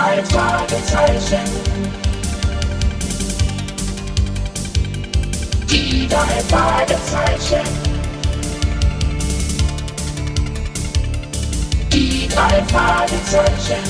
drei 0.00 0.24
Fragezeichen. 0.24 1.44
Die 5.70 6.08
drei 6.08 6.40
Fragezeichen. 6.48 7.68
Die 11.92 12.28
drei 12.28 12.64
Fragezeichen. 12.72 13.84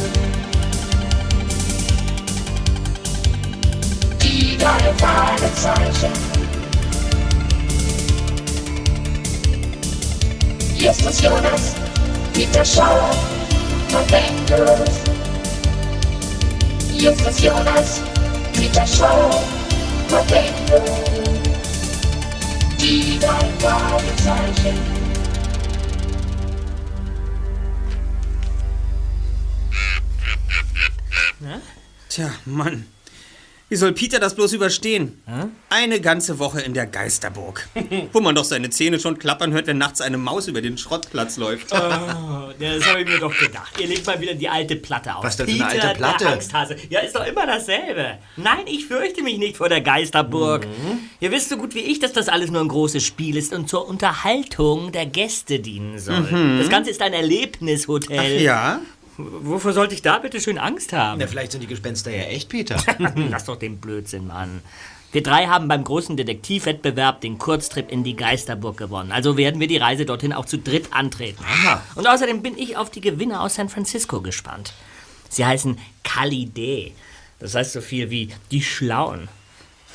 Die 4.21 4.59
drei 4.59 4.93
Fragezeichen. 4.99 6.13
Hier 10.75 10.91
ist 10.91 11.05
das 11.05 11.21
Jonas, 11.21 11.75
Hier 17.01 17.13
ist 17.13 17.27
das 17.27 17.43
Jonas, 17.43 18.03
Peter 18.53 18.87
Schauer 18.87 19.43
und 20.11 20.27
Bengals. 20.29 20.91
Die 22.79 23.19
drei 23.19 23.49
Fragezeichen. 23.59 24.79
Tja, 32.11 32.31
Mann. 32.45 32.85
Wie 33.71 33.77
soll 33.77 33.93
Peter 33.93 34.19
das 34.19 34.35
bloß 34.35 34.53
überstehen? 34.53 35.23
Eine 35.69 36.01
ganze 36.01 36.41
Woche 36.41 36.61
in 36.61 36.75
der 36.75 36.87
Geisterburg. 36.87 37.69
wo 38.13 38.21
man 38.21 38.35
doch 38.35 38.43
seine 38.43 38.69
Zähne 38.71 38.99
schon 38.99 39.17
klappern 39.17 39.53
hört, 39.53 39.69
wenn 39.69 39.79
nachts 39.79 40.01
eine 40.01 40.19
Maus 40.19 40.49
über 40.49 40.61
den 40.61 40.77
Schrottplatz 40.77 41.37
läuft. 41.37 41.73
Oh, 41.73 41.77
das 41.77 42.87
habe 42.89 43.03
ich 43.03 43.09
mir 43.09 43.21
doch 43.21 43.37
gedacht. 43.39 43.79
Ihr 43.79 43.87
legt 43.87 44.05
mal 44.09 44.21
wieder 44.21 44.35
die 44.35 44.49
alte 44.49 44.75
Platte 44.75 45.15
auf. 45.15 45.23
Was 45.23 45.37
denn 45.37 45.47
für 45.47 45.53
eine 45.53 45.67
alte 45.67 45.97
Platte? 45.97 46.25
Der 46.25 46.33
Angsthase. 46.33 46.77
Ja, 46.89 46.99
ist 46.99 47.15
doch 47.15 47.25
immer 47.25 47.47
dasselbe. 47.47 48.19
Nein, 48.37 48.67
ich 48.67 48.87
fürchte 48.87 49.23
mich 49.23 49.39
nicht 49.39 49.57
vor 49.57 49.69
der 49.69 49.83
Geisterburg. 49.83 50.67
Mhm. 50.67 50.99
Ihr 51.21 51.31
wisst 51.31 51.51
so 51.51 51.57
gut 51.57 51.77
wie 51.77 51.81
ich, 51.81 52.01
dass 52.01 52.13
das 52.13 52.29
alles 52.29 52.51
nur 52.51 52.63
ein 52.63 52.69
großes 52.69 53.05
Spiel 53.05 53.37
ist 53.37 53.53
und 53.53 53.69
zur 53.69 53.87
Unterhaltung 53.87 54.91
der 54.91 55.07
Gäste 55.07 55.61
dienen 55.61 56.01
soll. 56.01 56.27
Das 56.59 56.69
Ganze 56.69 56.91
ist 56.91 57.01
ein 57.03 57.13
Erlebnishotel. 57.13 58.39
Mhm. 58.39 58.45
Ja? 58.45 58.81
Wovor 59.43 59.73
sollte 59.73 59.95
ich 59.95 60.03
da 60.03 60.19
bitte 60.19 60.41
schön 60.41 60.59
Angst 60.59 60.93
haben? 60.93 61.19
Na, 61.19 61.27
vielleicht 61.27 61.53
sind 61.53 61.63
die 61.63 61.67
Gespenster 61.67 62.11
ja 62.11 62.25
echt, 62.25 62.49
Peter. 62.49 62.77
Lass 63.31 63.45
doch 63.45 63.57
den 63.57 63.79
Blödsinn, 63.79 64.27
Mann. 64.27 64.63
Wir 65.13 65.23
drei 65.23 65.47
haben 65.47 65.67
beim 65.67 65.83
großen 65.83 66.17
Detektivwettbewerb 66.17 67.21
den 67.21 67.39
Kurztrip 67.39 67.91
in 67.91 68.05
die 68.05 68.15
Geisterburg 68.15 68.77
gewonnen. 68.77 69.11
Also 69.11 69.37
werden 69.37 69.61
wir 69.61 69.67
die 69.67 69.77
Reise 69.77 70.07
dorthin 70.07 70.33
auch 70.33 70.47
zu 70.47 70.59
dritt 70.59 70.93
antreten. 70.93 71.45
Und 71.97 72.07
außerdem 72.07 72.43
bin 72.43 72.57
ich 72.57 72.77
auf 72.77 72.91
die 72.91 73.01
Gewinner 73.01 73.41
aus 73.41 73.57
San 73.57 73.69
Francisco 73.69 74.21
gespannt. 74.21 74.73
Sie 75.29 75.45
heißen 75.45 75.79
Kalide. 76.05 76.93
Das 77.41 77.57
heißt 77.57 77.73
so 77.73 77.81
viel 77.81 78.11
wie 78.11 78.29
die 78.53 78.63
Schlauen. 78.63 79.29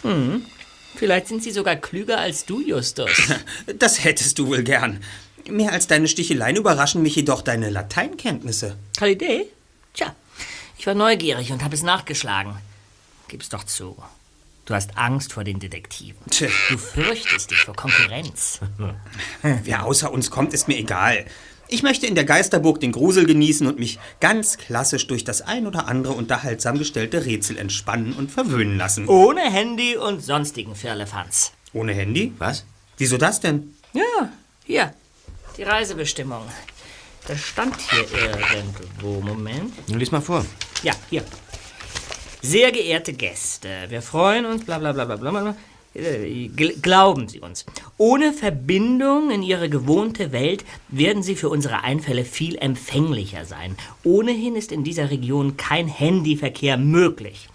Hm. 0.02 0.46
Vielleicht 0.96 1.28
sind 1.28 1.44
sie 1.44 1.52
sogar 1.52 1.76
klüger 1.76 2.20
als 2.20 2.46
du, 2.46 2.62
Justus. 2.62 3.12
Das 3.80 4.04
hättest 4.04 4.40
du 4.40 4.48
wohl 4.48 4.64
gern. 4.64 5.00
Mehr 5.50 5.72
als 5.72 5.88
deine 5.88 6.08
Sticheleien 6.08 6.56
überraschen 6.56 7.02
mich 7.02 7.16
jedoch 7.16 7.42
deine 7.42 7.70
Lateinkenntnisse. 7.70 8.76
Kalide? 8.98 9.46
Tja, 9.94 10.16
ich 10.78 10.88
war 10.88 10.96
neugierig 10.96 11.52
und 11.52 11.64
habe 11.64 11.76
es 11.76 11.84
nachgeschlagen. 11.84 12.56
Gib's 13.28 13.50
doch 13.50 13.64
zu. 13.64 13.96
Du 14.66 14.74
hast 14.74 14.98
Angst 14.98 15.34
vor 15.34 15.44
den 15.44 15.60
Detektiven. 15.60 16.18
Tja. 16.30 16.48
Du 16.70 16.78
fürchtest 16.78 17.52
dich 17.52 17.60
vor 17.60 17.76
Konkurrenz. 17.76 18.60
Wer 19.42 19.86
außer 19.86 20.12
uns 20.12 20.32
kommt, 20.32 20.54
ist 20.54 20.68
mir 20.68 20.78
egal. 20.78 21.26
Ich 21.68 21.84
möchte 21.84 22.06
in 22.08 22.16
der 22.16 22.26
Geisterburg 22.26 22.80
den 22.80 22.92
Grusel 22.92 23.26
genießen 23.26 23.66
und 23.66 23.80
mich 23.80 24.00
ganz 24.20 24.58
klassisch 24.58 25.08
durch 25.08 25.24
das 25.24 25.42
ein 25.42 25.66
oder 25.66 25.88
andere 25.88 26.14
unterhaltsam 26.14 26.78
gestellte 26.78 27.26
Rätsel 27.26 27.58
entspannen 27.58 28.14
und 28.14 28.32
verwöhnen 28.32 28.78
lassen. 28.78 29.08
Ohne 29.08 29.42
Handy 29.42 29.98
und 29.98 30.24
sonstigen 30.24 30.76
Firlefanz. 30.76 31.54
Ohne 31.74 31.94
Handy? 31.94 32.34
Was? 32.38 32.66
Wieso 32.98 33.18
das 33.18 33.40
denn? 33.40 33.76
Ja, 33.94 34.30
hier. 34.64 34.94
Die 35.58 35.64
Reisebestimmung. 35.64 36.44
Das 37.28 37.40
stand 37.40 37.76
hier 37.90 38.06
irgendwo. 38.12 39.22
Moment. 39.22 39.88
Nun 39.90 40.00
lies 40.00 40.12
mal 40.12 40.22
vor. 40.22 40.46
Ja, 40.84 40.94
hier. 41.10 41.24
Sehr 42.42 42.72
geehrte 42.72 43.14
Gäste, 43.14 43.86
wir 43.90 44.04
freuen 44.04 44.46
uns, 44.46 44.64
bla 44.66 44.78
bla 44.78 44.92
bla 44.94 45.06
bla 45.06 45.16
bla. 45.16 45.56
Äh, 45.96 46.50
gl- 46.56 46.82
Glauben 46.82 47.28
Sie 47.28 47.40
uns. 47.40 47.66
Ohne 47.98 48.34
Verbindung 48.34 49.32
in 49.32 49.42
Ihre 49.42 49.70
gewohnte 49.70 50.32
Welt 50.32 50.66
werden 50.90 51.24
Sie 51.24 51.36
für 51.36 51.50
unsere 51.50 51.84
Einfälle 51.84 52.26
viel 52.26 52.58
empfänglicher 52.58 53.46
sein. 53.46 53.76
Ohnehin 54.04 54.56
ist 54.56 54.72
in 54.72 54.84
dieser 54.84 55.10
Region 55.10 55.58
kein 55.58 55.88
Handyverkehr 55.88 56.78
möglich. 56.78 57.48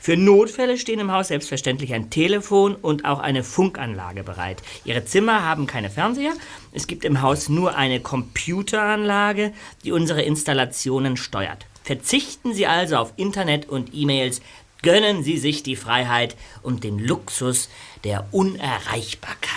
Für 0.00 0.16
Notfälle 0.16 0.76
stehen 0.76 1.00
im 1.00 1.12
Haus 1.12 1.28
selbstverständlich 1.28 1.94
ein 1.94 2.10
Telefon 2.10 2.74
und 2.74 3.04
auch 3.04 3.20
eine 3.20 3.44
Funkanlage 3.44 4.24
bereit. 4.24 4.62
Ihre 4.84 5.04
Zimmer 5.04 5.44
haben 5.44 5.66
keine 5.66 5.88
Fernseher. 5.90 6.32
Es 6.72 6.86
gibt 6.86 7.04
im 7.04 7.22
Haus 7.22 7.48
nur 7.48 7.76
eine 7.76 8.00
Computeranlage, 8.00 9.52
die 9.84 9.92
unsere 9.92 10.22
Installationen 10.22 11.16
steuert. 11.16 11.66
Verzichten 11.84 12.54
Sie 12.54 12.66
also 12.66 12.96
auf 12.96 13.12
Internet 13.16 13.68
und 13.68 13.94
E-Mails. 13.94 14.40
Gönnen 14.84 15.24
Sie 15.24 15.38
sich 15.38 15.64
die 15.64 15.76
Freiheit 15.76 16.36
und 16.62 16.84
den 16.84 16.98
Luxus 16.98 17.68
der 18.04 18.28
Unerreichbarkeit. 18.30 19.48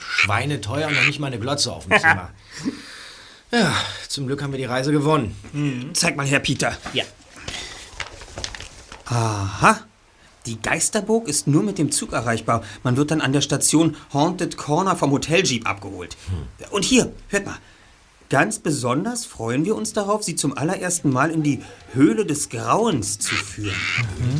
Schweineteuer 0.00 0.88
und 0.88 0.94
noch 0.94 1.06
nicht 1.06 1.20
mal 1.20 1.28
eine 1.28 1.38
Glotze 1.38 1.72
auf 1.72 1.86
dem 1.86 1.98
Zimmer. 1.98 2.30
ja, 3.52 3.72
zum 4.08 4.26
Glück 4.26 4.42
haben 4.42 4.52
wir 4.52 4.58
die 4.58 4.64
Reise 4.64 4.90
gewonnen. 4.90 5.36
Zeig 5.94 6.16
mal 6.16 6.26
her, 6.26 6.40
Peter. 6.40 6.76
Ja, 6.92 7.04
Aha. 9.10 9.80
Die 10.46 10.62
Geisterburg 10.62 11.28
ist 11.28 11.46
nur 11.46 11.62
mit 11.62 11.78
dem 11.78 11.90
Zug 11.90 12.12
erreichbar. 12.12 12.62
Man 12.82 12.96
wird 12.96 13.10
dann 13.10 13.20
an 13.20 13.32
der 13.32 13.40
Station 13.40 13.96
Haunted 14.12 14.56
Corner 14.56 14.96
vom 14.96 15.10
Hotel 15.10 15.44
Jeep 15.44 15.68
abgeholt. 15.68 16.16
Und 16.70 16.84
hier, 16.84 17.12
hört 17.28 17.44
mal. 17.44 17.58
Ganz 18.30 18.60
besonders 18.60 19.24
freuen 19.26 19.64
wir 19.64 19.74
uns 19.74 19.92
darauf, 19.92 20.22
Sie 20.22 20.36
zum 20.36 20.56
allerersten 20.56 21.10
Mal 21.10 21.32
in 21.32 21.42
die 21.42 21.64
Höhle 21.92 22.24
des 22.24 22.48
Grauens 22.48 23.18
zu 23.18 23.34
führen. 23.34 23.74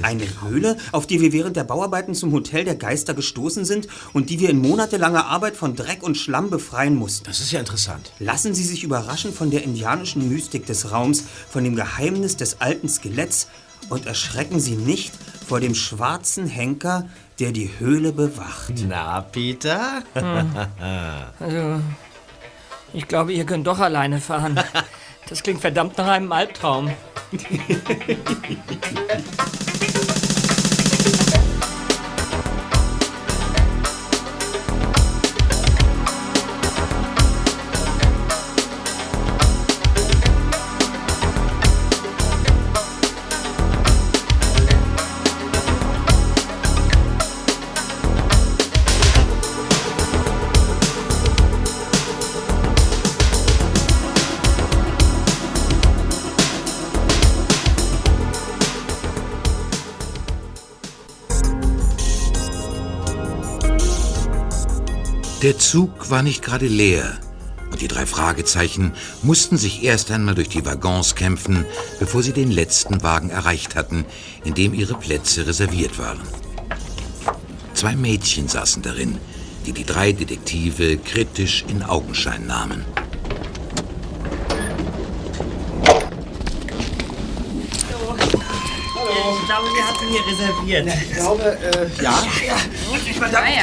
Eine 0.02 0.26
Höhle, 0.42 0.76
auf 0.92 1.08
die 1.08 1.20
wir 1.20 1.32
während 1.32 1.56
der 1.56 1.64
Bauarbeiten 1.64 2.14
zum 2.14 2.30
Hotel 2.30 2.64
der 2.64 2.76
Geister 2.76 3.14
gestoßen 3.14 3.64
sind 3.64 3.88
und 4.12 4.30
die 4.30 4.38
wir 4.38 4.48
in 4.48 4.60
monatelanger 4.60 5.26
Arbeit 5.26 5.56
von 5.56 5.74
Dreck 5.74 6.04
und 6.04 6.16
Schlamm 6.16 6.50
befreien 6.50 6.94
mussten. 6.94 7.24
Das 7.24 7.40
ist 7.40 7.50
ja 7.50 7.58
interessant. 7.58 8.12
Lassen 8.20 8.54
Sie 8.54 8.62
sich 8.62 8.84
überraschen 8.84 9.32
von 9.32 9.50
der 9.50 9.64
indianischen 9.64 10.28
Mystik 10.28 10.66
des 10.66 10.92
Raums, 10.92 11.24
von 11.48 11.64
dem 11.64 11.74
Geheimnis 11.74 12.36
des 12.36 12.60
alten 12.60 12.88
Skeletts 12.88 13.48
und 13.88 14.06
erschrecken 14.06 14.60
Sie 14.60 14.76
nicht 14.76 15.12
vor 15.48 15.58
dem 15.58 15.74
schwarzen 15.74 16.46
Henker, 16.46 17.08
der 17.40 17.50
die 17.50 17.70
Höhle 17.80 18.12
bewacht. 18.12 18.74
Na, 18.86 19.20
Peter? 19.20 20.04
ich 22.92 23.08
glaube, 23.08 23.32
ihr 23.32 23.44
könnt 23.44 23.66
doch 23.66 23.78
alleine 23.78 24.20
fahren. 24.20 24.58
Das 25.28 25.44
klingt 25.44 25.60
verdammt 25.60 25.96
nach 25.96 26.08
einem 26.08 26.32
Albtraum. 26.32 26.90
Der 65.50 65.58
Zug 65.58 66.10
war 66.10 66.22
nicht 66.22 66.44
gerade 66.44 66.68
leer. 66.68 67.18
Und 67.72 67.80
die 67.80 67.88
drei 67.88 68.06
Fragezeichen 68.06 68.92
mussten 69.24 69.56
sich 69.56 69.82
erst 69.82 70.12
einmal 70.12 70.36
durch 70.36 70.48
die 70.48 70.64
Waggons 70.64 71.16
kämpfen, 71.16 71.64
bevor 71.98 72.22
sie 72.22 72.32
den 72.32 72.52
letzten 72.52 73.02
Wagen 73.02 73.30
erreicht 73.30 73.74
hatten, 73.74 74.04
in 74.44 74.54
dem 74.54 74.72
ihre 74.72 74.94
Plätze 74.94 75.48
reserviert 75.48 75.98
waren. 75.98 76.20
Zwei 77.74 77.96
Mädchen 77.96 78.46
saßen 78.46 78.82
darin, 78.82 79.18
die 79.66 79.72
die 79.72 79.82
drei 79.82 80.12
Detektive 80.12 80.98
kritisch 80.98 81.64
in 81.66 81.82
Augenschein 81.82 82.46
nahmen. 82.46 82.84
Ich 89.20 89.46
glaube, 89.46 89.68
wir 89.74 89.86
hatten 89.86 90.06
hier 90.08 90.20
reserviert. 90.26 90.86
Ich 91.10 91.16
glaube, 91.16 91.58
äh, 91.60 92.02
ja. 92.02 92.14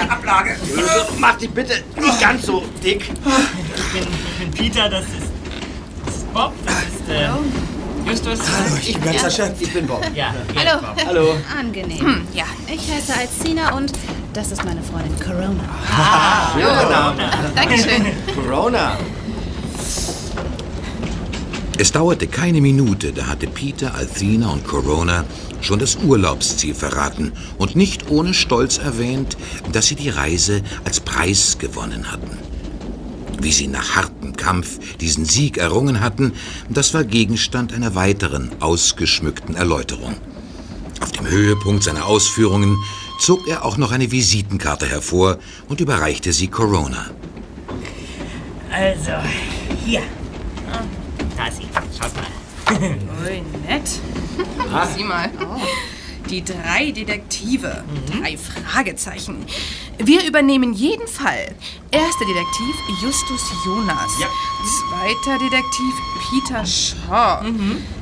Ablage. 0.10 0.56
Mach 1.18 1.38
die 1.38 1.48
bitte 1.48 1.84
nicht 2.00 2.20
ganz 2.20 2.46
so 2.46 2.64
dick. 2.84 3.10
Ich 3.10 3.94
bin, 3.94 4.04
ich 4.04 4.40
bin 4.40 4.52
Peter, 4.52 4.90
das 4.90 5.04
ist, 5.06 5.32
das 6.06 6.16
ist 6.16 6.34
Bob, 6.34 6.54
das 6.66 6.76
ist, 6.76 7.10
äh, 7.10 7.30
Justus. 8.10 8.40
Ich 8.82 8.94
bin 8.94 9.12
ganz 9.12 9.24
erschöpft. 9.24 9.62
Ich 9.62 9.74
bin 9.74 9.86
Bob. 9.88 10.02
Ja, 10.16 10.34
Hallo. 10.56 10.88
Hallo. 11.06 11.38
Angenehm. 11.60 12.26
ja, 12.34 12.46
ich 12.68 12.90
heiße 12.92 13.14
Alcina 13.14 13.76
und 13.76 13.92
das 14.34 14.52
ist 14.52 14.64
meine 14.64 14.82
Freundin 14.82 15.20
Corona. 15.20 15.64
Schöner 16.54 16.90
Name. 16.90 17.30
Dankeschön. 17.56 18.06
Corona. 18.36 18.98
Es 21.80 21.92
dauerte 21.92 22.28
keine 22.28 22.60
Minute, 22.60 23.12
da 23.12 23.28
hatte 23.28 23.46
Peter, 23.48 23.94
Althina 23.94 24.50
und 24.50 24.66
Corona 24.66 25.26
schon 25.62 25.80
das 25.80 25.98
Urlaubsziel 25.98 26.74
verraten 26.74 27.34
und 27.58 27.76
nicht 27.76 28.10
ohne 28.10 28.34
Stolz 28.34 28.78
erwähnt, 28.78 29.38
dass 29.72 29.88
sie 29.88 29.96
die 29.96 30.10
Reise 30.10 30.62
als 30.84 31.00
Preis 31.00 31.58
gewonnen 31.60 32.12
hatten. 32.12 32.38
Wie 33.40 33.52
sie 33.52 33.68
nach 33.68 33.96
hartem 33.96 34.36
Kampf 34.36 34.80
diesen 34.98 35.26
Sieg 35.26 35.58
errungen 35.58 36.02
hatten, 36.02 36.34
das 36.70 36.94
war 36.94 37.04
Gegenstand 37.04 37.74
einer 37.74 37.94
weiteren 37.94 38.52
ausgeschmückten 38.60 39.56
Erläuterung. 39.56 40.16
Auf 41.02 41.12
dem 41.12 41.28
Höhepunkt 41.28 41.84
seiner 41.84 42.06
Ausführungen 42.06 42.76
zog 43.20 43.48
er 43.48 43.64
auch 43.64 43.78
noch 43.78 43.92
eine 43.92 44.12
Visitenkarte 44.12 44.88
hervor 44.88 45.38
und 45.68 45.80
überreichte 45.80 46.34
sie 46.34 46.48
Corona. 46.48 47.12
Also, 48.72 49.12
hier. 49.86 50.02
Da 51.36 51.48
ist 51.48 51.58
sie. 51.58 51.68
Schaut 52.00 52.16
mal. 52.16 52.37
Ui, 52.72 53.44
nett. 53.68 53.88
Sieh 54.96 55.04
mal. 55.04 55.30
Die 56.30 56.44
drei 56.44 56.92
Detektive. 56.92 57.84
Drei 58.12 58.38
Fragezeichen. 58.38 59.46
Wir 59.98 60.26
übernehmen 60.28 60.74
jeden 60.74 61.08
Fall. 61.08 61.56
Erster 61.92 62.26
Detektiv 62.26 62.76
Justus 63.02 63.42
Jonas. 63.66 64.12
Zweiter 64.90 65.38
Detektiv 65.40 65.94
Peter 66.30 66.66
Shaw. 66.66 67.46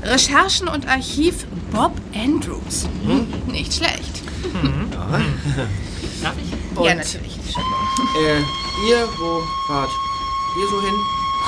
Recherchen 0.02 0.68
und 0.68 0.88
Archiv 0.88 1.46
Bob 1.72 1.94
Andrews. 2.16 2.88
Nicht 3.48 3.74
schlecht. 3.76 4.24
Darf 6.24 6.34
ich? 6.42 6.86
ja, 6.86 6.96
natürlich. 6.96 7.38
Äh, 8.18 8.40
ihr, 8.90 9.08
wo 9.20 9.42
fahrt 9.68 9.90
ihr 10.60 10.68
so 10.70 10.82
hin? 10.82 10.96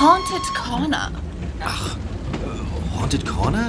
Haunted 0.00 0.54
Corner. 0.54 1.10
Haunted 3.00 3.24
Corner? 3.26 3.68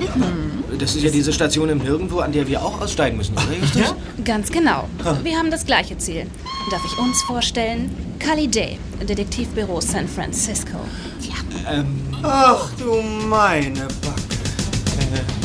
Das 0.77 0.95
ist 0.95 1.03
ja 1.03 1.09
diese 1.09 1.33
Station 1.33 1.69
im 1.69 1.79
Nirgendwo, 1.79 2.19
an 2.19 2.31
der 2.31 2.47
wir 2.47 2.63
auch 2.63 2.81
aussteigen 2.81 3.17
müssen, 3.17 3.33
oder 3.33 3.57
Justus? 3.59 3.95
Ganz 4.23 4.51
genau. 4.51 4.87
Wir 5.23 5.37
haben 5.37 5.51
das 5.51 5.65
gleiche 5.65 5.97
Ziel. 5.97 6.25
Darf 6.71 6.81
ich 6.85 6.97
uns 6.97 7.21
vorstellen? 7.23 7.95
Kali 8.19 8.47
Day, 8.47 8.77
Detektivbüro 9.07 9.81
San 9.81 10.07
Francisco. 10.07 10.77
Ach 12.23 12.69
du 12.77 13.01
meine 13.27 13.87
Backe. 14.01 15.38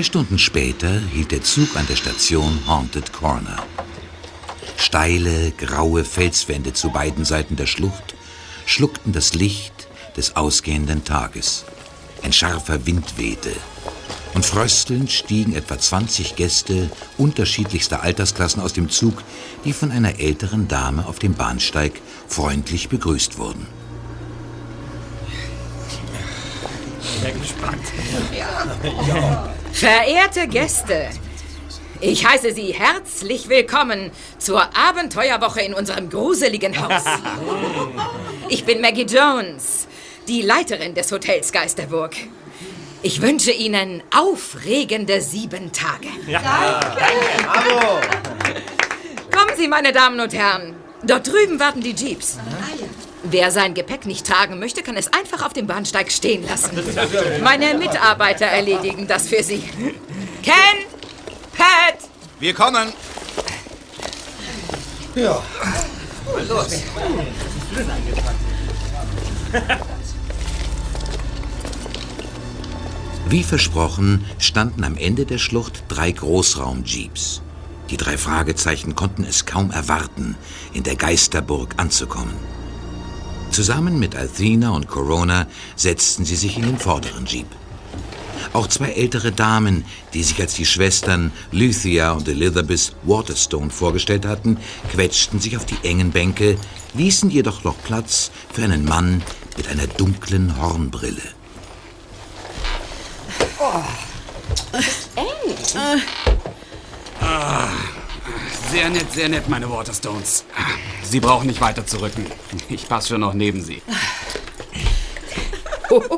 Zwei 0.00 0.04
Stunden 0.04 0.38
später 0.38 0.98
hielt 1.12 1.30
der 1.30 1.42
Zug 1.42 1.76
an 1.76 1.86
der 1.86 1.94
Station 1.94 2.60
Haunted 2.66 3.12
Corner. 3.12 3.62
Steile, 4.78 5.50
graue 5.50 6.06
Felswände 6.06 6.72
zu 6.72 6.88
beiden 6.88 7.26
Seiten 7.26 7.54
der 7.56 7.66
Schlucht 7.66 8.14
schluckten 8.64 9.12
das 9.12 9.34
Licht 9.34 9.74
des 10.16 10.36
ausgehenden 10.36 11.04
Tages. 11.04 11.66
Ein 12.22 12.32
scharfer 12.32 12.86
Wind 12.86 13.18
wehte. 13.18 13.52
Und 14.32 14.46
fröstelnd 14.46 15.12
stiegen 15.12 15.54
etwa 15.54 15.78
20 15.78 16.34
Gäste 16.34 16.90
unterschiedlichster 17.18 18.02
Altersklassen 18.02 18.62
aus 18.62 18.72
dem 18.72 18.88
Zug, 18.88 19.22
die 19.66 19.74
von 19.74 19.90
einer 19.90 20.18
älteren 20.18 20.66
Dame 20.66 21.06
auf 21.06 21.18
dem 21.18 21.34
Bahnsteig 21.34 22.00
freundlich 22.26 22.88
begrüßt 22.88 23.36
wurden. 23.36 23.66
Verehrte 29.72 30.46
Gäste, 30.48 31.08
ich 32.00 32.26
heiße 32.26 32.52
Sie 32.52 32.72
herzlich 32.74 33.48
willkommen 33.48 34.10
zur 34.38 34.62
Abenteuerwoche 34.76 35.60
in 35.62 35.74
unserem 35.74 36.10
gruseligen 36.10 36.78
Haus. 36.80 37.04
Ich 38.52 38.64
bin 38.64 38.80
Maggie 38.80 39.06
Jones, 39.06 39.86
die 40.26 40.42
Leiterin 40.42 40.92
des 40.92 41.12
Hotels 41.12 41.52
Geisterburg. 41.52 42.16
Ich 43.00 43.22
wünsche 43.22 43.52
Ihnen 43.52 44.02
aufregende 44.12 45.20
sieben 45.20 45.70
Tage. 45.70 46.08
Bravo! 46.26 48.00
Kommen 49.30 49.56
Sie, 49.56 49.68
meine 49.68 49.92
Damen 49.92 50.18
und 50.18 50.34
Herren. 50.34 50.74
Dort 51.04 51.28
drüben 51.28 51.60
warten 51.60 51.80
die 51.80 51.94
Jeeps. 51.94 52.38
Wer 53.22 53.50
sein 53.50 53.74
Gepäck 53.74 54.06
nicht 54.06 54.26
tragen 54.26 54.58
möchte, 54.58 54.82
kann 54.82 54.96
es 54.96 55.12
einfach 55.12 55.44
auf 55.44 55.52
dem 55.52 55.66
Bahnsteig 55.66 56.10
stehen 56.10 56.46
lassen. 56.46 56.70
Meine 57.42 57.74
Mitarbeiter 57.74 58.46
erledigen 58.46 59.06
das 59.06 59.28
für 59.28 59.42
Sie. 59.42 59.62
Ken, 60.42 60.54
Pat, 61.56 61.98
Wir 62.38 62.54
kommen. 62.54 62.92
Ja. 65.14 65.42
Wie 73.28 73.42
versprochen 73.42 74.24
standen 74.38 74.84
am 74.84 74.96
Ende 74.96 75.26
der 75.26 75.38
Schlucht 75.38 75.84
drei 75.88 76.10
Großraumjeeps. 76.12 77.42
Die 77.90 77.96
drei 77.96 78.16
Fragezeichen 78.16 78.94
konnten 78.94 79.24
es 79.24 79.44
kaum 79.46 79.70
erwarten, 79.70 80.36
in 80.72 80.84
der 80.84 80.96
Geisterburg 80.96 81.74
anzukommen. 81.76 82.34
Zusammen 83.50 83.98
mit 83.98 84.14
Althena 84.14 84.70
und 84.70 84.86
Corona 84.86 85.46
setzten 85.76 86.24
sie 86.24 86.36
sich 86.36 86.56
in 86.56 86.62
den 86.62 86.78
vorderen 86.78 87.26
Jeep. 87.26 87.48
Auch 88.52 88.66
zwei 88.66 88.92
ältere 88.92 89.32
Damen, 89.32 89.84
die 90.14 90.22
sich 90.22 90.40
als 90.40 90.54
die 90.54 90.66
Schwestern 90.66 91.32
Luthia 91.52 92.12
und 92.12 92.26
Elizabeth 92.26 92.94
Waterstone 93.02 93.70
vorgestellt 93.70 94.24
hatten, 94.24 94.56
quetschten 94.92 95.40
sich 95.40 95.56
auf 95.56 95.66
die 95.66 95.78
engen 95.82 96.10
Bänke, 96.10 96.56
ließen 96.94 97.30
jedoch 97.30 97.64
noch 97.64 97.76
Platz 97.84 98.30
für 98.52 98.62
einen 98.64 98.84
Mann 98.84 99.22
mit 99.56 99.68
einer 99.68 99.86
dunklen 99.86 100.60
Hornbrille. 100.60 101.22
Sehr 108.70 108.88
nett, 108.88 109.12
sehr 109.12 109.28
nett, 109.28 109.48
meine 109.48 109.68
Waterstones. 109.68 110.44
Sie 111.02 111.18
brauchen 111.18 111.48
nicht 111.48 111.60
weiter 111.60 111.84
zu 111.84 112.00
rücken. 112.00 112.24
Ich 112.68 112.88
passe 112.88 113.08
schon 113.08 113.20
noch 113.20 113.34
neben 113.34 113.62
Sie. 113.62 113.82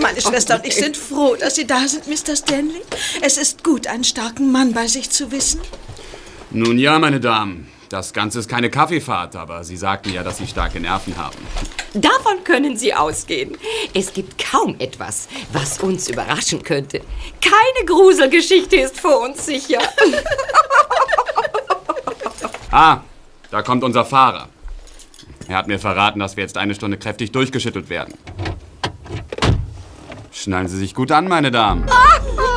Meine 0.00 0.20
Schwester 0.20 0.56
und 0.56 0.66
ich 0.66 0.74
sind 0.74 0.96
froh, 0.96 1.36
dass 1.36 1.54
Sie 1.54 1.66
da 1.68 1.86
sind, 1.86 2.08
Mr. 2.08 2.34
Stanley. 2.34 2.82
Es 3.22 3.36
ist 3.36 3.62
gut, 3.62 3.86
einen 3.86 4.02
starken 4.02 4.50
Mann 4.50 4.72
bei 4.72 4.88
sich 4.88 5.10
zu 5.10 5.30
wissen. 5.30 5.60
Nun 6.50 6.78
ja, 6.78 6.98
meine 6.98 7.20
Damen. 7.20 7.68
Das 7.88 8.12
Ganze 8.12 8.38
ist 8.38 8.48
keine 8.48 8.68
Kaffeefahrt, 8.68 9.34
aber 9.34 9.64
Sie 9.64 9.76
sagten 9.76 10.12
ja, 10.12 10.22
dass 10.22 10.36
Sie 10.38 10.46
starke 10.46 10.78
Nerven 10.78 11.16
haben. 11.16 11.38
Davon 11.94 12.44
können 12.44 12.76
Sie 12.76 12.92
ausgehen. 12.92 13.56
Es 13.94 14.12
gibt 14.12 14.42
kaum 14.44 14.76
etwas, 14.78 15.28
was 15.52 15.78
uns 15.78 16.08
überraschen 16.10 16.62
könnte. 16.62 17.00
Keine 17.40 17.86
Gruselgeschichte 17.86 18.76
ist 18.76 19.00
vor 19.00 19.20
uns 19.20 19.46
sicher. 19.46 19.78
Ah, 22.70 23.00
da 23.50 23.62
kommt 23.62 23.82
unser 23.82 24.04
Fahrer. 24.04 24.50
Er 25.48 25.56
hat 25.56 25.68
mir 25.68 25.78
verraten, 25.78 26.20
dass 26.20 26.36
wir 26.36 26.44
jetzt 26.44 26.58
eine 26.58 26.74
Stunde 26.74 26.98
kräftig 26.98 27.32
durchgeschüttelt 27.32 27.88
werden. 27.88 28.12
Schnallen 30.30 30.68
Sie 30.68 30.76
sich 30.76 30.94
gut 30.94 31.10
an, 31.10 31.28
meine 31.28 31.50
Damen. 31.50 31.86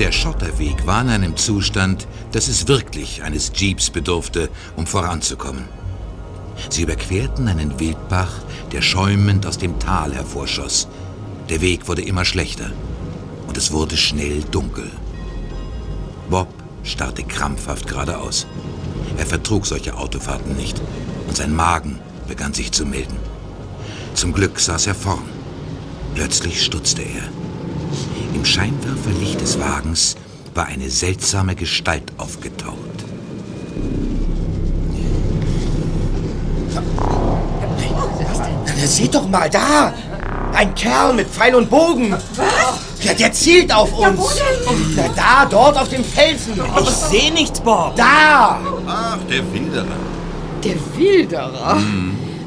Der 0.00 0.12
Schotterweg 0.12 0.86
war 0.86 1.02
in 1.02 1.10
einem 1.10 1.36
Zustand, 1.36 2.08
dass 2.32 2.48
es 2.48 2.66
wirklich 2.66 3.22
eines 3.22 3.52
Jeeps 3.54 3.90
bedurfte, 3.90 4.48
um 4.74 4.86
voranzukommen. 4.86 5.68
Sie 6.70 6.82
überquerten 6.82 7.48
einen 7.48 7.78
Wildbach, 7.78 8.32
der 8.72 8.80
schäumend 8.80 9.44
aus 9.44 9.58
dem 9.58 9.78
Tal 9.78 10.14
hervorschoss. 10.14 10.88
Der 11.50 11.60
Weg 11.60 11.86
wurde 11.86 12.00
immer 12.00 12.24
schlechter 12.24 12.72
und 13.46 13.58
es 13.58 13.72
wurde 13.72 13.98
schnell 13.98 14.42
dunkel. 14.50 14.90
Bob 16.30 16.48
starrte 16.82 17.22
krampfhaft 17.22 17.86
geradeaus. 17.86 18.46
Er 19.18 19.26
vertrug 19.26 19.66
solche 19.66 19.98
Autofahrten 19.98 20.56
nicht 20.56 20.80
und 21.28 21.36
sein 21.36 21.54
Magen 21.54 21.98
begann 22.26 22.54
sich 22.54 22.72
zu 22.72 22.86
melden. 22.86 23.18
Zum 24.14 24.32
Glück 24.32 24.60
saß 24.60 24.86
er 24.86 24.94
vorn. 24.94 25.28
Plötzlich 26.14 26.64
stutzte 26.64 27.02
er. 27.02 27.39
Im 28.34 28.44
Scheinwerferlicht 28.44 29.40
des 29.40 29.58
Wagens 29.58 30.16
war 30.54 30.66
eine 30.66 30.88
seltsame 30.88 31.54
Gestalt 31.54 32.12
aufgetaucht. 32.16 32.76
Na, 38.66 38.86
seht 38.86 39.14
doch 39.14 39.28
mal 39.28 39.50
da! 39.50 39.92
Ein 40.54 40.74
Kerl 40.74 41.14
mit 41.14 41.28
Pfeil 41.28 41.54
und 41.54 41.68
Bogen! 41.70 42.12
Was? 42.12 43.04
Ja, 43.04 43.14
der 43.14 43.32
zielt 43.32 43.74
auf 43.74 43.92
uns! 43.98 44.40
Na, 44.96 45.08
da, 45.14 45.46
dort 45.46 45.76
auf 45.76 45.88
dem 45.88 46.04
Felsen! 46.04 46.60
Ich 46.82 46.88
sehe 46.88 47.32
nichts, 47.32 47.60
Bob. 47.60 47.96
Da! 47.96 48.60
Ach, 48.86 49.18
der 49.28 49.52
Wilderer. 49.52 49.86
Der 50.64 50.76
Wilderer. 50.96 51.78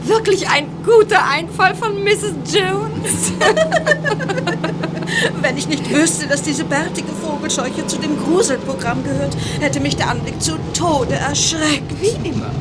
Wirklich 0.06 0.48
ein 0.50 0.68
guter 0.84 1.26
Einfall 1.26 1.76
von 1.76 2.04
Mrs. 2.04 2.34
Jones. 2.52 3.34
Wenn 5.42 5.58
ich 5.58 5.68
nicht 5.68 5.90
wüsste, 5.90 6.28
dass 6.28 6.42
diese 6.42 6.64
bärtige 6.64 7.12
Vogelscheuche 7.12 7.86
zu 7.88 7.98
dem 7.98 8.18
Gruselprogramm 8.18 9.04
gehört, 9.04 9.36
hätte 9.60 9.80
mich 9.80 9.96
der 9.96 10.10
Anblick 10.10 10.42
zu 10.42 10.58
Tode 10.74 11.16
erschreckt. 11.16 11.92
Wie 12.02 12.28
immer. 12.28 12.52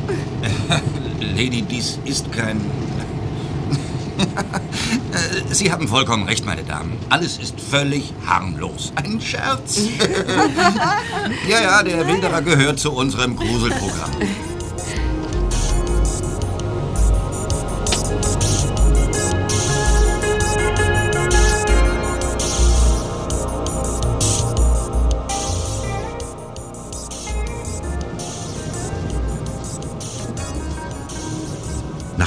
Lady, 1.35 1.61
dies 1.61 1.99
ist 2.05 2.31
kein... 2.31 2.61
Äh, 5.13 5.53
Sie 5.53 5.71
haben 5.71 5.87
vollkommen 5.87 6.27
recht, 6.27 6.45
meine 6.45 6.63
Damen. 6.63 6.97
Alles 7.09 7.37
ist 7.37 7.59
völlig 7.59 8.13
harmlos. 8.25 8.91
Ein 8.95 9.21
Scherz. 9.21 9.79
ja, 11.47 11.61
ja, 11.61 11.83
der 11.83 12.07
Wilderer 12.07 12.41
gehört 12.41 12.79
zu 12.79 12.91
unserem 12.91 13.35
Gruselprogramm. 13.35 14.11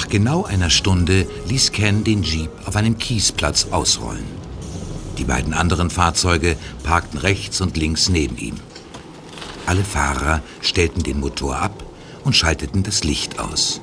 Nach 0.07 0.13
genau 0.13 0.45
einer 0.45 0.71
Stunde 0.71 1.29
ließ 1.49 1.73
Ken 1.73 2.05
den 2.05 2.23
Jeep 2.23 2.51
auf 2.65 2.77
einem 2.77 2.97
Kiesplatz 2.97 3.67
ausrollen. 3.73 4.25
Die 5.19 5.25
beiden 5.25 5.53
anderen 5.53 5.91
Fahrzeuge 5.91 6.57
parkten 6.85 7.19
rechts 7.19 7.61
und 7.61 7.77
links 7.77 8.09
neben 8.09 8.39
ihm. 8.39 8.55
Alle 9.67 9.83
Fahrer 9.83 10.45
stellten 10.61 11.03
den 11.03 11.19
Motor 11.19 11.57
ab 11.57 11.85
und 12.23 12.37
schalteten 12.37 12.85
das 12.85 13.03
Licht 13.03 13.41
aus. 13.41 13.81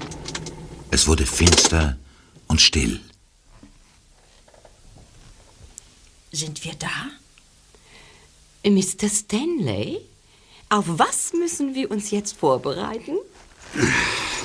Es 0.91 1.09
wurde 1.09 1.25
finster 1.25 1.97
und 2.47 2.61
still. 2.61 3.01
Sind 6.31 6.63
wir 6.63 6.75
da? 6.79 6.87
Mr. 8.65 9.09
Stanley, 9.09 9.99
auf 10.69 10.85
was 10.87 11.33
müssen 11.33 11.75
wir 11.75 11.91
uns 11.91 12.11
jetzt 12.11 12.37
vorbereiten? 12.37 13.17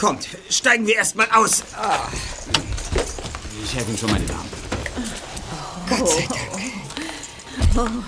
Kommt, 0.00 0.28
steigen 0.50 0.86
wir 0.86 0.96
erst 0.96 1.16
mal 1.16 1.28
aus. 1.32 1.62
Ich 3.64 3.74
helfe 3.74 3.90
Ihnen 3.90 3.98
schon, 3.98 4.10
meine 4.10 4.26
Damen. 4.26 4.50
Gott 5.88 6.08
sei 6.08 6.28
Dank. 6.28 8.04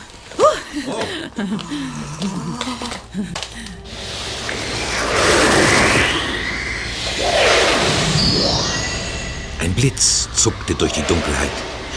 Ein 9.59 9.75
Blitz 9.75 10.28
zuckte 10.35 10.75
durch 10.75 10.93
die 10.93 11.02
Dunkelheit 11.02 11.50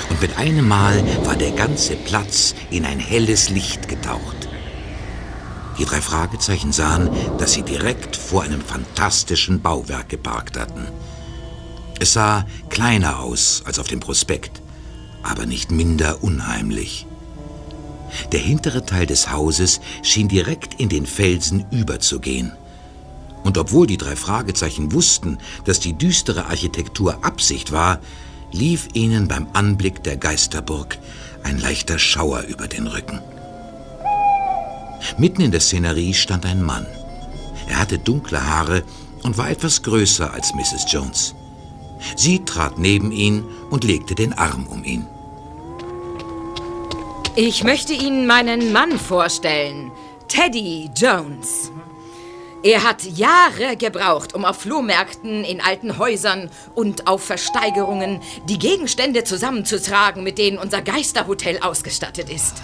und 0.09 0.21
mit 0.21 0.37
einem 0.37 0.67
Mal 0.67 1.03
war 1.25 1.35
der 1.35 1.51
ganze 1.51 1.95
Platz 1.95 2.55
in 2.71 2.85
ein 2.85 2.99
helles 2.99 3.49
Licht 3.49 3.87
getaucht. 3.87 4.38
Die 5.79 5.85
drei 5.85 6.01
Fragezeichen 6.01 6.73
sahen, 6.73 7.09
dass 7.37 7.53
sie 7.53 7.63
direkt 7.63 8.17
vor 8.17 8.43
einem 8.43 8.61
fantastischen 8.61 9.61
Bauwerk 9.61 10.09
geparkt 10.09 10.59
hatten. 10.59 10.87
Es 11.99 12.13
sah 12.13 12.45
kleiner 12.69 13.19
aus 13.19 13.63
als 13.65 13.79
auf 13.79 13.87
dem 13.87 14.01
Prospekt, 14.01 14.61
aber 15.23 15.45
nicht 15.45 15.71
minder 15.71 16.21
unheimlich. 16.21 17.07
Der 18.31 18.39
hintere 18.39 18.85
Teil 18.85 19.05
des 19.05 19.31
Hauses 19.31 19.79
schien 20.03 20.27
direkt 20.27 20.79
in 20.79 20.89
den 20.89 21.05
Felsen 21.05 21.65
überzugehen. 21.71 22.51
Und 23.43 23.57
obwohl 23.57 23.87
die 23.87 23.97
drei 23.97 24.15
Fragezeichen 24.15 24.91
wussten, 24.91 25.37
dass 25.63 25.79
die 25.79 25.93
düstere 25.93 26.45
Architektur 26.47 27.23
Absicht 27.23 27.71
war, 27.71 27.99
lief 28.51 28.89
ihnen 28.93 29.27
beim 29.27 29.47
Anblick 29.53 30.03
der 30.03 30.17
Geisterburg 30.17 30.97
ein 31.43 31.57
leichter 31.57 31.99
Schauer 31.99 32.41
über 32.41 32.67
den 32.67 32.87
Rücken. 32.87 33.21
Mitten 35.17 35.41
in 35.41 35.51
der 35.51 35.61
Szenerie 35.61 36.13
stand 36.13 36.45
ein 36.45 36.61
Mann. 36.63 36.85
Er 37.67 37.79
hatte 37.79 37.99
dunkle 37.99 38.45
Haare 38.45 38.83
und 39.23 39.37
war 39.37 39.49
etwas 39.49 39.83
größer 39.83 40.33
als 40.33 40.53
Mrs. 40.53 40.91
Jones. 40.91 41.35
Sie 42.15 42.43
trat 42.45 42.77
neben 42.79 43.11
ihn 43.11 43.43
und 43.69 43.83
legte 43.83 44.15
den 44.15 44.33
Arm 44.33 44.67
um 44.67 44.83
ihn. 44.83 45.05
Ich 47.35 47.63
möchte 47.63 47.93
Ihnen 47.93 48.27
meinen 48.27 48.71
Mann 48.73 48.97
vorstellen. 48.97 49.91
Teddy 50.27 50.89
Jones. 50.95 51.71
Er 52.63 52.83
hat 52.83 53.03
Jahre 53.03 53.77
gebraucht, 53.77 54.33
um 54.33 54.43
auf 54.43 54.57
Flohmärkten, 54.61 55.45
in 55.45 55.61
alten 55.61 55.97
Häusern 55.97 56.49
und 56.75 57.07
auf 57.07 57.23
Versteigerungen 57.23 58.21
die 58.49 58.59
Gegenstände 58.59 59.23
zusammenzutragen, 59.23 60.23
mit 60.23 60.37
denen 60.37 60.57
unser 60.57 60.81
Geisterhotel 60.81 61.59
ausgestattet 61.61 62.29
ist. 62.29 62.61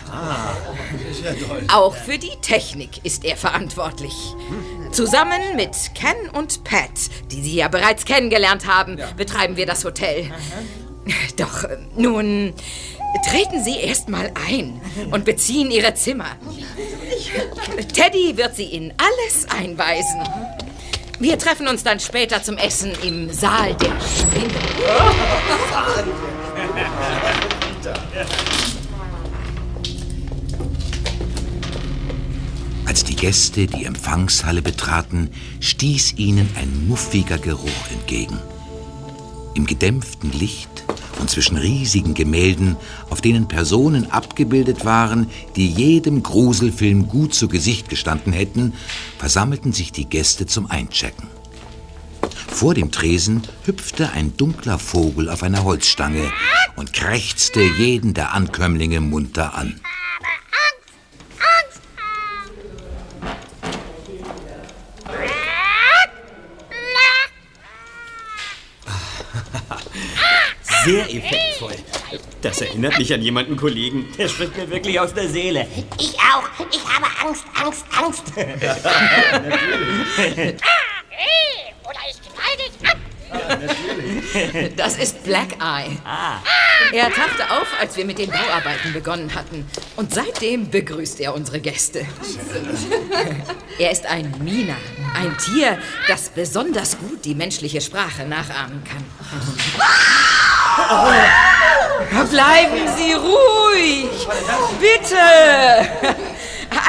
Auch 1.71 1.95
für 1.95 2.17
die 2.17 2.35
Technik 2.41 3.05
ist 3.05 3.23
er 3.23 3.37
verantwortlich. 3.37 4.13
Zusammen 4.91 5.55
mit 5.55 5.75
Ken 5.93 6.29
und 6.33 6.63
Pat, 6.63 6.91
die 7.31 7.41
Sie 7.41 7.55
ja 7.55 7.67
bereits 7.69 8.05
kennengelernt 8.05 8.67
haben, 8.67 8.97
betreiben 9.15 9.55
wir 9.55 9.65
das 9.65 9.85
Hotel. 9.85 10.31
Doch 11.37 11.63
äh, 11.63 11.77
nun 11.95 12.53
treten 13.29 13.63
Sie 13.63 13.77
erst 13.77 14.09
mal 14.09 14.31
ein 14.47 14.79
und 15.11 15.25
beziehen 15.25 15.71
Ihre 15.71 15.93
Zimmer. 15.95 16.35
Teddy 17.93 18.37
wird 18.37 18.55
Sie 18.55 18.65
in 18.65 18.93
alles 18.97 19.47
einweisen. 19.49 20.21
Wir 21.19 21.39
treffen 21.39 21.67
uns 21.67 21.83
dann 21.83 21.99
später 21.99 22.43
zum 22.43 22.57
Essen 22.57 22.91
im 23.03 23.31
Saal 23.31 23.73
der 23.75 23.93
Spinnen. 24.01 24.55
Als 32.85 33.03
die 33.03 33.15
Gäste 33.15 33.67
die 33.67 33.85
Empfangshalle 33.85 34.61
betraten, 34.61 35.31
stieß 35.59 36.13
ihnen 36.17 36.49
ein 36.55 36.87
muffiger 36.87 37.37
Geruch 37.37 37.91
entgegen. 37.91 38.39
Im 39.55 39.65
gedämpften 39.65 40.31
Licht 40.31 40.83
und 41.19 41.29
zwischen 41.29 41.57
riesigen 41.57 42.13
Gemälden, 42.13 42.75
auf 43.09 43.21
denen 43.21 43.47
Personen 43.47 44.11
abgebildet 44.11 44.85
waren, 44.85 45.29
die 45.55 45.67
jedem 45.67 46.21
Gruselfilm 46.21 47.07
gut 47.07 47.33
zu 47.33 47.47
Gesicht 47.47 47.89
gestanden 47.89 48.33
hätten, 48.33 48.73
versammelten 49.17 49.73
sich 49.73 49.91
die 49.91 50.05
Gäste 50.05 50.45
zum 50.45 50.69
Einchecken. 50.69 51.27
Vor 52.47 52.73
dem 52.73 52.91
Tresen 52.91 53.41
hüpfte 53.65 54.11
ein 54.11 54.37
dunkler 54.37 54.77
Vogel 54.77 55.29
auf 55.29 55.41
einer 55.41 55.63
Holzstange 55.63 56.31
und 56.75 56.93
krächzte 56.93 57.61
jeden 57.61 58.13
der 58.13 58.33
Ankömmlinge 58.33 59.01
munter 59.01 59.55
an. 59.55 59.81
Sehr 70.85 71.09
effektvoll. 71.15 71.73
Das 72.41 72.61
erinnert 72.61 72.97
mich 72.99 73.11
an 73.11 73.21
jemanden 73.21 73.57
Kollegen. 73.57 74.07
Der 74.19 74.29
spricht 74.29 74.55
mir 74.55 74.69
wirklich 74.69 74.99
aus 74.99 75.13
der 75.15 75.27
Seele. 75.27 75.65
Ich 75.99 76.13
auch. 76.19 76.47
Ich 76.71 76.85
habe 76.87 77.07
Angst, 77.25 77.43
Angst, 77.55 77.85
Angst. 77.97 78.23
Oder 81.83 82.01
ich 82.07 82.17
knall 82.21 82.55
dich 82.59 82.71
ab. 82.87 82.97
Das 84.77 84.97
ist 84.97 85.23
Black 85.23 85.53
Eye. 85.59 85.97
Er 86.93 87.09
tauchte 87.09 87.49
auf, 87.49 87.67
als 87.79 87.97
wir 87.97 88.05
mit 88.05 88.19
den 88.19 88.29
Bauarbeiten 88.29 88.93
begonnen 88.93 89.33
hatten. 89.33 89.65
Und 89.95 90.13
seitdem 90.13 90.69
begrüßt 90.69 91.19
er 91.21 91.33
unsere 91.33 91.59
Gäste. 91.59 92.05
Er 93.79 93.91
ist 93.91 94.05
ein 94.05 94.35
Miner. 94.43 94.77
Ein 95.15 95.35
Tier, 95.37 95.79
das 96.07 96.29
besonders 96.29 96.97
gut 96.99 97.25
die 97.25 97.33
menschliche 97.33 97.81
Sprache 97.81 98.25
nachahmen 98.27 98.83
kann. 98.83 99.03
Bleiben 102.29 102.87
Sie 102.97 103.13
ruhig! 103.13 104.27
Bitte! 104.79 105.17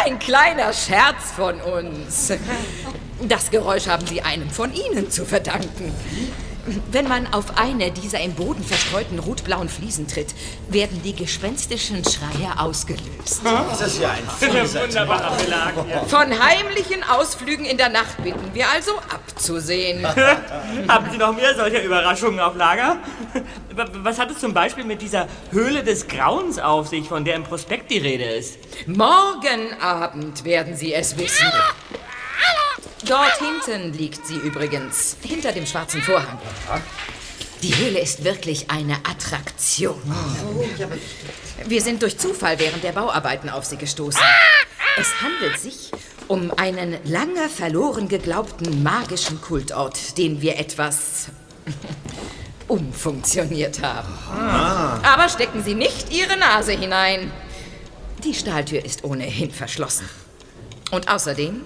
Ein 0.05 0.19
kleiner 0.19 0.73
Scherz 0.73 1.33
von 1.35 1.61
uns. 1.61 2.33
Das 3.23 3.51
Geräusch 3.51 3.87
haben 3.89 4.07
Sie 4.07 4.23
einem 4.23 4.51
von 4.51 4.73
Ihnen 4.73 5.11
zu 5.11 5.25
verdanken. 5.25 5.95
Wenn 6.91 7.09
man 7.09 7.33
auf 7.33 7.59
eine 7.59 7.91
dieser 7.91 8.21
im 8.21 8.35
Boden 8.35 8.65
verstreuten 8.65 9.19
rotblauen 9.19 9.69
Fliesen 9.69 10.09
tritt, 10.09 10.35
werden 10.69 11.01
die 11.03 11.15
gespenstischen 11.15 12.03
Schreie 12.05 12.59
ausgelöst. 12.59 13.41
Das 13.45 13.81
ist 13.81 14.01
ja 14.01 14.11
ein 14.11 14.75
Wunderbarer 14.75 15.37
Belag. 15.37 15.75
Von 16.09 16.31
heimlichen 16.43 17.03
Ausflügen 17.05 17.65
in 17.65 17.77
der 17.77 17.89
Nacht 17.89 18.23
bitten 18.23 18.53
wir 18.53 18.69
also 18.71 18.93
abzusehen. 18.99 20.07
Haben 20.89 21.11
Sie 21.11 21.19
noch 21.19 21.35
mehr 21.35 21.55
solcher 21.55 21.83
Überraschungen 21.83 22.41
auf 22.41 22.57
Lager? 22.57 22.97
Was 24.03 24.19
hat 24.19 24.31
es 24.31 24.39
zum 24.39 24.55
Beispiel 24.55 24.85
mit 24.85 25.03
dieser 25.03 25.29
Höhle 25.51 25.85
des 25.85 26.09
Grauens 26.09 26.59
auf 26.59 26.89
sich, 26.89 27.09
von 27.09 27.25
der 27.25 27.37
im 27.37 27.45
Prospekt 27.45 27.91
die 27.91 27.99
Rede 27.99 28.25
ist? 28.25 28.59
Morgen 28.87 29.81
Abend 29.81 30.45
werden 30.45 30.77
Sie 30.77 30.93
es 30.93 31.17
wissen. 31.17 31.47
Dort 33.07 33.39
hinten 33.39 33.93
liegt 33.93 34.27
sie 34.27 34.37
übrigens, 34.37 35.17
hinter 35.23 35.53
dem 35.53 35.67
schwarzen 35.67 36.03
Vorhang. 36.03 36.39
Die 37.63 37.75
Höhle 37.77 38.01
ist 38.01 38.25
wirklich 38.25 38.71
eine 38.71 38.97
Attraktion. 38.97 40.01
Wir 41.65 41.81
sind 41.81 42.03
durch 42.03 42.19
Zufall 42.19 42.59
während 42.59 42.83
der 42.83 42.93
Bauarbeiten 42.93 43.49
auf 43.49 43.65
sie 43.65 43.77
gestoßen. 43.77 44.21
Es 44.99 45.21
handelt 45.21 45.59
sich 45.59 45.91
um 46.29 46.51
einen 46.57 46.97
lange 47.05 47.49
verloren 47.49 48.09
geglaubten 48.09 48.83
magischen 48.83 49.41
Kultort, 49.41 50.19
den 50.19 50.43
wir 50.43 50.59
etwas 50.59 51.27
umfunktioniert 52.69 53.83
haben. 53.83 54.13
Aber 55.03 55.29
stecken 55.29 55.63
Sie 55.63 55.75
nicht 55.75 56.13
Ihre 56.13 56.37
Nase 56.37 56.73
hinein. 56.73 57.31
Die 58.25 58.35
Stahltür 58.35 58.85
ist 58.85 59.05
ohnehin 59.05 59.51
verschlossen. 59.51 60.09
Und 60.91 61.09
außerdem 61.09 61.63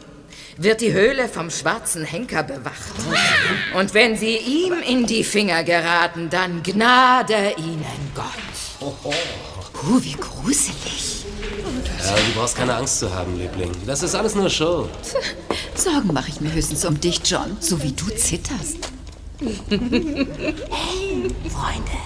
wird 0.56 0.80
die 0.80 0.92
Höhle 0.92 1.28
vom 1.28 1.50
schwarzen 1.50 2.04
Henker 2.04 2.42
bewacht. 2.42 2.94
Und 3.76 3.94
wenn 3.94 4.16
Sie 4.16 4.36
ihm 4.36 4.74
in 4.86 5.06
die 5.06 5.24
Finger 5.24 5.64
geraten, 5.64 6.28
dann 6.30 6.62
gnade 6.62 7.54
Ihnen 7.56 7.84
Gott. 8.14 8.24
Puh, 9.72 10.02
wie 10.02 10.12
gruselig. 10.12 11.24
Ja, 12.04 12.14
du 12.14 12.32
brauchst 12.34 12.56
keine 12.56 12.74
Angst 12.74 12.98
zu 12.98 13.14
haben, 13.14 13.38
Liebling. 13.38 13.72
Das 13.86 14.02
ist 14.02 14.14
alles 14.14 14.34
nur 14.34 14.50
Show. 14.50 14.88
Sorgen 15.74 16.12
mache 16.12 16.28
ich 16.28 16.40
mir 16.40 16.52
höchstens 16.52 16.84
um 16.84 17.00
dich, 17.00 17.20
John. 17.24 17.56
So 17.60 17.82
wie 17.82 17.92
du 17.92 18.06
zitterst. 18.08 18.90
hey, 19.40 21.30
Freunde, 21.48 21.96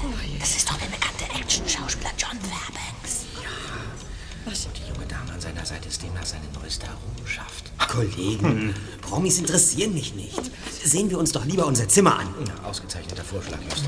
Kollegen, 7.95 8.75
Promis 9.03 9.39
interessieren 9.39 9.95
mich 9.95 10.15
nicht. 10.15 10.41
Sehen 10.83 11.11
wir 11.11 11.19
uns 11.19 11.31
doch 11.31 11.45
lieber 11.45 11.65
unser 11.65 11.89
Zimmer 11.89 12.19
an. 12.19 12.27
Ja, 12.47 12.69
ausgezeichneter 12.69 13.23
Vorschlag, 13.23 13.59
Just. 13.71 13.85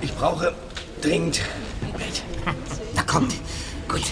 Ich 0.00 0.12
brauche 0.14 0.54
dringend 1.00 1.40
Bett. 1.98 2.22
Na 2.94 3.02
kommt. 3.02 3.34
Gut. 3.88 4.02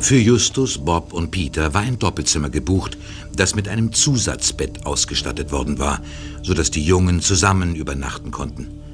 Für 0.00 0.18
Justus, 0.18 0.78
Bob 0.78 1.12
und 1.12 1.30
Peter 1.30 1.72
war 1.72 1.82
ein 1.82 2.00
Doppelzimmer 2.00 2.50
gebucht, 2.50 2.98
das 3.36 3.54
mit 3.54 3.68
einem 3.68 3.92
Zusatzbett 3.92 4.84
ausgestattet 4.84 5.52
worden 5.52 5.78
war, 5.78 6.00
sodass 6.42 6.72
die 6.72 6.84
Jungen 6.84 7.20
zusammen 7.20 7.76
übernachten 7.76 8.32
konnten. 8.32 8.91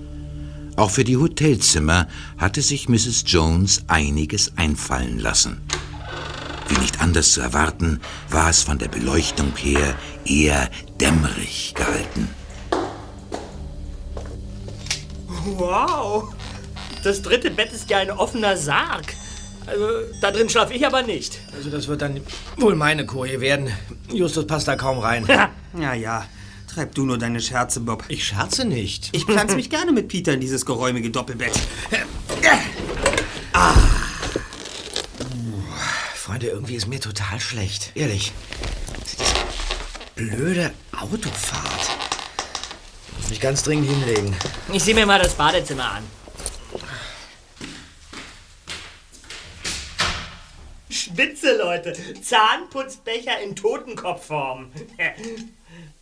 Auch 0.79 0.91
für 0.93 1.03
die 1.03 1.17
Hotelzimmer 1.17 2.07
hatte 2.37 2.63
sich 2.63 2.89
Mrs. 2.89 3.25
Jones 3.27 3.83
einiges 3.89 4.53
einfallen 4.57 5.19
lassen. 5.19 5.61
Wie 6.69 6.79
nicht 6.79 7.01
anders 7.01 7.33
zu 7.33 7.41
erwarten, 7.41 7.99
war 8.31 8.49
es 8.49 8.63
von 8.63 8.79
der 8.79 8.87
Beleuchtung 8.87 9.53
her 9.57 9.97
eher 10.25 10.71
dämmerig 11.01 11.75
gehalten. 11.75 12.29
Wow, 15.57 16.33
das 17.03 17.23
dritte 17.23 17.51
Bett 17.51 17.73
ist 17.73 17.91
ja 17.91 17.99
ein 17.99 18.13
offener 18.13 18.57
Sarg. 18.57 19.15
Also, 19.67 19.85
da 20.21 20.31
drin 20.31 20.49
schlafe 20.49 20.75
ich 20.75 20.87
aber 20.87 21.03
nicht. 21.03 21.41
Also 21.57 21.71
das 21.71 21.89
wird 21.89 22.03
dann 22.03 22.21
wohl 22.57 22.77
meine 22.77 23.05
Koje 23.05 23.41
werden. 23.41 23.69
Justus 24.13 24.47
passt 24.47 24.69
da 24.69 24.77
kaum 24.77 25.01
rein. 25.01 25.27
Ja, 25.79 25.93
ja. 25.93 26.25
Treib 26.79 26.95
du 26.95 27.05
nur 27.05 27.19
deine 27.19 27.41
Scherze, 27.41 27.81
Bob. 27.81 28.05
Ich 28.07 28.25
scherze 28.25 28.65
nicht. 28.65 29.09
Ich 29.11 29.25
pflanze 29.25 29.57
mich 29.57 29.69
gerne 29.69 29.91
mit 29.91 30.07
Peter 30.07 30.35
in 30.35 30.41
dieses 30.41 30.65
geräumige 30.65 31.11
Doppelbett. 31.11 31.51
Freunde, 36.15 36.47
irgendwie 36.47 36.77
ist 36.77 36.87
mir 36.87 37.01
total 37.01 37.41
schlecht. 37.41 37.91
Ehrlich. 37.97 38.31
Diese 39.11 39.25
blöde 40.15 40.73
Autofahrt. 40.97 41.91
Ich 43.11 43.19
muss 43.23 43.31
mich 43.31 43.41
ganz 43.41 43.65
dringend 43.65 43.91
hinlegen. 43.91 44.37
Ich 44.73 44.85
sehe 44.85 44.95
mir 44.95 45.05
mal 45.05 45.19
das 45.19 45.35
Badezimmer 45.35 45.91
an. 45.91 46.05
Spitze, 50.91 51.57
Leute. 51.57 51.93
Zahnputzbecher 52.23 53.41
in 53.41 53.57
Totenkopfform. 53.57 54.71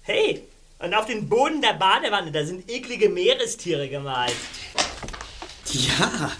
Hey, 0.08 0.40
und 0.78 0.94
auf 0.94 1.06
den 1.06 1.28
Boden 1.28 1.60
der 1.62 1.74
Badewanne, 1.74 2.32
da 2.32 2.44
sind 2.44 2.70
eklige 2.70 3.08
Meerestiere 3.08 3.88
gemalt. 3.88 4.34
Ja, 5.72 6.30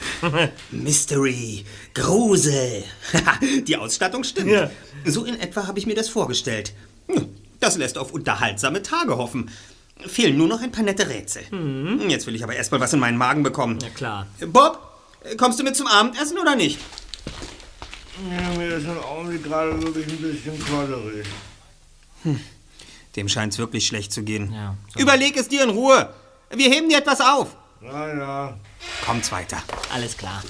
Mystery, 0.70 1.64
Grusel. 1.94 2.84
Die 3.66 3.76
Ausstattung 3.76 4.22
stimmt. 4.24 4.50
Ja. 4.50 4.70
So 5.04 5.24
in 5.24 5.38
etwa 5.40 5.66
habe 5.66 5.78
ich 5.78 5.86
mir 5.86 5.94
das 5.96 6.08
vorgestellt. 6.08 6.72
Hm, 7.08 7.28
Das 7.60 7.76
lässt 7.76 7.98
auf 7.98 8.12
unterhaltsame 8.12 8.82
Tage 8.82 9.16
hoffen. 9.16 9.50
Fehlen 10.06 10.36
nur 10.36 10.46
noch 10.46 10.60
ein 10.62 10.70
paar 10.70 10.84
nette 10.84 11.08
Rätsel. 11.08 11.42
Jetzt 12.08 12.26
will 12.26 12.34
ich 12.34 12.44
aber 12.44 12.54
erstmal 12.54 12.80
was 12.80 12.92
in 12.92 13.00
meinen 13.00 13.16
Magen 13.16 13.42
bekommen. 13.42 13.78
Ja, 13.80 13.88
klar. 13.90 14.26
Bob, 14.46 14.78
kommst 15.38 15.58
du 15.58 15.64
mit 15.64 15.74
zum 15.74 15.86
Abendessen 15.86 16.38
oder 16.38 16.54
nicht? 16.54 16.78
Ja, 18.30 18.56
mir 18.58 18.76
ist 18.76 18.84
im 18.84 18.98
Augenblick 18.98 19.42
gerade 19.42 19.82
wirklich 19.82 20.06
ein 20.06 20.16
bisschen 20.18 20.58
quadrig. 20.64 21.26
Dem 23.16 23.28
scheint's 23.28 23.58
wirklich 23.58 23.86
schlecht 23.86 24.12
zu 24.12 24.22
gehen. 24.22 24.52
Ja, 24.52 24.76
Überleg 24.96 25.36
es 25.36 25.48
dir 25.48 25.64
in 25.64 25.70
Ruhe. 25.70 26.10
Wir 26.50 26.68
heben 26.70 26.88
dir 26.88 26.98
etwas 26.98 27.20
auf. 27.20 27.56
Ja, 27.80 28.14
ja. 28.14 28.56
Kommt's 29.04 29.32
weiter. 29.32 29.62
Alles 29.92 30.16
klar. 30.16 30.42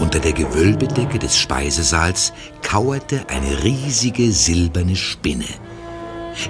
Unter 0.00 0.20
der 0.20 0.32
Gewölbedecke 0.32 1.18
des 1.18 1.38
Speisesaals 1.38 2.32
kauerte 2.62 3.26
eine 3.28 3.64
riesige 3.64 4.32
silberne 4.32 4.96
Spinne. 4.96 5.46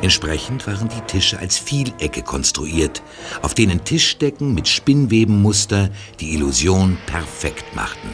Entsprechend 0.02 0.66
waren 0.66 0.88
die 0.88 1.00
Tische 1.06 1.38
als 1.38 1.58
Vielecke 1.58 2.22
konstruiert, 2.22 3.02
auf 3.42 3.54
denen 3.54 3.84
Tischdecken 3.84 4.54
mit 4.54 4.68
Spinnwebenmuster 4.68 5.90
die 6.20 6.34
Illusion 6.34 6.98
perfekt 7.06 7.74
machten. 7.74 8.10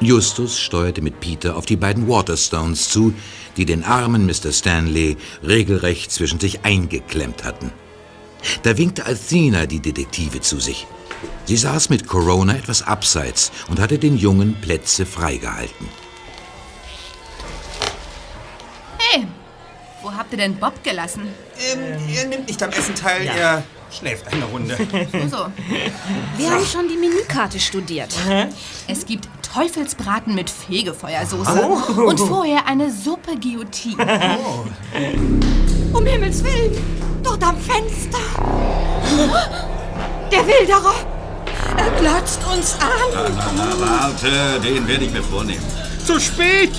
Justus 0.00 0.58
steuerte 0.58 1.00
mit 1.00 1.20
Peter 1.20 1.56
auf 1.56 1.66
die 1.66 1.76
beiden 1.76 2.08
Waterstones 2.08 2.88
zu, 2.88 3.14
die 3.56 3.64
den 3.64 3.84
armen 3.84 4.26
Mr. 4.26 4.52
Stanley 4.52 5.16
regelrecht 5.46 6.10
zwischen 6.10 6.40
sich 6.40 6.64
eingeklemmt 6.64 7.44
hatten. 7.44 7.70
Da 8.64 8.76
winkte 8.76 9.06
Athena 9.06 9.66
die 9.66 9.80
Detektive 9.80 10.40
zu 10.40 10.58
sich. 10.58 10.86
Sie 11.44 11.56
saß 11.56 11.88
mit 11.90 12.08
Corona 12.08 12.56
etwas 12.56 12.82
abseits 12.82 13.52
und 13.68 13.78
hatte 13.78 13.98
den 13.98 14.16
Jungen 14.16 14.56
Plätze 14.60 15.06
freigehalten. 15.06 15.86
Hey, 18.98 19.26
wo 20.02 20.12
habt 20.12 20.32
ihr 20.32 20.38
denn 20.38 20.56
Bob 20.56 20.82
gelassen? 20.82 21.22
Ähm, 21.72 21.80
er 22.14 22.26
nimmt 22.26 22.48
nicht 22.48 22.62
am 22.62 22.70
Essen 22.70 22.94
teil, 22.94 23.24
Ja. 23.24 23.32
er 23.32 23.62
schläft 23.96 24.26
eine 24.32 24.44
Runde. 24.46 24.76
So, 25.30 25.46
Wir 26.36 26.50
haben 26.50 26.64
schon 26.66 26.88
die 26.88 26.96
Menükarte 26.96 27.60
studiert. 27.60 28.14
es 28.88 29.06
gibt 29.06 29.28
Teufelsbraten 29.54 30.34
mit 30.34 30.48
Fegefeuersoße 30.50 31.62
und 32.06 32.18
vorher 32.18 32.66
eine 32.66 32.90
Suppe 32.90 33.36
Guillotine. 33.38 34.38
Um 35.92 36.06
Himmels 36.06 36.42
Willen! 36.42 36.72
Dort 37.22 37.42
am 37.44 37.56
Fenster! 37.58 38.18
Der 40.32 40.46
Wilderer! 40.46 40.94
Er 41.76 41.90
glotzt 42.00 42.40
uns 42.52 42.74
an. 42.80 42.88
Na, 43.14 43.28
na, 43.56 43.80
warte, 43.80 44.60
den 44.62 44.88
werde 44.88 45.04
ich 45.04 45.12
mir 45.12 45.22
vornehmen. 45.22 45.62
Zu 46.06 46.18
spät! 46.18 46.70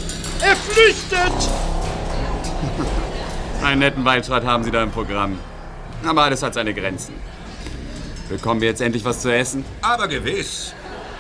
Er 0.41 0.55
flüchtet! 0.55 1.49
Einen 3.63 3.79
netten 3.79 4.03
Waldschrat 4.03 4.45
haben 4.45 4.63
Sie 4.63 4.71
da 4.71 4.83
im 4.83 4.91
Programm. 4.91 5.39
Aber 6.05 6.23
alles 6.23 6.43
hat 6.43 6.53
seine 6.53 6.73
Grenzen. 6.73 7.13
Bekommen 8.27 8.59
wir 8.59 8.67
jetzt 8.67 8.81
endlich 8.81 9.05
was 9.05 9.21
zu 9.21 9.33
essen? 9.33 9.63
Aber 9.81 10.07
gewiss. 10.07 10.73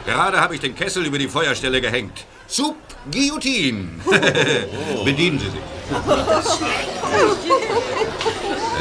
Gerade 0.05 0.41
habe 0.41 0.55
ich 0.55 0.61
den 0.61 0.75
Kessel 0.75 1.05
über 1.05 1.17
die 1.17 1.29
Feuerstelle 1.29 1.79
gehängt. 1.79 2.25
Soup 2.47 2.75
Guillotine. 3.09 3.87
Bedienen 5.05 5.39
Sie 5.39 5.45
sich. 5.45 5.61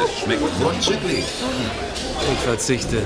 Es 0.03 0.23
schmeckt 0.23 0.41
vorzüglich. 0.61 1.25
Ich 2.33 2.39
verzichte. 2.39 3.01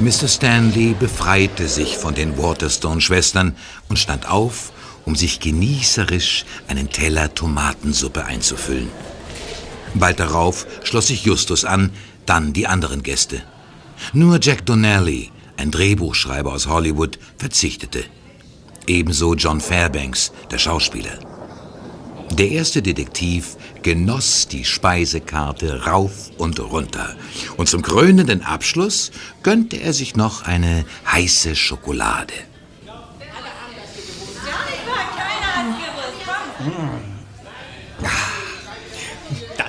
Mr. 0.00 0.28
Stanley 0.28 0.94
befreite 0.98 1.66
sich 1.68 1.96
von 1.96 2.14
den 2.14 2.38
Waterstone-Schwestern 2.38 3.56
und 3.88 3.98
stand 3.98 4.28
auf, 4.30 4.70
um 5.08 5.16
sich 5.16 5.40
genießerisch 5.40 6.44
einen 6.66 6.90
Teller 6.90 7.34
Tomatensuppe 7.34 8.26
einzufüllen. 8.26 8.90
Bald 9.94 10.20
darauf 10.20 10.66
schloss 10.84 11.06
sich 11.06 11.24
Justus 11.24 11.64
an, 11.64 11.92
dann 12.26 12.52
die 12.52 12.66
anderen 12.66 13.02
Gäste. 13.02 13.40
Nur 14.12 14.38
Jack 14.38 14.66
Donnelly, 14.66 15.30
ein 15.56 15.70
Drehbuchschreiber 15.70 16.52
aus 16.52 16.66
Hollywood, 16.66 17.18
verzichtete. 17.38 18.04
Ebenso 18.86 19.34
John 19.34 19.62
Fairbanks, 19.62 20.30
der 20.50 20.58
Schauspieler. 20.58 21.18
Der 22.32 22.50
erste 22.50 22.82
Detektiv 22.82 23.56
genoss 23.82 24.46
die 24.46 24.66
Speisekarte 24.66 25.86
rauf 25.86 26.32
und 26.36 26.60
runter. 26.60 27.16
Und 27.56 27.70
zum 27.70 27.80
krönenden 27.80 28.42
Abschluss 28.42 29.10
gönnte 29.42 29.76
er 29.76 29.94
sich 29.94 30.16
noch 30.16 30.42
eine 30.42 30.84
heiße 31.10 31.56
Schokolade. 31.56 32.34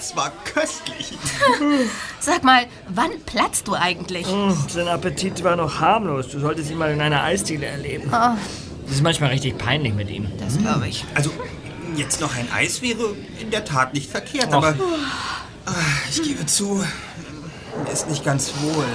Das 0.10 0.15
war 0.15 0.32
köstlich. 0.43 1.13
Sag 2.19 2.43
mal, 2.43 2.63
wann 2.88 3.12
platzt 3.28 3.67
du 3.67 3.76
eigentlich? 3.76 4.26
Hm, 4.28 4.56
sein 4.67 4.88
Appetit 4.88 5.43
war 5.43 5.56
noch 5.56 5.80
harmlos. 5.80 6.30
Du 6.30 6.39
solltest 6.39 6.72
ihn 6.72 6.80
mal 6.80 6.91
in 6.91 7.00
einer 7.00 7.22
Eisdiele 7.22 7.67
erleben. 7.67 8.10
Oh, 8.12 8.36
Das 8.86 8.95
ist 8.95 9.04
manchmal 9.04 9.30
richtig 9.30 9.60
peinlich 9.60 9.93
mit 9.93 10.10
ihm. 10.10 10.28
das 10.39 10.58
glaube 10.58 10.88
ich. 10.88 11.06
Also, 11.13 11.30
jetzt 11.95 12.22
noch 12.22 12.36
ein 12.36 12.52
Eis 12.52 12.82
wäre 12.82 13.15
in 13.39 13.52
der 13.52 13.65
Tat 13.65 13.93
nicht 13.93 14.10
verkehrt, 14.10 14.48
Och. 14.48 14.54
aber 14.56 14.76
ah, 15.67 15.72
ich 16.10 16.24
gebe 16.24 16.43
zu, 16.48 16.84
mir 17.84 17.91
ist 17.93 18.10
nicht 18.10 18.26
ganz 18.26 18.52
wohl. 18.62 18.86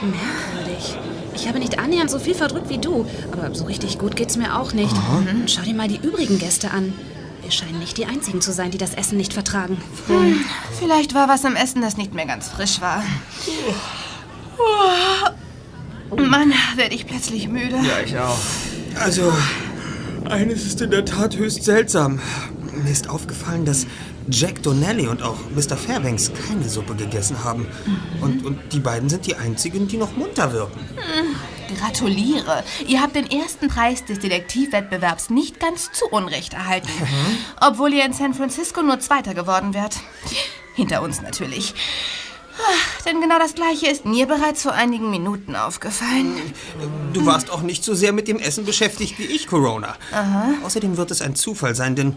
Merkwürdig. 0.00 0.96
Ich 1.34 1.48
habe 1.48 1.58
nicht 1.58 1.80
annähernd 1.80 2.10
so 2.10 2.20
viel 2.20 2.34
verdrückt 2.36 2.68
wie 2.68 2.78
du, 2.78 3.04
aber 3.32 3.52
so 3.52 3.64
richtig 3.64 3.98
gut 3.98 4.14
geht's 4.14 4.36
mir 4.36 4.56
auch 4.56 4.72
nicht. 4.72 4.94
Und 5.28 5.50
schau 5.50 5.62
dir 5.62 5.74
mal 5.74 5.88
die 5.88 5.98
übrigen 5.98 6.38
Gäste 6.38 6.70
an. 6.70 6.94
Wir 7.46 7.52
scheinen 7.52 7.78
nicht 7.78 7.96
die 7.96 8.06
einzigen 8.06 8.40
zu 8.40 8.52
sein, 8.52 8.72
die 8.72 8.78
das 8.78 8.92
Essen 8.94 9.16
nicht 9.16 9.32
vertragen. 9.32 9.80
Hm, 10.08 10.44
vielleicht 10.80 11.14
war 11.14 11.28
was 11.28 11.44
im 11.44 11.54
Essen, 11.54 11.80
das 11.80 11.96
nicht 11.96 12.12
mehr 12.12 12.26
ganz 12.26 12.48
frisch 12.48 12.80
war. 12.80 13.04
Oh. 16.10 16.16
Mann, 16.16 16.52
werde 16.74 16.96
ich 16.96 17.06
plötzlich 17.06 17.46
müde. 17.46 17.76
Ja, 17.76 18.00
ich 18.04 18.18
auch. 18.18 18.36
Also, 19.00 19.32
eines 20.28 20.66
ist 20.66 20.80
in 20.80 20.90
der 20.90 21.04
Tat 21.04 21.36
höchst 21.36 21.62
seltsam. 21.62 22.18
Mir 22.82 22.90
ist 22.90 23.08
aufgefallen, 23.08 23.64
dass 23.64 23.86
Jack 24.28 24.64
Donnelly 24.64 25.06
und 25.06 25.22
auch 25.22 25.38
Mr. 25.54 25.76
Fairbanks 25.76 26.32
keine 26.48 26.68
Suppe 26.68 26.96
gegessen 26.96 27.44
haben. 27.44 27.68
Und, 28.22 28.44
und 28.44 28.58
die 28.72 28.80
beiden 28.80 29.08
sind 29.08 29.24
die 29.24 29.36
einzigen, 29.36 29.86
die 29.86 29.98
noch 29.98 30.16
munter 30.16 30.52
wirken. 30.52 30.80
Hm, 30.96 31.36
Gratuliere. 31.74 32.64
Ihr 32.86 33.00
habt 33.02 33.16
den 33.16 33.30
ersten 33.30 33.68
Preis 33.68 34.04
des 34.04 34.18
Detektivwettbewerbs 34.20 35.30
nicht 35.30 35.60
ganz 35.60 35.90
zu 35.92 36.06
Unrecht 36.06 36.54
erhalten. 36.54 36.88
Obwohl 37.60 37.92
ihr 37.92 38.04
in 38.04 38.12
San 38.12 38.34
Francisco 38.34 38.82
nur 38.82 39.00
Zweiter 39.00 39.34
geworden 39.34 39.74
wärt. 39.74 39.96
Hinter 40.74 41.02
uns 41.02 41.22
natürlich. 41.22 41.74
Ach, 42.58 43.02
Denn 43.02 43.20
genau 43.20 43.38
das 43.38 43.54
Gleiche 43.54 43.86
ist 43.86 44.06
mir 44.06 44.26
bereits 44.26 44.62
vor 44.62 44.72
einigen 44.72 45.10
Minuten 45.10 45.56
aufgefallen. 45.56 46.40
Du 47.12 47.26
warst 47.26 47.50
auch 47.50 47.62
nicht 47.62 47.84
so 47.84 47.94
sehr 47.94 48.12
mit 48.12 48.28
dem 48.28 48.38
Essen 48.38 48.64
beschäftigt 48.64 49.18
wie 49.18 49.24
ich, 49.24 49.46
Corona. 49.46 49.94
Aha. 50.12 50.54
Außerdem 50.64 50.96
wird 50.96 51.10
es 51.10 51.20
ein 51.20 51.34
Zufall 51.34 51.74
sein, 51.74 51.96
denn 51.96 52.16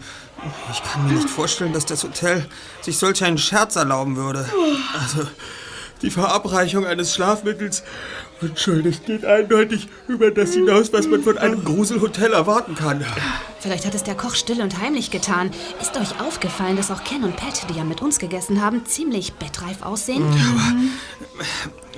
ich 0.72 0.82
kann 0.82 1.06
mir 1.06 1.14
nicht 1.14 1.28
vorstellen, 1.28 1.72
dass 1.72 1.84
das 1.84 2.04
Hotel 2.04 2.46
sich 2.80 2.96
solch 2.96 3.22
einen 3.22 3.38
Scherz 3.38 3.76
erlauben 3.76 4.16
würde. 4.16 4.48
Also, 4.98 5.28
die 6.02 6.10
Verabreichung 6.10 6.86
eines 6.86 7.14
Schlafmittels, 7.14 7.82
entschuldigt, 8.40 9.06
geht 9.06 9.24
eindeutig 9.24 9.88
über 10.08 10.30
das 10.30 10.54
hinaus, 10.54 10.92
was 10.92 11.06
man 11.06 11.22
von 11.22 11.38
einem 11.38 11.64
Gruselhotel 11.64 12.32
erwarten 12.32 12.74
kann. 12.74 13.04
Vielleicht 13.60 13.84
hat 13.84 13.94
es 13.94 14.02
der 14.02 14.14
Koch 14.14 14.34
still 14.34 14.62
und 14.62 14.80
heimlich 14.80 15.10
getan. 15.10 15.50
Ist 15.80 15.96
euch 15.96 16.20
aufgefallen, 16.20 16.76
dass 16.76 16.90
auch 16.90 17.04
Ken 17.04 17.24
und 17.24 17.36
Pat, 17.36 17.68
die 17.68 17.74
ja 17.76 17.84
mit 17.84 18.00
uns 18.00 18.18
gegessen 18.18 18.62
haben, 18.62 18.86
ziemlich 18.86 19.34
bettreif 19.34 19.82
aussehen? 19.82 20.24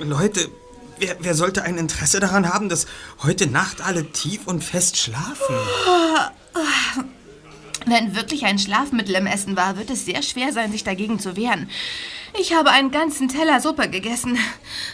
Leute, 0.01 0.49
wer, 0.99 1.15
wer 1.19 1.35
sollte 1.35 1.63
ein 1.63 1.77
Interesse 1.77 2.19
daran 2.19 2.53
haben, 2.53 2.67
dass 2.67 2.87
heute 3.23 3.47
Nacht 3.47 3.81
alle 3.81 4.11
tief 4.11 4.41
und 4.45 4.63
fest 4.63 4.97
schlafen? 4.97 5.55
Wenn 7.85 8.15
wirklich 8.15 8.45
ein 8.45 8.59
Schlafmittel 8.59 9.15
im 9.15 9.27
Essen 9.27 9.55
war, 9.55 9.77
wird 9.77 9.89
es 9.89 10.05
sehr 10.05 10.21
schwer 10.21 10.53
sein, 10.53 10.71
sich 10.71 10.83
dagegen 10.83 11.19
zu 11.19 11.35
wehren. 11.35 11.69
Ich 12.39 12.53
habe 12.53 12.71
einen 12.71 12.91
ganzen 12.91 13.29
Teller 13.29 13.59
Suppe 13.59 13.89
gegessen. 13.89 14.37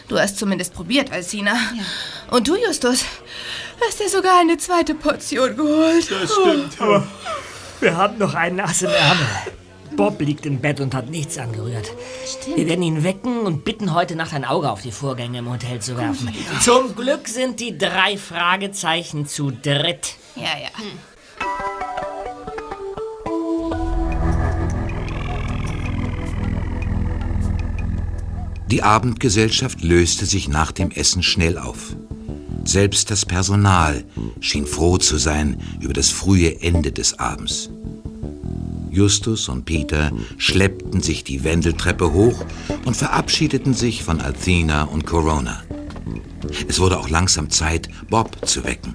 Du 0.08 0.18
hast 0.18 0.38
zumindest 0.38 0.74
probiert, 0.74 1.10
Alcina. 1.10 1.54
Und 2.30 2.48
du, 2.48 2.56
Justus, 2.56 3.04
hast 3.84 4.00
dir 4.00 4.08
sogar 4.08 4.40
eine 4.40 4.58
zweite 4.58 4.94
Portion 4.94 5.56
geholt. 5.56 6.10
Das 6.10 6.32
stimmt. 6.32 6.80
Aber 6.80 7.06
wir 7.80 7.96
haben 7.96 8.18
noch 8.18 8.34
einen 8.34 8.60
Ass 8.60 8.82
im 8.82 8.90
Ärmel. 8.90 9.26
Bob 9.96 10.20
liegt 10.20 10.46
im 10.46 10.60
Bett 10.60 10.80
und 10.80 10.94
hat 10.94 11.08
nichts 11.10 11.38
angerührt. 11.38 11.90
Wir 12.54 12.68
werden 12.68 12.82
ihn 12.82 13.02
wecken 13.02 13.40
und 13.40 13.64
bitten, 13.64 13.92
heute 13.92 14.16
Nacht 14.16 14.32
ein 14.34 14.44
Auge 14.44 14.70
auf 14.70 14.82
die 14.82 14.92
Vorgänge 14.92 15.38
im 15.38 15.50
Hotel 15.50 15.80
zu 15.80 15.96
werfen. 15.96 16.32
Zum 16.60 16.94
Glück 16.94 17.26
sind 17.26 17.58
die 17.58 17.76
drei 17.76 18.16
Fragezeichen 18.16 19.26
zu 19.26 19.50
dritt. 19.50 20.14
Ja, 20.36 20.56
ja. 20.62 20.70
Die 28.70 28.84
Abendgesellschaft 28.84 29.82
löste 29.82 30.26
sich 30.26 30.48
nach 30.48 30.70
dem 30.70 30.92
Essen 30.92 31.24
schnell 31.24 31.58
auf. 31.58 31.96
Selbst 32.64 33.10
das 33.10 33.26
Personal 33.26 34.04
schien 34.38 34.64
froh 34.64 34.96
zu 34.96 35.16
sein 35.16 35.60
über 35.80 35.92
das 35.92 36.10
frühe 36.10 36.62
Ende 36.62 36.92
des 36.92 37.18
Abends. 37.18 37.68
Justus 38.90 39.48
und 39.48 39.64
Peter 39.64 40.12
schleppten 40.36 41.00
sich 41.00 41.24
die 41.24 41.42
Wendeltreppe 41.42 42.12
hoch 42.12 42.44
und 42.84 42.96
verabschiedeten 42.96 43.74
sich 43.74 44.04
von 44.04 44.20
Althena 44.20 44.84
und 44.84 45.04
Corona. 45.04 45.62
Es 46.68 46.78
wurde 46.78 46.98
auch 46.98 47.08
langsam 47.08 47.50
Zeit, 47.50 47.88
Bob 48.08 48.36
zu 48.46 48.62
wecken. 48.62 48.94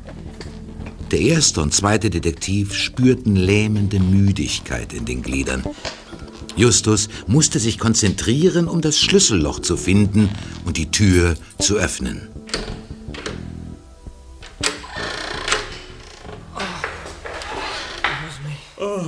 Der 1.11 1.19
erste 1.19 1.61
und 1.61 1.73
zweite 1.73 2.09
Detektiv 2.09 2.73
spürten 2.73 3.35
lähmende 3.35 3.99
Müdigkeit 3.99 4.93
in 4.93 5.05
den 5.05 5.21
Gliedern. 5.21 5.63
Justus 6.55 7.09
musste 7.27 7.59
sich 7.59 7.77
konzentrieren, 7.79 8.67
um 8.67 8.81
das 8.81 8.99
Schlüsselloch 8.99 9.59
zu 9.59 9.75
finden 9.75 10.29
und 10.65 10.77
die 10.77 10.89
Tür 10.89 11.35
zu 11.59 11.75
öffnen. 11.75 12.29
Oh, 18.77 19.01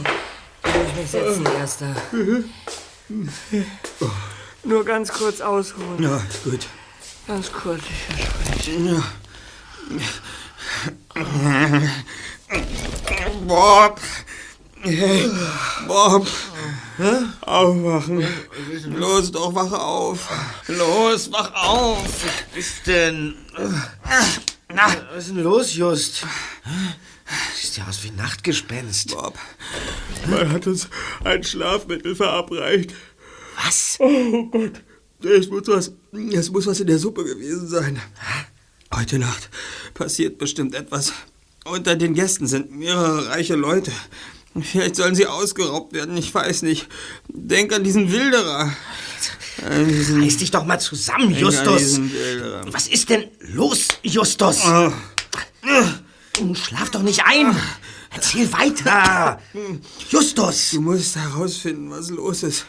ich 0.66 0.76
muss 0.76 0.96
mich 0.96 1.10
setzen, 1.10 1.46
Erster. 1.46 1.96
Nur 4.64 4.84
ganz 4.84 5.14
kurz 5.14 5.40
ausruhen. 5.40 6.04
Ja, 6.04 6.22
gut. 6.44 6.68
Ganz 7.28 7.52
kurz, 7.52 7.82
ich 7.90 8.26
verspreche. 8.26 9.04
Bob! 13.48 14.00
Hey, 14.82 15.30
Bob! 15.88 16.28
Aufwachen. 17.42 18.24
Los, 18.96 19.32
doch, 19.32 19.54
wache 19.54 19.80
auf. 19.80 20.30
Los, 20.68 21.32
wach 21.32 21.54
auf. 21.54 22.04
Was 22.54 22.58
ist 22.58 22.88
denn? 22.88 23.36
Na, 24.74 24.96
Was 25.14 25.28
ist 25.28 25.36
denn 25.36 25.44
los, 25.44 25.76
Just? 25.76 26.26
Sieht 27.56 27.78
ja 27.78 27.88
aus 27.88 28.04
wie 28.04 28.10
ein 28.10 28.16
Nachtgespenst. 28.16 29.12
Bob, 29.12 29.38
man 30.28 30.52
hat 30.52 30.68
uns 30.68 30.88
ein 31.24 31.44
Schlafmittel 31.44 32.16
verabreicht. 32.16 32.94
Was? 33.64 33.98
Oh 34.00 34.46
Gott, 34.46 34.82
es 35.24 35.50
muss 35.50 35.68
was, 35.68 35.92
es 36.32 36.52
muss 36.52 36.68
was 36.68 36.80
in 36.80 36.88
der 36.88 37.00
Suppe 37.00 37.26
gewesen 37.26 37.68
sein. 37.68 38.00
Heute 38.94 39.20
Nacht 39.20 39.50
passiert 39.94 40.38
bestimmt 40.38 40.74
etwas. 40.76 41.12
Unter 41.66 41.96
den 41.96 42.14
Gästen 42.14 42.48
sind 42.48 42.72
mehrere 42.72 43.28
reiche 43.28 43.56
Leute. 43.56 43.92
Vielleicht 44.64 44.96
sollen 44.96 45.16
sie 45.16 45.28
ausgeraubt 45.28 45.94
werden, 45.94 46.16
ich 46.18 46.34
weiß 46.34 46.62
nicht. 46.64 46.88
Denk 47.28 47.74
an 47.74 47.84
diesen 47.84 48.12
Wilderer. 48.12 48.74
Reiß 49.64 50.38
dich 50.38 50.52
doch 50.52 50.66
mal 50.66 50.80
zusammen, 50.80 51.34
Justus. 51.34 51.82
diesen. 51.82 52.12
Was 52.68 52.88
ist 52.88 53.10
denn 53.10 53.26
los, 53.40 53.88
Justus? 54.04 54.64
Ah. 54.64 54.94
Schlaf 56.54 56.92
doch 56.92 57.02
nicht 57.02 57.24
ein. 57.26 57.56
Erzähl 58.12 58.52
weiter. 58.54 59.40
Justus. 60.10 60.72
Du 60.72 60.82
musst 60.82 61.16
herausfinden, 61.16 61.90
was 61.90 62.10
los 62.10 62.44
ist. 62.44 62.66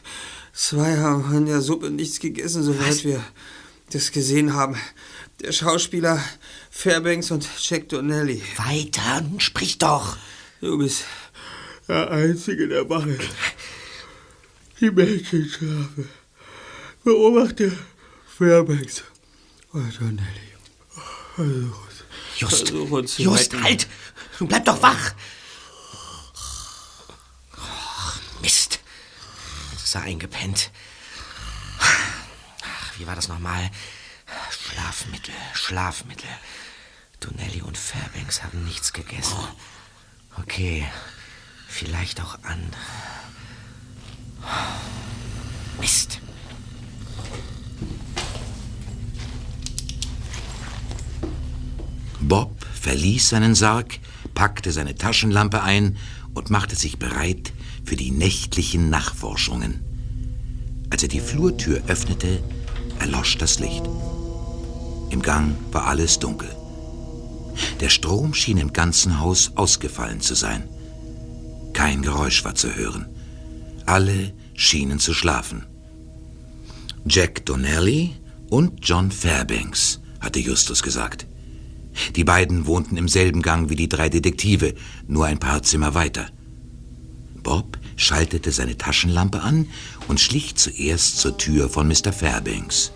Zwei 0.53 0.97
haben 0.97 1.25
von 1.25 1.47
der 1.47 1.61
Suppe 1.61 1.91
nichts 1.91 2.19
gegessen, 2.19 2.63
soweit 2.63 3.05
wir 3.05 3.23
das 3.91 4.11
gesehen 4.11 4.55
haben. 4.55 4.77
Der 5.41 5.53
Schauspieler 5.53 6.23
Fairbanks 6.71 7.31
und 7.31 7.47
Jack 7.61 7.89
Donnelly. 7.91 8.43
Weiter, 8.57 9.21
nun 9.21 9.41
sprich 9.41 9.79
doch. 9.79 10.17
Du 10.61 10.77
bist 10.79 11.05
der 11.89 12.11
Einzige, 12.11 12.69
der 12.69 12.89
wach 12.89 13.07
ist. 13.07 13.31
Die 14.81 14.91
Mädchen 14.91 15.49
schlafen. 15.49 16.09
Beobachte 17.03 17.77
Fairbanks 18.37 19.03
und 19.73 19.99
Donnelly. 20.01 20.49
Uns. 21.37 22.05
Just, 22.37 22.71
Just, 23.19 23.53
retten. 23.55 23.65
halt. 23.65 23.89
Bleib 24.41 24.65
doch 24.65 24.81
wach. 24.83 25.13
Oh, 27.57 28.41
Mist. 28.43 28.81
Jetzt 29.73 29.85
ist 29.85 29.95
er 29.95 30.03
eingepennt. 30.03 30.71
Ach, 31.81 32.99
wie 32.99 33.07
war 33.07 33.17
das 33.17 33.29
nochmal? 33.29 33.71
Schlafmittel, 34.51 35.35
Schlafmittel. 35.55 36.29
Donnelly 37.21 37.63
und 37.63 37.77
Fairbanks 37.77 38.43
haben 38.45 38.65
nichts 38.65 38.93
gegessen. 38.93 39.39
Okay, 40.41 40.87
vielleicht 41.69 42.21
auch 42.23 42.39
andere. 42.43 42.81
Mist. 45.81 46.21
Bob 52.21 52.65
verließ 52.75 53.29
seinen 53.29 53.55
Sarg, 53.55 54.01
packte 54.35 54.73
seine 54.73 54.97
Taschenlampe 54.97 55.63
ein 55.63 55.97
und 56.35 56.51
machte 56.51 56.75
sich 56.75 56.99
bereit 56.99 57.53
für 57.85 57.97
die 57.97 58.11
nächtlichen 58.11 58.91
Nachforschungen. 58.91 59.85
Als 60.91 61.03
er 61.03 61.09
die 61.09 61.21
Flurtür 61.21 61.83
öffnete, 61.87 62.43
erlosch 62.99 63.39
das 63.39 63.61
Licht. 63.61 63.85
Im 65.11 65.23
Gang 65.23 65.55
war 65.71 65.87
alles 65.87 66.19
dunkel. 66.19 66.51
Der 67.81 67.89
Strom 67.89 68.35
schien 68.35 68.59
im 68.59 68.73
ganzen 68.73 69.21
Haus 69.21 69.53
ausgefallen 69.55 70.21
zu 70.21 70.35
sein. 70.35 70.69
Kein 71.79 72.03
Geräusch 72.03 72.45
war 72.45 72.57
zu 72.57 72.75
hören. 72.75 73.07
Alle 73.87 74.35
schienen 74.55 74.99
zu 74.99 75.15
schlafen. 75.15 75.65
Jack 77.07 77.47
Donnelly 77.47 78.17
und 78.51 78.81
John 78.83 79.13
Fairbanks, 79.13 80.01
hatte 80.19 80.41
Justus 80.41 80.83
gesagt. 80.83 81.29
Die 82.17 82.25
beiden 82.25 82.67
wohnten 82.67 82.97
im 82.97 83.07
selben 83.07 83.43
Gang 83.43 83.71
wie 83.71 83.77
die 83.77 83.89
drei 83.89 84.09
Detektive, 84.09 84.75
nur 85.07 85.27
ein 85.27 85.39
paar 85.39 85.63
Zimmer 85.63 85.95
weiter. 85.95 86.27
Bob 87.45 87.79
schaltete 87.95 88.51
seine 88.51 88.77
Taschenlampe 88.77 89.43
an 89.43 89.69
und 90.09 90.19
schlich 90.19 90.57
zuerst 90.57 91.19
zur 91.19 91.39
Tür 91.39 91.69
von 91.69 91.87
Mr. 91.87 92.13
Fairbanks. 92.13 92.91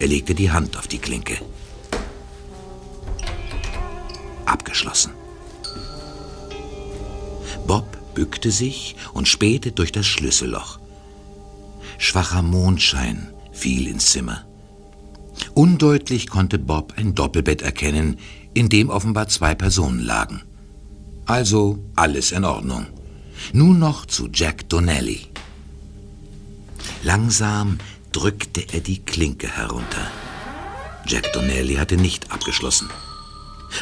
Er 0.00 0.08
legte 0.08 0.34
die 0.34 0.50
Hand 0.50 0.76
auf 0.76 0.88
die 0.88 0.98
Klinke. 0.98 1.38
Abgeschlossen. 4.44 5.21
Bob 7.66 8.14
bückte 8.14 8.50
sich 8.50 8.96
und 9.12 9.28
spähte 9.28 9.72
durch 9.72 9.92
das 9.92 10.06
Schlüsselloch. 10.06 10.78
Schwacher 11.98 12.42
Mondschein 12.42 13.28
fiel 13.52 13.86
ins 13.88 14.06
Zimmer. 14.06 14.44
Undeutlich 15.54 16.28
konnte 16.28 16.58
Bob 16.58 16.94
ein 16.96 17.14
Doppelbett 17.14 17.62
erkennen, 17.62 18.18
in 18.54 18.68
dem 18.68 18.90
offenbar 18.90 19.28
zwei 19.28 19.54
Personen 19.54 20.00
lagen. 20.00 20.42
Also 21.26 21.78
alles 21.96 22.32
in 22.32 22.44
Ordnung. 22.44 22.86
Nun 23.52 23.78
noch 23.78 24.06
zu 24.06 24.28
Jack 24.32 24.68
Donnelly. 24.68 25.20
Langsam 27.02 27.78
drückte 28.12 28.62
er 28.72 28.80
die 28.80 28.98
Klinke 28.98 29.48
herunter. 29.48 30.10
Jack 31.06 31.32
Donnelly 31.32 31.74
hatte 31.76 31.96
nicht 31.96 32.30
abgeschlossen. 32.30 32.88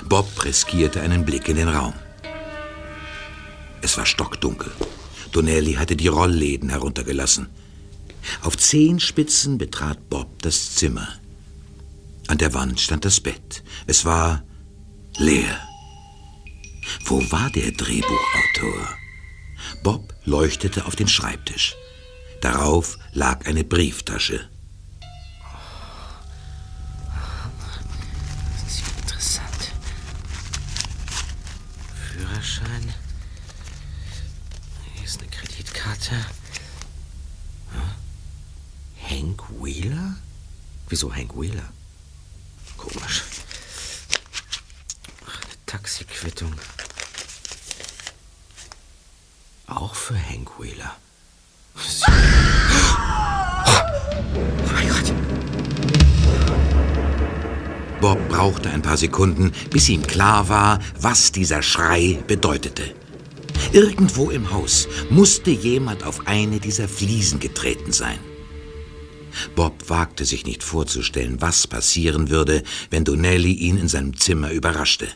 Bob 0.08 0.44
riskierte 0.44 1.00
einen 1.00 1.24
Blick 1.24 1.48
in 1.48 1.56
den 1.56 1.68
Raum. 1.68 1.94
Es 3.82 3.96
war 3.96 4.06
stockdunkel. 4.06 4.72
Donnelly 5.32 5.74
hatte 5.74 5.96
die 5.96 6.08
Rollläden 6.08 6.70
heruntergelassen. 6.70 7.48
Auf 8.42 8.56
Zehenspitzen 8.56 9.58
betrat 9.58 10.08
Bob 10.10 10.42
das 10.42 10.74
Zimmer. 10.74 11.08
An 12.26 12.38
der 12.38 12.54
Wand 12.54 12.80
stand 12.80 13.04
das 13.04 13.20
Bett. 13.20 13.62
Es 13.86 14.04
war 14.04 14.42
leer. 15.16 15.60
Wo 17.04 17.20
war 17.30 17.50
der 17.50 17.72
Drehbuchautor? 17.72 18.88
Bob 19.82 20.14
leuchtete 20.24 20.86
auf 20.86 20.96
den 20.96 21.08
Schreibtisch. 21.08 21.74
Darauf 22.40 22.98
lag 23.12 23.46
eine 23.46 23.64
Brieftasche. 23.64 24.48
Das 28.52 28.72
ist 28.72 28.80
ja 28.80 28.86
interessant. 29.02 29.72
Führerschein. 32.12 32.94
Hm? 37.72 37.80
Hank 39.08 39.42
Wheeler? 39.62 40.16
Wieso 40.88 41.14
Hank 41.14 41.34
Wheeler? 41.40 41.68
Komisch. 42.76 43.22
Ach, 45.26 45.40
eine 45.42 45.54
Taxiquittung. 45.66 46.54
Auch 49.66 49.94
für 49.94 50.18
Hank 50.18 50.50
Wheeler. 50.58 50.96
Oh 54.34 54.72
mein 54.72 54.88
Gott. 54.88 55.12
Bob 58.00 58.28
brauchte 58.28 58.70
ein 58.70 58.82
paar 58.82 58.96
Sekunden, 58.96 59.52
bis 59.70 59.88
ihm 59.88 60.06
klar 60.06 60.48
war, 60.48 60.80
was 60.98 61.32
dieser 61.32 61.62
Schrei 61.62 62.22
bedeutete. 62.26 62.94
Irgendwo 63.72 64.30
im 64.30 64.50
Haus 64.50 64.88
musste 65.10 65.50
jemand 65.50 66.04
auf 66.04 66.26
eine 66.26 66.60
dieser 66.60 66.88
Fliesen 66.88 67.40
getreten 67.40 67.92
sein. 67.92 68.18
Bob 69.54 69.88
wagte 69.88 70.24
sich 70.24 70.44
nicht 70.44 70.62
vorzustellen, 70.62 71.40
was 71.40 71.66
passieren 71.66 72.30
würde, 72.30 72.62
wenn 72.90 73.04
Donnelly 73.04 73.52
ihn 73.52 73.76
in 73.76 73.88
seinem 73.88 74.16
Zimmer 74.16 74.50
überraschte. 74.50 75.08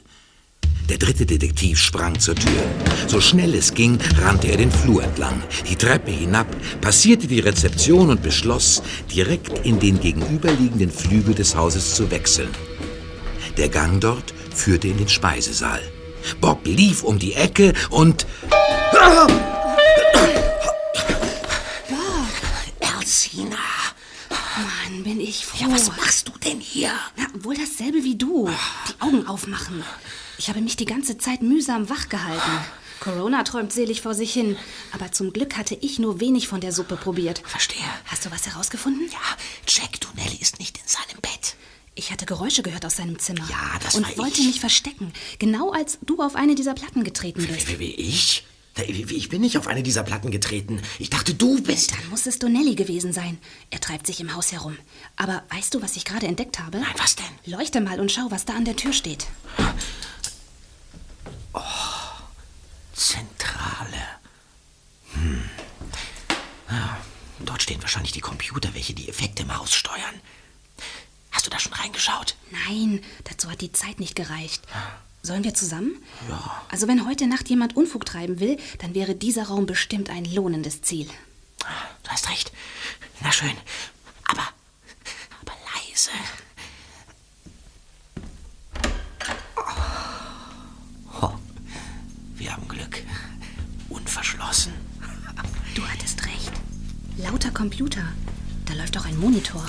Der 0.88 0.98
dritte 0.98 1.24
Detektiv 1.24 1.80
sprang 1.80 2.18
zur 2.20 2.34
Tür. 2.34 2.62
So 3.06 3.20
schnell 3.20 3.54
es 3.54 3.72
ging, 3.72 3.98
rannte 4.20 4.48
er 4.48 4.58
den 4.58 4.70
Flur 4.70 5.02
entlang, 5.02 5.42
die 5.68 5.76
Treppe 5.76 6.10
hinab, 6.10 6.46
passierte 6.82 7.26
die 7.26 7.40
Rezeption 7.40 8.10
und 8.10 8.22
beschloss, 8.22 8.82
direkt 9.12 9.64
in 9.64 9.80
den 9.80 9.98
gegenüberliegenden 9.98 10.90
Flügel 10.90 11.34
des 11.34 11.56
Hauses 11.56 11.94
zu 11.94 12.10
wechseln. 12.10 12.50
Der 13.56 13.70
Gang 13.70 14.00
dort 14.00 14.34
führte 14.54 14.88
in 14.88 14.98
den 14.98 15.08
Speisesaal. 15.08 15.80
Bob 16.40 16.66
lief 16.66 17.02
um 17.02 17.18
die 17.18 17.34
Ecke 17.34 17.72
und... 17.90 18.26
Elsina! 22.80 23.56
Mann, 24.30 25.02
bin 25.02 25.20
ich 25.20 25.44
froh. 25.44 25.58
Ja, 25.60 25.72
was 25.72 25.88
machst 25.96 26.28
du 26.28 26.32
denn 26.38 26.60
hier? 26.60 26.92
Na, 27.16 27.26
wohl 27.42 27.56
dasselbe 27.56 28.04
wie 28.04 28.16
du. 28.16 28.48
Die 28.88 29.00
Augen 29.00 29.26
aufmachen. 29.26 29.84
Ich 30.38 30.48
habe 30.48 30.60
mich 30.60 30.76
die 30.76 30.84
ganze 30.84 31.18
Zeit 31.18 31.42
mühsam 31.42 31.88
wach 31.90 32.08
gehalten. 32.08 32.50
Corona 33.00 33.42
träumt 33.42 33.72
selig 33.72 34.00
vor 34.00 34.14
sich 34.14 34.32
hin. 34.32 34.56
Aber 34.92 35.12
zum 35.12 35.32
Glück 35.32 35.56
hatte 35.56 35.76
ich 35.80 35.98
nur 35.98 36.20
wenig 36.20 36.48
von 36.48 36.60
der 36.60 36.72
Suppe 36.72 36.96
probiert. 36.96 37.42
Verstehe. 37.44 37.84
Hast 38.06 38.24
du 38.24 38.30
was 38.30 38.46
herausgefunden? 38.46 39.08
Ja, 39.10 39.18
Jack 39.68 40.00
Donnelly 40.00 40.38
ist 40.40 40.58
nicht 40.58 40.78
in 40.78 40.86
seinem 40.86 41.20
Bett. 41.20 41.56
Ich 41.96 42.10
hatte 42.10 42.26
Geräusche 42.26 42.62
gehört 42.62 42.84
aus 42.84 42.96
seinem 42.96 43.18
Zimmer. 43.18 43.46
Ja, 43.48 43.78
das 43.82 43.94
Und 43.94 44.02
war 44.08 44.24
wollte 44.24 44.40
ich. 44.40 44.46
mich 44.46 44.60
verstecken. 44.60 45.12
Genau 45.38 45.70
als 45.70 45.98
du 46.02 46.20
auf 46.22 46.34
eine 46.34 46.54
dieser 46.54 46.74
Platten 46.74 47.04
getreten 47.04 47.46
bist. 47.46 47.68
Wie, 47.68 47.78
wie 47.78 47.94
ich? 47.94 48.44
Ich 48.88 49.28
bin 49.28 49.40
nicht 49.40 49.56
auf 49.56 49.68
eine 49.68 49.84
dieser 49.84 50.02
Platten 50.02 50.32
getreten. 50.32 50.82
Ich 50.98 51.08
dachte, 51.08 51.32
du 51.34 51.62
bist. 51.62 51.92
Dann 51.92 52.08
muss 52.10 52.26
es 52.26 52.40
Donnelly 52.40 52.74
gewesen 52.74 53.12
sein. 53.12 53.38
Er 53.70 53.80
treibt 53.80 54.04
sich 54.08 54.18
im 54.20 54.34
Haus 54.34 54.50
herum. 54.50 54.76
Aber 55.14 55.44
weißt 55.50 55.72
du, 55.74 55.80
was 55.82 55.94
ich 55.94 56.04
gerade 56.04 56.26
entdeckt 56.26 56.58
habe? 56.58 56.78
Nein, 56.80 56.94
was 56.98 57.14
denn? 57.14 57.24
Leuchte 57.46 57.80
mal 57.80 58.00
und 58.00 58.10
schau, 58.10 58.26
was 58.30 58.44
da 58.44 58.54
an 58.54 58.64
der 58.64 58.74
Tür 58.74 58.92
steht. 58.92 59.26
Zentrale. 62.92 64.02
Hm. 65.12 65.42
Ja, 66.68 66.98
dort 67.44 67.62
stehen 67.62 67.80
wahrscheinlich 67.82 68.12
die 68.12 68.20
Computer, 68.20 68.74
welche 68.74 68.94
die 68.94 69.08
Effekte 69.08 69.44
im 69.44 69.56
Haus 69.56 69.72
steuern. 69.72 70.20
Hast 71.34 71.44
du 71.44 71.50
da 71.50 71.58
schon 71.58 71.74
reingeschaut? 71.74 72.36
Nein, 72.50 73.02
dazu 73.24 73.50
hat 73.50 73.60
die 73.60 73.72
Zeit 73.72 74.00
nicht 74.00 74.16
gereicht. 74.16 74.62
Sollen 75.22 75.44
wir 75.44 75.52
zusammen? 75.52 76.02
Ja. 76.28 76.62
Also 76.70 76.88
wenn 76.88 77.06
heute 77.06 77.26
Nacht 77.26 77.50
jemand 77.50 77.76
Unfug 77.76 78.06
treiben 78.06 78.40
will, 78.40 78.56
dann 78.78 78.94
wäre 78.94 79.14
dieser 79.14 79.44
Raum 79.48 79.66
bestimmt 79.66 80.08
ein 80.08 80.24
lohnendes 80.24 80.80
Ziel. 80.80 81.08
Du 82.02 82.10
hast 82.10 82.30
recht. 82.30 82.50
Na 83.20 83.30
schön. 83.30 83.56
Scheiße. 85.94 86.10
Oh, 91.22 91.32
wir 92.34 92.52
haben 92.52 92.66
Glück. 92.68 93.02
Unverschlossen. 93.88 94.72
Du 95.74 95.86
hattest 95.86 96.26
recht. 96.26 96.52
Lauter 97.16 97.50
Computer. 97.52 98.02
Da 98.66 98.74
läuft 98.74 98.98
auch 98.98 99.06
ein 99.06 99.18
Monitor. 99.18 99.64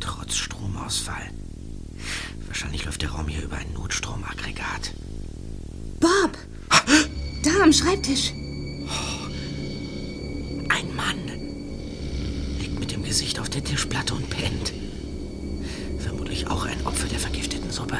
Trotz 0.00 0.36
Stromausfall. 0.36 1.30
Wahrscheinlich 2.46 2.84
läuft 2.84 3.02
der 3.02 3.10
Raum 3.10 3.28
hier 3.28 3.42
über 3.42 3.56
ein 3.56 3.72
Notstromaggregat. 3.74 4.94
Bob! 6.00 6.36
Da 7.44 7.62
am 7.62 7.72
Schreibtisch. 7.72 8.32
Ein 10.68 10.94
Mann 10.96 11.18
liegt 12.58 12.80
mit 12.80 12.90
dem 12.90 13.02
Gesicht 13.02 13.38
auf 13.38 13.48
der 13.48 13.62
Tischplatte 13.62 14.14
und 14.14 14.28
pennt. 14.30 14.72
Vermutlich 15.98 16.46
auch 16.48 16.64
ein 16.64 16.86
Opfer 16.86 17.06
der 17.08 17.18
vergifteten 17.18 17.70
Suppe. 17.70 17.98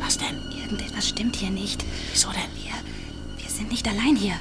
Was 0.00 0.18
denn? 0.18 0.40
Irgendetwas 0.62 1.08
stimmt 1.08 1.36
hier 1.36 1.50
nicht. 1.50 1.84
Wieso 2.12 2.30
denn? 2.30 2.50
Wir, 2.62 2.72
wir 3.42 3.50
sind 3.50 3.70
nicht 3.70 3.86
allein 3.86 4.16
hier. 4.16 4.34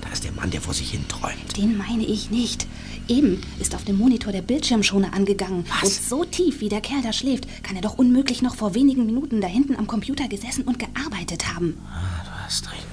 Da 0.00 0.14
ist 0.14 0.24
der 0.24 0.32
Mann, 0.32 0.50
der 0.50 0.60
vor 0.60 0.74
sich 0.74 0.90
hin 0.90 1.06
träumt. 1.08 1.56
Den 1.56 1.76
meine 1.76 2.04
ich 2.04 2.30
nicht. 2.30 2.66
Eben 3.08 3.40
ist 3.58 3.74
auf 3.74 3.84
dem 3.84 3.96
Monitor 3.96 4.32
der 4.32 4.42
Bildschirmschoner 4.42 5.14
angegangen. 5.14 5.64
Und 5.82 5.90
so 5.90 6.24
tief, 6.24 6.60
wie 6.60 6.68
der 6.68 6.82
Kerl 6.82 7.00
da 7.02 7.12
schläft, 7.12 7.46
kann 7.64 7.74
er 7.74 7.80
doch 7.80 7.96
unmöglich 7.96 8.42
noch 8.42 8.54
vor 8.54 8.74
wenigen 8.74 9.06
Minuten 9.06 9.40
da 9.40 9.46
hinten 9.46 9.76
am 9.76 9.86
Computer 9.86 10.28
gesessen 10.28 10.64
und 10.64 10.78
gearbeitet 10.78 11.54
haben. 11.54 11.78
Du 12.24 12.30
hast 12.44 12.70
recht. 12.70 12.86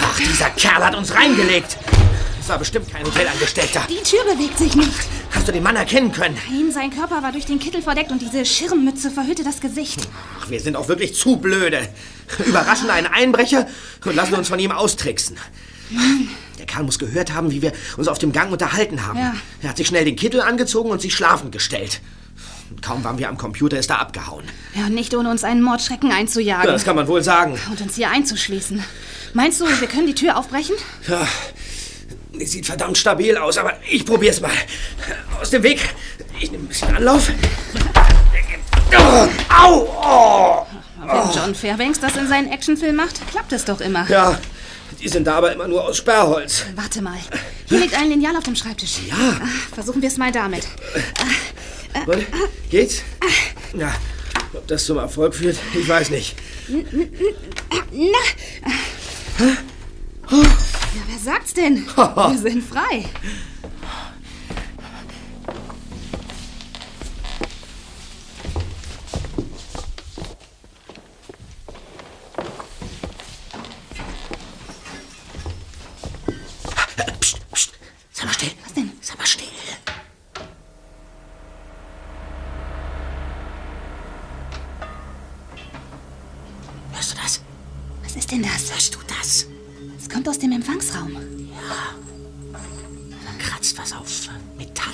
Ach, 0.00 0.18
dieser 0.18 0.50
Kerl 0.50 0.84
hat 0.84 0.96
uns 0.96 1.14
reingelegt. 1.14 1.78
Das 2.38 2.48
war 2.48 2.58
bestimmt 2.58 2.90
kein 2.90 3.06
Hotelangestellter. 3.06 3.82
Die 3.88 4.02
Tür 4.02 4.24
bewegt 4.34 4.58
sich 4.58 4.74
nicht. 4.74 4.90
Hast 5.32 5.48
du 5.48 5.52
den 5.52 5.62
Mann 5.62 5.76
erkennen 5.76 6.12
können? 6.12 6.36
Nein, 6.50 6.70
sein 6.70 6.90
Körper 6.90 7.22
war 7.22 7.32
durch 7.32 7.46
den 7.46 7.58
Kittel 7.58 7.82
verdeckt 7.82 8.10
und 8.12 8.20
diese 8.20 8.44
Schirmmütze 8.44 9.10
verhüllte 9.10 9.42
das 9.42 9.60
Gesicht. 9.60 10.08
Ach, 10.40 10.50
wir 10.50 10.60
sind 10.60 10.76
auch 10.76 10.88
wirklich 10.88 11.14
zu 11.14 11.36
blöde. 11.36 11.88
Überraschen 12.46 12.90
einen 12.90 13.06
Einbrecher 13.06 13.66
und 14.04 14.14
lassen 14.14 14.34
uns 14.34 14.48
von 14.48 14.58
ihm 14.58 14.70
austricksen. 14.70 15.36
Der 16.58 16.66
Kerl 16.66 16.84
muss 16.84 16.98
gehört 16.98 17.32
haben, 17.34 17.50
wie 17.50 17.62
wir 17.62 17.72
uns 17.96 18.08
auf 18.08 18.18
dem 18.18 18.32
Gang 18.32 18.52
unterhalten 18.52 19.06
haben. 19.06 19.18
Ja. 19.18 19.34
Er 19.62 19.70
hat 19.70 19.76
sich 19.76 19.86
schnell 19.86 20.04
den 20.04 20.16
Kittel 20.16 20.40
angezogen 20.40 20.90
und 20.90 21.00
sich 21.00 21.14
schlafen 21.14 21.50
gestellt. 21.50 22.00
Und 22.70 22.80
kaum 22.80 23.04
waren 23.04 23.18
wir 23.18 23.28
am 23.28 23.36
Computer, 23.36 23.78
ist 23.78 23.90
er 23.90 24.00
abgehauen. 24.00 24.44
Ja, 24.74 24.86
und 24.86 24.94
nicht 24.94 25.14
ohne 25.14 25.30
uns 25.30 25.44
einen 25.44 25.60
Mordschrecken 25.60 26.10
einzujagen. 26.10 26.66
Ja, 26.66 26.72
das 26.72 26.84
kann 26.84 26.96
man 26.96 27.06
wohl 27.08 27.22
sagen. 27.22 27.58
Und 27.70 27.80
uns 27.80 27.96
hier 27.96 28.10
einzuschließen. 28.10 28.82
Meinst 29.34 29.60
du, 29.60 29.66
wir 29.66 29.88
können 29.88 30.06
die 30.06 30.14
Tür 30.14 30.36
aufbrechen? 30.38 30.74
Ja, 31.08 31.26
sieht 32.46 32.66
verdammt 32.66 32.96
stabil 32.98 33.36
aus, 33.36 33.58
aber 33.58 33.74
ich 33.90 34.04
probier's 34.04 34.40
mal. 34.40 34.50
Aus 35.40 35.50
dem 35.50 35.62
Weg. 35.62 35.80
Ich 36.40 36.50
nehme 36.50 36.64
ein 36.64 36.68
bisschen 36.68 36.94
Anlauf. 36.96 37.30
Oh, 38.98 39.28
au! 39.48 39.88
Oh. 40.04 40.66
Wenn 41.06 41.30
John 41.34 41.54
Fairbanks 41.54 41.98
das 42.00 42.16
in 42.16 42.28
seinen 42.28 42.50
Actionfilm 42.52 42.94
macht, 42.96 43.20
klappt 43.30 43.52
es 43.52 43.64
doch 43.64 43.80
immer. 43.80 44.08
Ja, 44.08 44.38
die 45.00 45.08
sind 45.08 45.26
da 45.26 45.34
aber 45.34 45.52
immer 45.52 45.66
nur 45.66 45.82
aus 45.84 45.96
Sperrholz. 45.96 46.64
Warte 46.76 47.02
mal. 47.02 47.18
Hier 47.68 47.78
liegt 47.80 47.94
ein 47.94 48.08
Lineal 48.08 48.36
auf 48.36 48.44
dem 48.44 48.54
Schreibtisch. 48.54 48.98
Ja. 49.08 49.16
Ah, 49.18 49.46
Versuchen 49.74 50.00
wir 50.02 50.08
es 50.08 50.16
mal 50.16 50.30
damit. 50.30 50.66
Und, 52.06 52.24
geht's? 52.70 53.02
Ja, 53.76 53.92
ob 54.52 54.66
das 54.68 54.84
zum 54.84 54.98
Erfolg 54.98 55.34
führt, 55.34 55.56
ich 55.74 55.88
weiß 55.88 56.10
nicht. 56.10 56.36
N- 56.68 56.86
Na. 57.92 59.48
Ja, 60.94 61.00
wer 61.08 61.18
sagt's 61.18 61.54
denn? 61.54 61.86
Wir 61.96 62.38
sind 62.38 62.62
frei. 62.62 63.06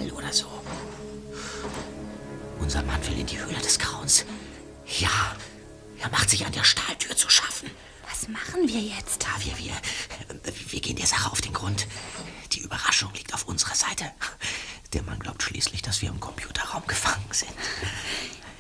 Metall 0.09 0.13
oder 0.13 0.33
so. 0.33 0.47
Unser 2.59 2.83
Mann 2.83 3.05
will 3.07 3.19
in 3.19 3.27
die 3.27 3.39
Höhle 3.39 3.59
des 3.59 3.79
Grauens. 3.79 4.25
Ja, 4.99 5.37
er 6.01 6.11
macht 6.11 6.31
sich 6.31 6.45
an 6.47 6.53
der 6.53 6.65
Stahltür 6.65 7.17
zu 7.17 7.29
schaffen. 7.31 7.71
Was 8.09 8.29
machen 8.29 8.67
wir 8.69 8.81
jetzt? 8.81 9.23
Da 9.23 9.29
wir, 9.45 9.57
wir, 9.59 9.73
wir 10.71 10.81
gehen 10.81 10.97
der 10.97 11.07
Sache 11.07 11.31
auf 11.31 11.41
den 11.41 11.53
Grund. 11.53 11.87
Die 12.53 12.61
Überraschung 12.61 13.13
liegt 13.15 13.35
auf 13.35 13.45
unserer 13.45 13.75
Seite. 13.75 14.11
Der 14.93 15.03
Mann 15.03 15.19
glaubt 15.19 15.43
schließlich, 15.43 15.83
dass 15.83 16.01
wir 16.03 16.09
im 16.09 16.21
Computerraum 16.21 16.83
gefangen 16.87 17.29
sind. 17.31 17.53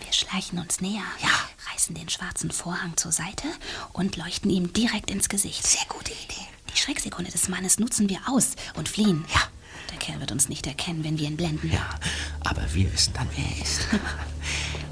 Wir 0.04 0.12
schleichen 0.12 0.58
uns 0.58 0.80
näher, 0.80 1.02
Ja. 1.22 1.30
reißen 1.72 1.94
den 1.94 2.08
schwarzen 2.08 2.50
Vorhang 2.50 2.96
zur 2.96 3.12
Seite 3.12 3.48
und 3.92 4.16
leuchten 4.16 4.50
ihm 4.50 4.72
direkt 4.72 5.10
ins 5.10 5.28
Gesicht. 5.28 5.66
Sehr 5.66 5.84
gute 5.88 6.12
Idee. 6.12 6.46
Die 6.72 6.76
Schrecksekunde 6.78 7.30
des 7.30 7.48
Mannes 7.48 7.78
nutzen 7.78 8.08
wir 8.10 8.20
aus 8.28 8.50
und 8.76 8.88
fliehen. 8.88 9.24
Ja. 9.34 9.40
Der 9.90 9.98
Kerl 9.98 10.20
wird 10.20 10.32
uns 10.32 10.48
nicht 10.48 10.66
erkennen, 10.66 11.04
wenn 11.04 11.18
wir 11.18 11.26
ihn 11.26 11.36
blenden. 11.36 11.70
Ja, 11.72 11.88
aber 12.44 12.62
wir 12.74 12.92
wissen 12.92 13.12
dann, 13.14 13.28
wer 13.34 13.44
er 13.44 13.62
ist. 13.62 13.86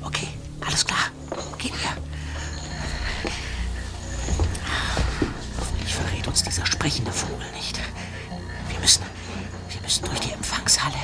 Okay, 0.02 0.28
alles 0.64 0.86
klar. 0.86 1.10
Gehen 1.58 1.74
wir. 1.80 3.30
Hoffentlich 5.58 5.94
verrät 5.94 6.28
uns 6.28 6.42
dieser 6.44 6.64
sprechende 6.64 7.10
Vogel 7.10 7.50
nicht. 7.56 7.80
Wir 8.68 8.78
müssen, 8.78 9.02
wir 9.70 9.80
müssen 9.80 10.04
durch 10.04 10.20
die 10.20 10.32
Empfangshalle. 10.32 10.94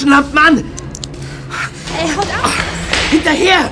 Taschenlampen 0.00 0.38
an! 0.38 0.64
Er 1.98 2.16
haut 2.16 2.24
ab. 2.24 2.50
Hinterher! 3.10 3.70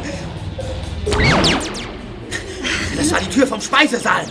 Das 2.97 3.13
war 3.13 3.21
die 3.21 3.31
Tür 3.31 3.47
vom 3.47 3.61
Speisesaal. 3.61 4.27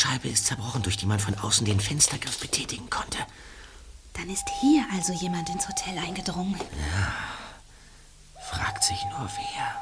Scheibe 0.00 0.28
ist 0.28 0.46
zerbrochen, 0.46 0.80
durch 0.80 0.96
die 0.96 1.04
man 1.04 1.20
von 1.20 1.34
außen 1.34 1.66
den 1.66 1.78
Fenstergriff 1.78 2.38
betätigen 2.38 2.88
konnte. 2.88 3.18
Dann 4.14 4.30
ist 4.30 4.48
hier 4.62 4.86
also 4.94 5.12
jemand 5.12 5.50
ins 5.50 5.68
Hotel 5.68 5.98
eingedrungen. 5.98 6.58
Ja. 6.58 7.12
Fragt 8.50 8.82
sich 8.82 9.04
nur 9.10 9.28
wer. 9.36 9.76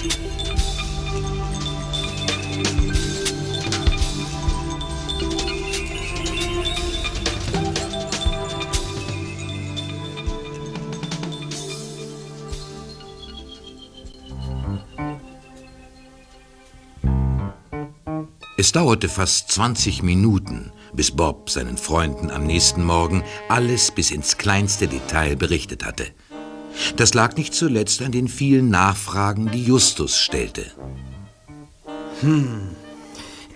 Thank 0.00 0.42
you. 0.42 0.47
Es 18.68 18.72
dauerte 18.72 19.08
fast 19.08 19.50
20 19.52 20.02
Minuten, 20.02 20.72
bis 20.92 21.10
Bob 21.10 21.48
seinen 21.48 21.78
Freunden 21.78 22.30
am 22.30 22.44
nächsten 22.44 22.84
Morgen 22.84 23.24
alles 23.48 23.90
bis 23.90 24.10
ins 24.10 24.36
kleinste 24.36 24.88
Detail 24.88 25.36
berichtet 25.36 25.86
hatte. 25.86 26.08
Das 26.96 27.14
lag 27.14 27.34
nicht 27.36 27.54
zuletzt 27.54 28.02
an 28.02 28.12
den 28.12 28.28
vielen 28.28 28.68
Nachfragen, 28.68 29.50
die 29.50 29.64
Justus 29.64 30.18
stellte. 30.18 30.66
Hm. 32.20 32.68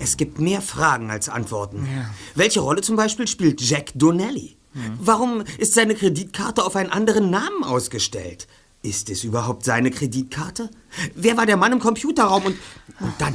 Es 0.01 0.17
gibt 0.17 0.41
mehr 0.41 0.63
Fragen 0.63 1.11
als 1.11 1.29
Antworten. 1.29 1.87
Welche 2.35 2.61
Rolle 2.61 2.81
zum 2.81 2.97
Beispiel 2.97 3.29
spielt 3.29 3.61
Jack 3.61 3.91
Donnelly? 3.95 4.57
Warum 4.99 5.45
ist 5.59 5.75
seine 5.75 5.95
Kreditkarte 5.95 6.65
auf 6.65 6.75
einen 6.75 6.91
anderen 6.91 7.29
Namen 7.29 7.65
ausgestellt? 7.65 8.49
Ist 8.81 9.11
es 9.11 9.25
überhaupt 9.25 9.67
seine 9.67 9.91
Kreditkarte? 9.91 10.71
Wer 11.15 11.37
war 11.37 11.45
der 11.45 11.59
Mann 11.59 11.73
im 11.73 11.81
Computerraum 11.81 12.47
und, 12.47 12.57
und 12.99 13.13
dann? 13.19 13.35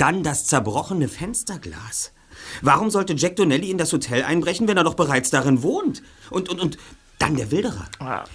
Dann 0.00 0.22
das 0.22 0.46
zerbrochene 0.46 1.08
Fensterglas. 1.08 2.12
Warum 2.62 2.88
sollte 2.88 3.12
Jack 3.12 3.36
Donnelly 3.36 3.70
in 3.70 3.76
das 3.76 3.92
Hotel 3.92 4.24
einbrechen, 4.24 4.66
wenn 4.66 4.78
er 4.78 4.84
doch 4.84 4.94
bereits 4.94 5.28
darin 5.28 5.62
wohnt? 5.62 6.02
Und, 6.30 6.48
und, 6.48 6.58
und 6.58 6.78
dann 7.18 7.36
der 7.36 7.50
Wilderer. 7.50 7.86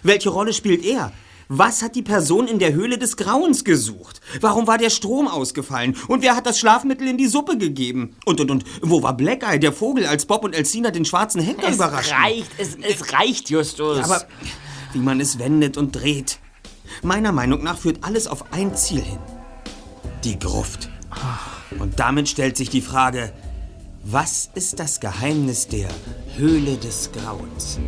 Welche 0.04 0.30
Rolle 0.30 0.54
spielt 0.54 0.86
er? 0.86 1.12
Was 1.48 1.82
hat 1.82 1.96
die 1.96 2.04
Person 2.04 2.48
in 2.48 2.60
der 2.60 2.74
Höhle 2.74 3.00
des 3.00 3.18
Grauens 3.18 3.64
gesucht? 3.64 4.22
Warum 4.42 4.68
war 4.68 4.78
der 4.78 4.92
Strom 4.92 5.28
ausgefallen? 5.28 5.96
Und 6.08 6.22
wer 6.22 6.36
hat 6.36 6.46
das 6.46 6.60
Schlafmittel 6.60 7.08
in 7.08 7.18
die 7.18 7.26
Suppe 7.26 7.58
gegeben? 7.58 8.16
Und, 8.26 8.40
und, 8.42 8.52
und, 8.52 8.64
wo 8.84 9.02
war 9.02 9.18
Black 9.18 9.42
Eye, 9.42 9.58
der 9.58 9.74
Vogel, 9.74 10.06
als 10.06 10.28
Bob 10.28 10.44
und 10.44 10.54
Elsina 10.54 10.92
den 10.92 11.06
schwarzen 11.06 11.42
Henker 11.42 11.68
Es 11.68 11.80
reicht, 11.80 12.52
es, 12.60 12.78
es 12.80 13.12
reicht, 13.12 13.50
Justus. 13.50 14.04
Aber 14.04 14.28
wie 14.94 15.00
man 15.00 15.20
es 15.20 15.40
wendet 15.40 15.78
und 15.78 15.96
dreht. 15.96 16.38
Meiner 17.02 17.32
Meinung 17.32 17.64
nach 17.64 17.80
führt 17.80 18.04
alles 18.04 18.28
auf 18.28 18.54
ein 18.54 18.76
Ziel 18.76 19.02
hin. 19.02 19.20
Die 20.24 20.38
Gruft. 20.38 20.90
Und 21.80 22.00
damit 22.00 22.30
stellt 22.30 22.58
sich 22.58 22.70
die 22.70 22.82
Frage, 22.82 23.32
was 24.04 24.50
ist 24.54 24.80
das 24.80 25.00
Geheimnis 25.00 25.68
der 25.68 25.90
Höhle 26.38 26.78
des 26.78 27.12
Grauens? 27.12 27.80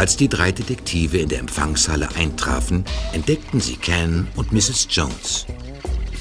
Als 0.00 0.16
die 0.16 0.30
drei 0.30 0.50
Detektive 0.50 1.18
in 1.18 1.28
der 1.28 1.40
Empfangshalle 1.40 2.08
eintrafen, 2.16 2.86
entdeckten 3.12 3.60
sie 3.60 3.76
Ken 3.76 4.28
und 4.34 4.50
Mrs. 4.50 4.86
Jones. 4.88 5.44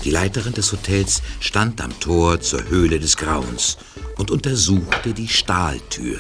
Die 0.04 0.12
Leiterin 0.12 0.52
des 0.52 0.74
Hotels 0.74 1.22
stand 1.40 1.80
am 1.80 1.98
Tor 2.02 2.42
zur 2.42 2.68
Höhle 2.68 3.00
des 3.00 3.16
Grauens 3.16 3.78
und 4.18 4.32
untersuchte 4.32 5.14
die 5.14 5.30
Stahltür. 5.30 6.20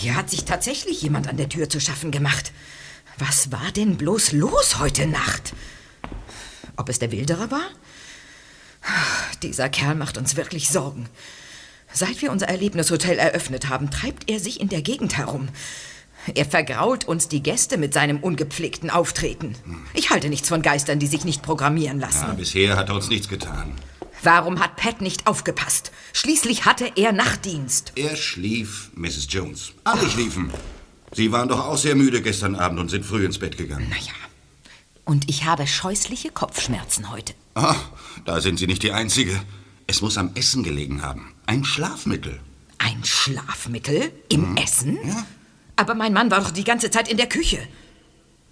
Hier 0.00 0.16
hat 0.16 0.30
sich 0.30 0.46
tatsächlich 0.46 1.00
jemand 1.00 1.28
an 1.28 1.36
der 1.36 1.48
Tür 1.48 1.68
zu 1.68 1.78
schaffen 1.78 2.10
gemacht. 2.10 2.50
Was 3.18 3.52
war 3.52 3.70
denn 3.70 3.96
bloß 3.96 4.32
los 4.32 4.80
heute 4.80 5.06
Nacht? 5.06 5.52
Ob 6.74 6.88
es 6.88 6.98
der 6.98 7.12
Wilderer 7.12 7.52
war? 7.52 7.70
Dieser 9.44 9.68
Kerl 9.68 9.94
macht 9.94 10.18
uns 10.18 10.34
wirklich 10.34 10.70
Sorgen. 10.70 11.08
Seit 11.92 12.22
wir 12.22 12.30
unser 12.30 12.48
Erlebnishotel 12.48 13.18
eröffnet 13.18 13.68
haben, 13.68 13.90
treibt 13.90 14.30
er 14.30 14.40
sich 14.40 14.60
in 14.60 14.68
der 14.68 14.82
Gegend 14.82 15.16
herum. 15.16 15.48
Er 16.34 16.44
vergrault 16.44 17.06
uns 17.08 17.28
die 17.28 17.42
Gäste 17.42 17.78
mit 17.78 17.94
seinem 17.94 18.18
ungepflegten 18.18 18.90
Auftreten. 18.90 19.54
Ich 19.94 20.10
halte 20.10 20.28
nichts 20.28 20.48
von 20.48 20.62
Geistern, 20.62 20.98
die 20.98 21.06
sich 21.06 21.24
nicht 21.24 21.42
programmieren 21.42 21.98
lassen. 21.98 22.26
Ja, 22.26 22.34
bisher 22.34 22.76
hat 22.76 22.90
er 22.90 22.94
uns 22.94 23.08
nichts 23.08 23.28
getan. 23.28 23.72
Warum 24.22 24.60
hat 24.60 24.76
Pat 24.76 25.00
nicht 25.00 25.26
aufgepasst? 25.26 25.92
Schließlich 26.12 26.66
hatte 26.66 26.92
er 26.94 27.12
Nachtdienst. 27.12 27.92
Er 27.96 28.16
schlief, 28.16 28.90
Mrs. 28.94 29.26
Jones. 29.30 29.72
Alle 29.84 30.08
schliefen. 30.10 30.50
Sie 31.12 31.32
waren 31.32 31.48
doch 31.48 31.64
auch 31.64 31.78
sehr 31.78 31.94
müde 31.96 32.20
gestern 32.20 32.54
Abend 32.54 32.78
und 32.78 32.90
sind 32.90 33.04
früh 33.04 33.24
ins 33.24 33.38
Bett 33.38 33.56
gegangen. 33.56 33.88
Naja. 33.88 34.12
Und 35.06 35.28
ich 35.28 35.44
habe 35.44 35.66
scheußliche 35.66 36.30
Kopfschmerzen 36.30 37.10
heute. 37.10 37.32
Ah, 37.54 37.74
da 38.26 38.40
sind 38.40 38.58
Sie 38.58 38.66
nicht 38.66 38.82
die 38.82 38.92
Einzige. 38.92 39.40
Es 39.90 40.02
muss 40.02 40.18
am 40.18 40.30
Essen 40.36 40.62
gelegen 40.62 41.02
haben. 41.02 41.34
Ein 41.46 41.64
Schlafmittel. 41.64 42.38
Ein 42.78 43.02
Schlafmittel 43.02 44.12
im 44.28 44.56
Essen? 44.56 45.00
Aber 45.74 45.96
mein 45.96 46.12
Mann 46.12 46.30
war 46.30 46.40
doch 46.40 46.52
die 46.52 46.62
ganze 46.62 46.92
Zeit 46.92 47.08
in 47.08 47.16
der 47.16 47.28
Küche. 47.28 47.58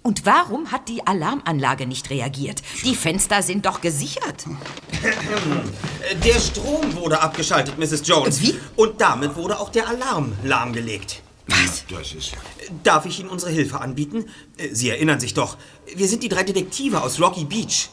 Und 0.03 0.25
warum 0.25 0.73
hat 0.73 0.89
die 0.89 1.07
Alarmanlage 1.07 1.87
nicht 1.87 2.09
reagiert? 2.09 2.61
Die 2.83 2.93
Fenster 2.93 3.41
sind 3.41 3.65
doch 3.65 3.79
gesichert. 3.79 4.47
Der 6.25 6.39
Strom 6.41 6.93
wurde 6.95 7.21
abgeschaltet, 7.21 7.79
Mrs. 7.79 8.05
Jones. 8.05 8.41
Wie? 8.41 8.59
Und 8.75 8.99
damit 8.99 9.37
wurde 9.37 9.61
auch 9.61 9.69
der 9.69 9.87
Alarm 9.87 10.33
lahmgelegt. 10.43 11.21
Was? 11.47 11.85
Das 11.87 12.11
ist 12.11 12.31
ja. 12.31 12.37
Darf 12.83 13.05
ich 13.05 13.21
Ihnen 13.21 13.29
unsere 13.29 13.51
Hilfe 13.53 13.79
anbieten? 13.79 14.25
Äh, 14.57 14.73
Sie 14.73 14.89
erinnern 14.89 15.21
sich 15.21 15.35
doch. 15.35 15.55
Wir 15.95 16.09
sind 16.09 16.21
die 16.21 16.29
drei 16.29 16.43
Detektive 16.43 17.01
aus 17.01 17.21
Rocky 17.21 17.45
Beach. 17.45 17.87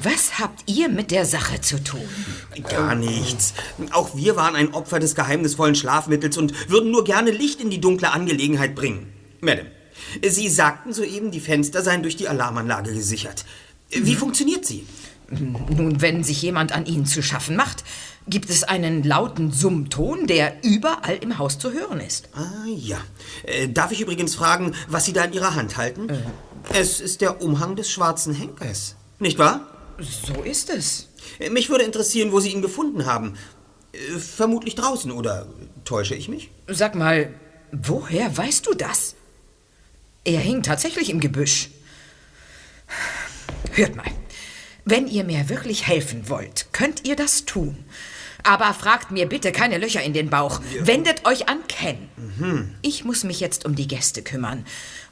Was 0.00 0.38
habt 0.38 0.70
ihr 0.70 0.88
mit 0.88 1.10
der 1.10 1.26
Sache 1.26 1.60
zu 1.60 1.82
tun? 1.82 2.08
Gar 2.70 2.94
nichts. 2.94 3.52
Auch 3.90 4.16
wir 4.16 4.36
waren 4.36 4.56
ein 4.56 4.72
Opfer 4.72 4.98
des 4.98 5.14
geheimnisvollen 5.14 5.74
Schlafmittels 5.74 6.38
und 6.38 6.70
würden 6.70 6.90
nur 6.90 7.04
gerne 7.04 7.30
Licht 7.30 7.60
in 7.60 7.68
die 7.68 7.80
dunkle 7.80 8.10
Angelegenheit 8.10 8.74
bringen. 8.74 9.12
Madame, 9.42 9.70
Sie 10.26 10.48
sagten 10.48 10.94
soeben, 10.94 11.30
die 11.30 11.40
Fenster 11.40 11.82
seien 11.82 12.02
durch 12.02 12.16
die 12.16 12.26
Alarmanlage 12.26 12.94
gesichert. 12.94 13.44
Wie 13.90 14.14
funktioniert 14.14 14.64
sie? 14.64 14.86
Nun, 15.28 16.00
wenn 16.00 16.24
sich 16.24 16.40
jemand 16.40 16.72
an 16.72 16.86
Ihnen 16.86 17.04
zu 17.04 17.22
schaffen 17.22 17.56
macht, 17.56 17.84
gibt 18.26 18.48
es 18.48 18.64
einen 18.64 19.02
lauten 19.02 19.52
Summton, 19.52 20.26
der 20.26 20.64
überall 20.64 21.16
im 21.16 21.38
Haus 21.38 21.58
zu 21.58 21.72
hören 21.72 22.00
ist. 22.00 22.30
Ah, 22.34 22.66
ja. 22.66 22.98
Äh, 23.44 23.68
darf 23.68 23.92
ich 23.92 24.00
übrigens 24.00 24.34
fragen, 24.34 24.74
was 24.88 25.04
Sie 25.04 25.12
da 25.12 25.24
in 25.24 25.32
Ihrer 25.34 25.54
Hand 25.54 25.76
halten? 25.76 26.08
Es 26.72 27.00
ist 27.00 27.20
der 27.20 27.42
Umhang 27.42 27.76
des 27.76 27.90
schwarzen 27.90 28.34
Henkers. 28.34 28.96
Nicht 29.18 29.38
wahr? 29.38 29.71
So 29.98 30.42
ist 30.42 30.70
es. 30.70 31.08
Mich 31.50 31.68
würde 31.70 31.84
interessieren, 31.84 32.32
wo 32.32 32.40
Sie 32.40 32.50
ihn 32.50 32.62
gefunden 32.62 33.06
haben. 33.06 33.34
Äh, 33.92 34.18
Vermutlich 34.18 34.74
draußen, 34.74 35.10
oder 35.10 35.46
täusche 35.84 36.14
ich 36.14 36.28
mich? 36.28 36.50
Sag 36.68 36.94
mal, 36.94 37.32
woher 37.72 38.36
weißt 38.36 38.66
du 38.66 38.74
das? 38.74 39.14
Er 40.24 40.40
hing 40.40 40.62
tatsächlich 40.62 41.10
im 41.10 41.20
Gebüsch. 41.20 41.70
Hört 43.72 43.96
mal, 43.96 44.06
wenn 44.84 45.06
ihr 45.08 45.24
mir 45.24 45.48
wirklich 45.48 45.86
helfen 45.86 46.28
wollt, 46.28 46.66
könnt 46.72 47.06
ihr 47.06 47.16
das 47.16 47.44
tun. 47.44 47.84
Aber 48.44 48.74
fragt 48.74 49.12
mir 49.12 49.26
bitte 49.28 49.52
keine 49.52 49.78
Löcher 49.78 50.02
in 50.02 50.12
den 50.12 50.28
Bauch. 50.28 50.60
Wendet 50.80 51.24
euch 51.26 51.48
an 51.48 51.60
Ken. 51.68 52.08
Ich 52.82 53.04
muss 53.04 53.22
mich 53.22 53.38
jetzt 53.38 53.64
um 53.64 53.76
die 53.76 53.86
Gäste 53.86 54.22
kümmern 54.22 54.66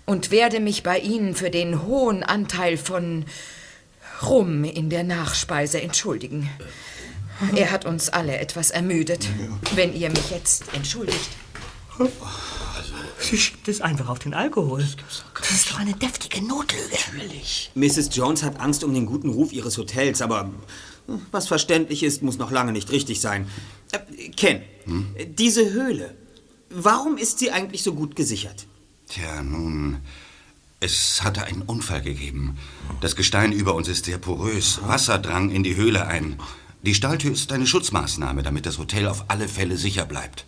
und 0.05 0.33
werde 0.33 0.59
mich 0.59 0.83
bei 0.83 0.99
Ihnen 0.99 1.37
für 1.37 1.51
den 1.51 1.85
hohen 1.85 2.25
Anteil 2.25 2.77
von 2.77 3.25
Rum 4.23 4.65
in 4.65 4.91
der 4.91 5.05
Nachspeise 5.05 5.81
entschuldigen. 5.81 6.49
Er 7.57 7.71
hat 7.71 7.87
uns 7.87 8.11
alle 8.11 8.39
etwas 8.39 8.71
ermüdet. 8.71 9.29
Wenn 9.75 9.95
ihr 9.95 10.11
mich 10.11 10.31
jetzt 10.31 10.75
entschuldigt. 10.75 11.31
Sie 13.19 13.39
schiebt 13.39 13.69
es 13.69 13.81
einfach 13.81 14.09
auf 14.09 14.19
den 14.19 14.35
Alkohol. 14.35 14.85
Das 15.35 15.51
ist 15.51 15.71
doch 15.71 15.79
eine 15.79 15.95
deftige 15.95 16.43
Notlüge. 16.45 16.83
Natürlich. 17.13 17.71
Mrs. 17.75 18.11
Jones 18.13 18.43
hat 18.43 18.59
Angst 18.61 18.83
um 18.83 18.95
den 18.95 19.07
guten 19.07 19.29
Ruf 19.29 19.53
ihres 19.53 19.77
Hotels, 19.79 20.23
aber 20.23 20.51
äh, 21.09 21.13
was 21.31 21.49
verständlich 21.49 22.03
ist, 22.03 22.23
muss 22.23 22.39
noch 22.39 22.51
lange 22.51 22.73
nicht 22.73 22.91
richtig 22.91 23.21
sein. 23.21 23.47
Äh, 23.93 24.31
Ken, 24.31 24.63
äh, 25.17 25.27
diese 25.27 25.71
Höhle, 25.71 26.15
warum 26.71 27.19
ist 27.19 27.39
sie 27.39 27.51
eigentlich 27.51 27.83
so 27.83 27.95
gut 27.95 28.17
gesichert? 28.17 28.67
Tja, 29.09 29.43
nun. 29.43 29.99
Es 30.83 31.23
hatte 31.23 31.45
einen 31.45 31.61
Unfall 31.61 32.01
gegeben. 32.01 32.57
Das 33.03 33.15
Gestein 33.15 33.53
über 33.53 33.75
uns 33.75 33.87
ist 33.87 34.07
sehr 34.07 34.17
porös. 34.17 34.81
Wasser 34.83 35.19
drang 35.19 35.51
in 35.51 35.63
die 35.63 35.77
Höhle 35.77 36.07
ein. 36.07 36.39
Die 36.83 36.95
Stahltür 36.95 37.33
ist 37.33 37.53
eine 37.53 37.67
Schutzmaßnahme, 37.67 38.43
damit 38.43 38.65
das 38.65 38.79
Hotel 38.79 39.07
auf 39.07 39.27
alle 39.29 39.47
Fälle 39.47 39.77
sicher 39.77 40.07
bleibt. 40.07 40.47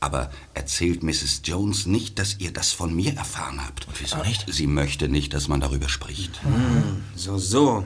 Aber 0.00 0.30
erzählt 0.54 1.02
Mrs. 1.02 1.42
Jones 1.44 1.84
nicht, 1.84 2.18
dass 2.18 2.38
ihr 2.38 2.52
das 2.52 2.72
von 2.72 2.94
mir 2.94 3.14
erfahren 3.14 3.60
habt. 3.66 3.86
Und 3.86 4.00
wieso 4.00 4.16
nicht? 4.22 4.46
Sie 4.48 4.66
möchte 4.66 5.08
nicht, 5.08 5.34
dass 5.34 5.48
man 5.48 5.60
darüber 5.60 5.90
spricht. 5.90 6.42
Hm, 6.42 7.02
so, 7.14 7.36
so. 7.36 7.84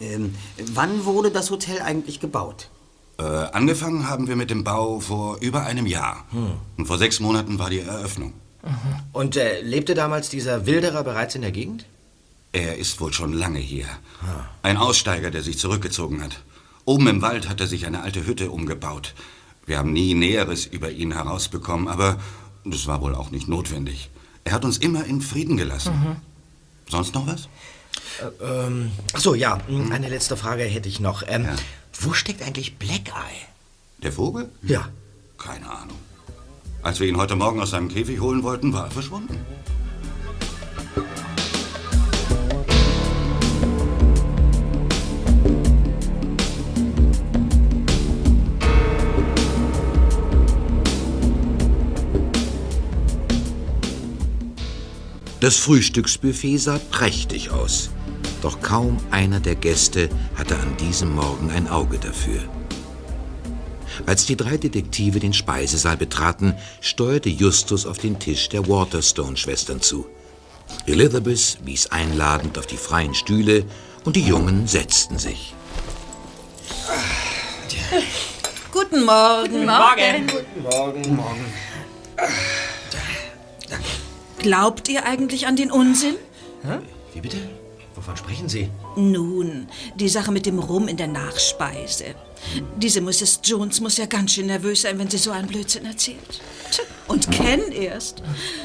Ähm, 0.00 0.34
wann 0.72 1.04
wurde 1.04 1.30
das 1.30 1.50
Hotel 1.50 1.82
eigentlich 1.82 2.20
gebaut? 2.20 2.70
Äh, 3.18 3.22
angefangen 3.22 4.08
haben 4.08 4.26
wir 4.26 4.36
mit 4.36 4.48
dem 4.48 4.64
Bau 4.64 5.00
vor 5.00 5.38
über 5.40 5.64
einem 5.64 5.86
Jahr. 5.86 6.24
Und 6.78 6.86
vor 6.86 6.96
sechs 6.96 7.20
Monaten 7.20 7.58
war 7.58 7.68
die 7.68 7.80
Eröffnung. 7.80 8.32
Und 9.12 9.36
äh, 9.36 9.60
lebte 9.62 9.94
damals 9.94 10.28
dieser 10.28 10.66
Wilderer 10.66 11.04
bereits 11.04 11.34
in 11.34 11.42
der 11.42 11.52
Gegend? 11.52 11.84
Er 12.52 12.76
ist 12.78 13.00
wohl 13.00 13.12
schon 13.12 13.32
lange 13.32 13.58
hier. 13.58 13.86
Ein 14.62 14.76
Aussteiger, 14.76 15.30
der 15.30 15.42
sich 15.42 15.58
zurückgezogen 15.58 16.22
hat. 16.22 16.40
Oben 16.84 17.06
im 17.08 17.22
Wald 17.22 17.48
hat 17.48 17.60
er 17.60 17.66
sich 17.66 17.86
eine 17.86 18.02
alte 18.02 18.26
Hütte 18.26 18.50
umgebaut. 18.50 19.14
Wir 19.66 19.78
haben 19.78 19.92
nie 19.92 20.14
Näheres 20.14 20.64
über 20.66 20.90
ihn 20.90 21.12
herausbekommen, 21.12 21.88
aber 21.88 22.18
das 22.64 22.86
war 22.86 23.00
wohl 23.00 23.14
auch 23.14 23.30
nicht 23.30 23.48
notwendig. 23.48 24.10
Er 24.44 24.52
hat 24.52 24.64
uns 24.64 24.78
immer 24.78 25.04
in 25.04 25.20
Frieden 25.20 25.56
gelassen. 25.56 26.16
Sonst 26.88 27.14
noch 27.14 27.26
was? 27.26 27.48
Ähm, 28.40 28.90
ach 29.12 29.20
so, 29.20 29.34
ja, 29.34 29.58
mh, 29.68 29.94
eine 29.94 30.08
letzte 30.08 30.36
Frage 30.36 30.62
hätte 30.62 30.88
ich 30.88 31.00
noch. 31.00 31.24
Ähm, 31.26 31.48
Wo 32.00 32.12
steckt 32.12 32.42
eigentlich 32.42 32.76
Black 32.78 33.08
Eye? 33.08 33.46
Der 34.02 34.12
Vogel? 34.12 34.48
Ja. 34.62 34.88
Keine 35.38 35.68
Ahnung. 35.70 35.98
Als 36.86 37.00
wir 37.00 37.08
ihn 37.08 37.16
heute 37.16 37.34
Morgen 37.34 37.58
aus 37.58 37.70
seinem 37.70 37.88
Käfig 37.88 38.20
holen 38.20 38.44
wollten, 38.44 38.72
war 38.72 38.84
er 38.84 38.90
verschwunden. 38.92 39.44
Das 55.40 55.56
Frühstücksbuffet 55.56 56.58
sah 56.58 56.78
prächtig 56.92 57.50
aus. 57.50 57.90
Doch 58.42 58.60
kaum 58.60 58.98
einer 59.10 59.40
der 59.40 59.56
Gäste 59.56 60.08
hatte 60.36 60.56
an 60.56 60.76
diesem 60.76 61.16
Morgen 61.16 61.50
ein 61.50 61.66
Auge 61.66 61.98
dafür. 61.98 62.42
Als 64.04 64.26
die 64.26 64.36
drei 64.36 64.56
Detektive 64.56 65.20
den 65.20 65.32
Speisesaal 65.32 65.96
betraten, 65.96 66.54
steuerte 66.80 67.30
Justus 67.30 67.86
auf 67.86 67.98
den 67.98 68.18
Tisch 68.18 68.48
der 68.48 68.68
Waterstone-Schwestern 68.68 69.80
zu. 69.80 70.06
Elizabeth 70.86 71.58
wies 71.64 71.86
einladend 71.86 72.58
auf 72.58 72.66
die 72.66 72.76
freien 72.76 73.14
Stühle 73.14 73.64
und 74.04 74.16
die 74.16 74.26
Jungen 74.26 74.66
setzten 74.66 75.18
sich. 75.18 75.54
Guten 78.72 79.04
Morgen. 79.04 79.52
Guten 79.52 79.66
Morgen. 79.66 80.26
Guten 80.26 80.62
Morgen. 80.62 81.16
Morgen. 81.16 81.44
Glaubt 84.38 84.88
ihr 84.88 85.04
eigentlich 85.04 85.46
an 85.46 85.56
den 85.56 85.70
Unsinn? 85.70 86.16
Hä? 86.62 86.78
Wie 87.14 87.20
bitte? 87.20 87.38
Wovon 87.94 88.16
sprechen 88.16 88.48
Sie? 88.48 88.70
Nun, 88.96 89.68
die 89.94 90.08
Sache 90.08 90.32
mit 90.32 90.46
dem 90.46 90.58
Rum 90.58 90.88
in 90.88 90.96
der 90.96 91.06
Nachspeise. 91.06 92.14
Diese 92.76 93.00
Mrs. 93.00 93.40
Jones 93.44 93.80
muss 93.80 93.98
ja 93.98 94.06
ganz 94.06 94.32
schön 94.32 94.46
nervös 94.46 94.82
sein, 94.82 94.98
wenn 94.98 95.10
sie 95.10 95.18
so 95.18 95.30
einen 95.30 95.48
Blödsinn 95.48 95.84
erzählt. 95.84 96.40
Und 97.06 97.30
Ken 97.30 97.72
erst. 97.72 98.22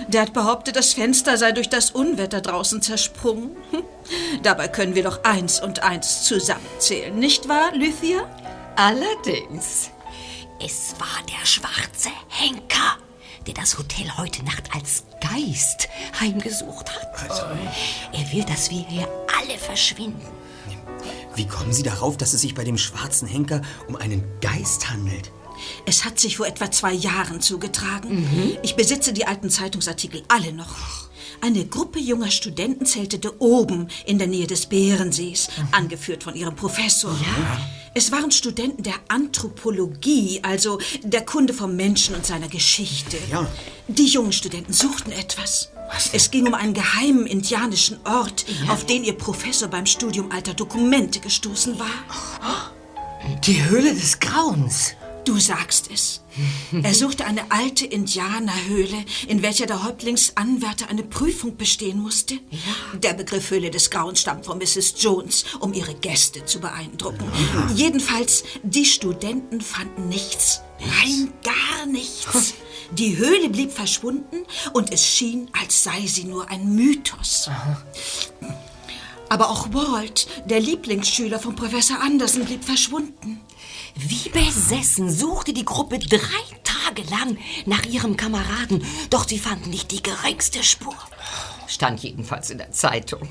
Der 0.08 0.22
hat 0.22 0.34
behauptet, 0.34 0.76
das 0.76 0.94
Fenster 0.94 1.38
sei 1.38 1.52
durch 1.52 1.70
das 1.70 1.92
Unwetter 1.92 2.42
draußen 2.42 2.82
zersprungen. 2.82 3.52
Hm. 3.72 3.84
Dabei 4.42 4.68
können 4.68 4.96
wir 4.96 5.04
doch 5.04 5.24
eins 5.24 5.62
und 5.62 5.84
eins 5.84 6.24
zusammenzählen, 6.24 7.18
nicht 7.18 7.48
wahr, 7.48 7.76
Lythia? 7.76 8.28
Allerdings. 8.76 9.92
Es 10.64 10.96
war 11.00 11.08
der 11.28 11.46
schwarze 11.46 12.10
Henker, 12.30 12.98
der 13.48 13.54
das 13.54 13.78
Hotel 13.78 14.18
heute 14.18 14.44
Nacht 14.44 14.74
als 14.74 15.04
Geist 15.22 15.90
heimgesucht 16.20 16.90
hat. 16.90 17.46
Er 18.14 18.32
will, 18.32 18.44
dass 18.44 18.70
wir 18.70 18.86
hier 18.88 19.08
alle 19.40 19.58
verschwinden. 19.58 20.26
Wie 21.36 21.48
kommen 21.48 21.74
Sie 21.74 21.84
darauf, 21.84 22.18
dass 22.18 22.34
es 22.34 22.42
sich 22.42 22.56
bei 22.56 22.64
dem 22.64 22.78
schwarzen 22.78 23.28
Henker 23.28 23.62
um 23.88 23.96
einen 23.96 24.24
Geist 24.42 24.90
handelt? 24.90 25.32
Es 25.86 26.06
hat 26.06 26.20
sich 26.20 26.38
vor 26.38 26.48
etwa 26.48 26.72
zwei 26.72 26.94
Jahren 26.94 27.42
zugetragen. 27.42 28.28
Ich 28.64 28.76
besitze 28.76 29.14
die 29.14 29.26
alten 29.28 29.50
Zeitungsartikel 29.50 30.24
alle 30.28 30.54
noch. 30.54 31.10
Eine 31.40 31.66
Gruppe 31.66 32.00
junger 32.00 32.30
Studenten 32.30 32.86
zeltete 32.86 33.42
oben 33.42 33.88
in 34.06 34.20
der 34.20 34.28
Nähe 34.28 34.48
des 34.48 34.68
Bärensees, 34.68 35.50
angeführt 35.72 36.24
von 36.24 36.36
ihrem 36.36 36.56
Professor. 36.56 37.16
Es 37.94 38.12
waren 38.12 38.32
Studenten 38.32 38.84
der 38.84 38.94
Anthropologie, 39.10 40.40
also 40.44 40.80
der 41.04 41.26
Kunde 41.26 41.54
vom 41.54 41.76
Menschen 41.76 42.16
und 42.16 42.26
seiner 42.26 42.48
Geschichte. 42.48 43.18
Ja. 43.30 43.46
Die 43.88 44.08
jungen 44.08 44.32
Studenten 44.32 44.72
suchten 44.72 45.12
etwas. 45.12 45.70
Es 46.14 46.32
ging 46.32 46.48
um 46.48 46.54
einen 46.54 46.74
geheimen 46.74 47.28
indianischen 47.28 48.00
Ort, 48.06 48.46
auf 48.70 48.86
den 48.86 49.04
ihr 49.04 49.18
Professor 49.18 49.68
beim 49.68 49.86
Studium 49.86 50.32
alter 50.32 50.54
Dokumente 50.54 51.20
gestoßen 51.20 51.78
war. 51.78 52.72
Die 53.44 53.64
Höhle 53.66 53.94
des 53.94 54.20
Grauens. 54.20 54.94
Du 55.26 55.38
sagst 55.38 55.90
es. 55.94 56.21
Er 56.84 56.94
suchte 56.94 57.26
eine 57.26 57.52
alte 57.52 57.86
Indianerhöhle, 57.86 59.06
in 59.28 59.42
welcher 59.42 59.66
der 59.66 59.84
Häuptlingsanwärter 59.84 60.90
eine 60.90 61.04
Prüfung 61.04 61.58
bestehen 61.58 62.00
musste. 62.00 62.40
Der 62.94 63.14
Begriff 63.14 63.50
Höhle 63.52 63.72
des 63.72 63.90
Grauens 63.90 64.22
stammt 64.22 64.46
von 64.46 64.58
Mrs. 64.58 64.96
Jones, 64.98 65.46
um 65.60 65.74
ihre 65.74 65.94
Gäste 65.96 66.46
zu 66.46 66.60
beeindrucken. 66.60 67.26
Jedenfalls, 67.76 68.44
die 68.64 68.86
Studenten 68.86 69.62
fanden 69.62 70.10
nichts. 70.10 70.62
Rein 70.80 71.32
gar 71.44 71.86
nichts. 71.86 72.56
Die 72.92 73.18
Höhle 73.18 73.50
blieb 73.50 73.72
verschwunden 73.72 74.38
und 74.74 74.92
es 74.92 75.06
schien, 75.06 75.50
als 75.60 75.84
sei 75.84 76.06
sie 76.08 76.26
nur 76.26 76.50
ein 76.50 76.76
Mythos. 76.76 77.50
Aber 79.30 79.50
auch 79.50 79.74
Walt, 79.74 80.28
der 80.46 80.60
Lieblingsschüler 80.60 81.40
von 81.40 81.56
Professor 81.56 82.02
Anderson, 82.02 82.44
blieb 82.44 82.66
verschwunden. 82.66 83.40
Wie 83.96 84.30
besessen 84.30 85.10
suchte 85.12 85.54
die 85.54 85.66
Gruppe 85.66 86.00
drei 86.00 86.20
Tage 86.64 87.04
lang 87.10 87.38
nach 87.66 87.86
ihrem 87.86 88.18
Kameraden, 88.18 88.84
doch 89.10 89.28
sie 89.28 89.40
fanden 89.40 89.70
nicht 89.70 89.92
die 89.92 90.04
geringste 90.04 90.64
Spur. 90.64 90.96
Stand 91.68 92.02
jedenfalls 92.04 92.50
in 92.50 92.58
der 92.58 92.72
Zeitung. 92.72 93.30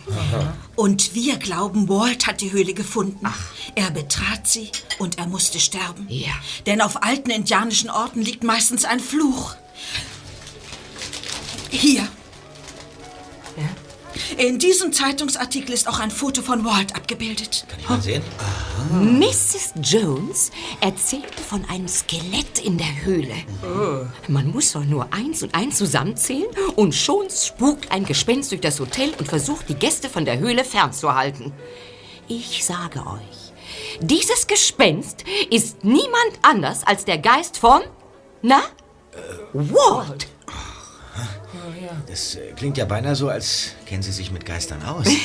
Und 0.74 1.14
wir 1.14 1.36
glauben, 1.36 1.88
Walt 1.88 2.26
hat 2.26 2.40
die 2.40 2.52
Höhle 2.52 2.72
gefunden. 2.72 3.26
Er 3.74 3.90
betrat 3.90 4.46
sie 4.46 4.70
und 4.98 5.18
er 5.18 5.26
musste 5.26 5.60
sterben. 5.60 6.06
Ja. 6.08 6.32
Denn 6.64 6.80
auf 6.80 7.02
alten 7.02 7.30
indianischen 7.30 7.90
Orten 7.90 8.22
liegt 8.22 8.42
meistens 8.42 8.86
ein 8.86 9.00
Fluch. 9.00 9.56
Hier. 11.70 12.08
In 14.36 14.58
diesem 14.58 14.92
Zeitungsartikel 14.92 15.74
ist 15.74 15.88
auch 15.88 15.98
ein 15.98 16.10
Foto 16.10 16.42
von 16.42 16.64
Walt 16.64 16.94
abgebildet. 16.94 17.64
Kann 17.68 17.80
ich 17.80 17.88
mal 17.88 18.00
sehen? 18.00 18.22
Mrs. 18.92 19.74
Jones 19.82 20.50
erzählte 20.80 21.42
von 21.42 21.64
einem 21.66 21.88
Skelett 21.88 22.58
in 22.64 22.78
der 22.78 23.02
Höhle. 23.04 23.34
Man 24.28 24.50
muss 24.50 24.72
doch 24.72 24.84
nur 24.84 25.12
eins 25.12 25.42
und 25.42 25.54
eins 25.54 25.76
zusammenzählen 25.76 26.48
und 26.76 26.94
schon 26.94 27.28
spukt 27.30 27.90
ein 27.92 28.04
Gespenst 28.04 28.50
durch 28.52 28.60
das 28.60 28.80
Hotel 28.80 29.12
und 29.18 29.28
versucht, 29.28 29.68
die 29.68 29.74
Gäste 29.74 30.08
von 30.08 30.24
der 30.24 30.38
Höhle 30.38 30.64
fernzuhalten. 30.64 31.52
Ich 32.28 32.64
sage 32.64 33.00
euch, 33.00 33.52
dieses 34.00 34.46
Gespenst 34.46 35.24
ist 35.50 35.84
niemand 35.84 36.38
anders 36.42 36.86
als 36.86 37.04
der 37.04 37.18
Geist 37.18 37.58
von, 37.58 37.82
na, 38.42 38.62
Walt. 39.52 40.28
Das 42.06 42.34
äh, 42.36 42.52
klingt 42.56 42.76
ja 42.78 42.84
beinahe 42.84 43.14
so, 43.16 43.28
als 43.28 43.70
kennen 43.86 44.02
Sie 44.02 44.12
sich 44.12 44.30
mit 44.30 44.44
Geistern 44.46 44.82
aus. 44.84 45.06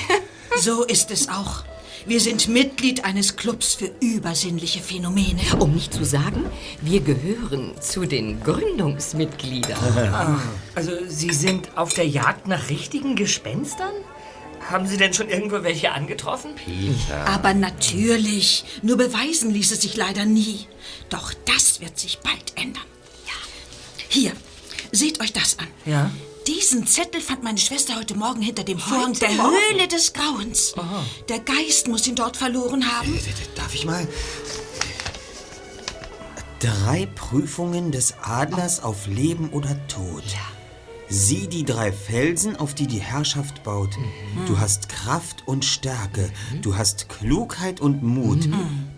So 0.57 0.85
ist 0.85 1.11
es 1.11 1.27
auch. 1.27 1.65
Wir 2.05 2.21
sind 2.21 2.47
Mitglied 2.47 3.03
eines 3.03 3.35
Clubs 3.35 3.73
für 3.73 3.91
übersinnliche 3.99 4.79
Phänomene. 4.79 5.41
Um 5.59 5.73
nicht 5.73 5.93
zu 5.93 6.05
sagen, 6.05 6.45
wir 6.79 7.01
gehören 7.01 7.73
zu 7.81 8.05
den 8.05 8.41
Gründungsmitgliedern. 8.41 9.77
Ah, 10.13 10.39
Also, 10.75 10.91
Sie 11.09 11.31
sind 11.33 11.77
auf 11.77 11.93
der 11.93 12.07
Jagd 12.07 12.47
nach 12.47 12.69
richtigen 12.69 13.17
Gespenstern? 13.17 13.91
Haben 14.69 14.87
Sie 14.87 14.95
denn 14.97 15.13
schon 15.13 15.27
irgendwo 15.29 15.61
welche 15.63 15.91
angetroffen? 15.91 16.51
Peter. 16.55 17.25
Aber 17.27 17.53
natürlich. 17.53 18.63
Nur 18.81 18.95
beweisen 18.97 19.51
ließ 19.51 19.71
es 19.73 19.81
sich 19.81 19.97
leider 19.97 20.23
nie. 20.25 20.67
Doch 21.09 21.33
das 21.45 21.81
wird 21.81 21.99
sich 21.99 22.19
bald 22.19 22.53
ändern. 22.55 22.83
Ja. 23.27 23.33
Hier, 24.07 24.31
seht 24.91 25.21
euch 25.21 25.33
das 25.33 25.57
an. 25.59 25.67
Ja. 25.86 26.11
Diesen 26.47 26.86
Zettel 26.86 27.21
fand 27.21 27.43
meine 27.43 27.57
Schwester 27.57 27.95
heute 27.95 28.15
Morgen 28.15 28.41
hinter 28.41 28.63
dem 28.63 28.77
Vorhang 28.77 29.09
Heute 29.09 29.19
der 29.21 29.31
Morgen? 29.31 29.55
Höhle 29.71 29.88
des 29.88 30.13
Grauens. 30.13 30.75
Der 31.27 31.39
Geist 31.39 31.88
muss 31.88 32.07
ihn 32.07 32.15
dort 32.15 32.38
verloren 32.38 32.86
haben. 32.86 33.19
Darf 33.55 33.73
ich 33.73 33.86
mal? 33.86 34.07
Drei 36.59 37.07
Prüfungen 37.15 37.91
des 37.91 38.15
Adlers 38.21 38.83
auf 38.83 39.07
Leben 39.07 39.49
oder 39.49 39.75
Tod. 39.88 40.23
Sieh 41.07 41.47
die 41.47 41.65
drei 41.65 41.91
Felsen, 41.91 42.55
auf 42.55 42.73
die 42.73 42.88
die 42.88 42.99
Herrschaft 42.99 43.63
baut. 43.63 43.95
Du 44.47 44.59
hast 44.59 44.89
Kraft 44.89 45.47
und 45.47 45.65
Stärke. 45.65 46.29
Du 46.61 46.75
hast 46.75 47.09
Klugheit 47.09 47.79
und 47.81 48.03
Mut. 48.03 48.47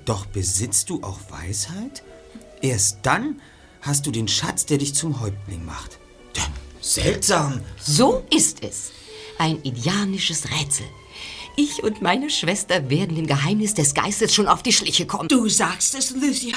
Doch 0.06 0.26
besitzt 0.26 0.90
du 0.90 1.04
auch 1.04 1.20
Weisheit? 1.30 2.04
Erst 2.62 3.00
dann 3.04 3.42
hast 3.82 4.06
du 4.06 4.12
den 4.12 4.28
Schatz, 4.28 4.66
der 4.66 4.78
dich 4.78 4.94
zum 4.94 5.20
Häuptling 5.22 5.66
macht. 5.66 6.00
Seltsam. 6.82 7.62
So 7.80 8.24
ist 8.34 8.64
es. 8.64 8.92
Ein 9.38 9.62
indianisches 9.62 10.46
Rätsel. 10.46 10.86
Ich 11.56 11.84
und 11.84 12.02
meine 12.02 12.30
Schwester 12.30 12.90
werden 12.90 13.16
dem 13.16 13.28
Geheimnis 13.28 13.74
des 13.74 13.94
Geistes 13.94 14.34
schon 14.34 14.48
auf 14.48 14.64
die 14.64 14.72
Schliche 14.72 15.06
kommen. 15.06 15.28
Du 15.28 15.50
sagst 15.50 15.96
es, 15.96 16.12
Lydia. 16.12 16.56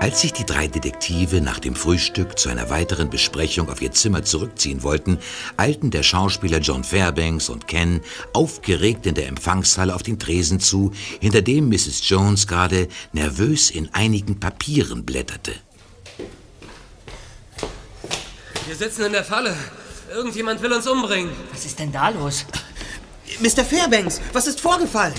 Als 0.00 0.22
sich 0.22 0.32
die 0.32 0.46
drei 0.46 0.66
Detektive 0.66 1.42
nach 1.42 1.58
dem 1.58 1.76
Frühstück 1.76 2.38
zu 2.38 2.48
einer 2.48 2.70
weiteren 2.70 3.10
Besprechung 3.10 3.68
auf 3.68 3.82
ihr 3.82 3.92
Zimmer 3.92 4.24
zurückziehen 4.24 4.82
wollten, 4.82 5.18
eilten 5.58 5.90
der 5.90 6.02
Schauspieler 6.02 6.58
John 6.60 6.84
Fairbanks 6.84 7.50
und 7.50 7.68
Ken 7.68 8.00
aufgeregt 8.32 9.04
in 9.04 9.14
der 9.14 9.28
Empfangshalle 9.28 9.94
auf 9.94 10.02
den 10.02 10.18
Tresen 10.18 10.58
zu, 10.58 10.90
hinter 11.20 11.42
dem 11.42 11.68
Mrs. 11.68 12.00
Jones 12.08 12.46
gerade 12.46 12.88
nervös 13.12 13.68
in 13.68 13.92
einigen 13.92 14.40
Papieren 14.40 15.04
blätterte. 15.04 15.52
Wir 18.66 18.76
sitzen 18.76 19.04
in 19.04 19.12
der 19.12 19.24
Falle. 19.24 19.54
Irgendjemand 20.10 20.62
will 20.62 20.72
uns 20.72 20.86
umbringen. 20.86 21.30
Was 21.52 21.66
ist 21.66 21.78
denn 21.78 21.92
da 21.92 22.08
los? 22.08 22.46
Mr. 23.40 23.66
Fairbanks, 23.66 24.18
was 24.32 24.46
ist 24.46 24.62
vorgefallen? 24.62 25.14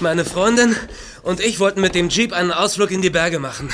Meine 0.00 0.24
Freundin 0.24 0.74
und 1.22 1.40
ich 1.40 1.60
wollten 1.60 1.80
mit 1.80 1.94
dem 1.94 2.08
Jeep 2.08 2.32
einen 2.32 2.50
Ausflug 2.50 2.90
in 2.90 3.02
die 3.02 3.10
Berge 3.10 3.38
machen. 3.38 3.70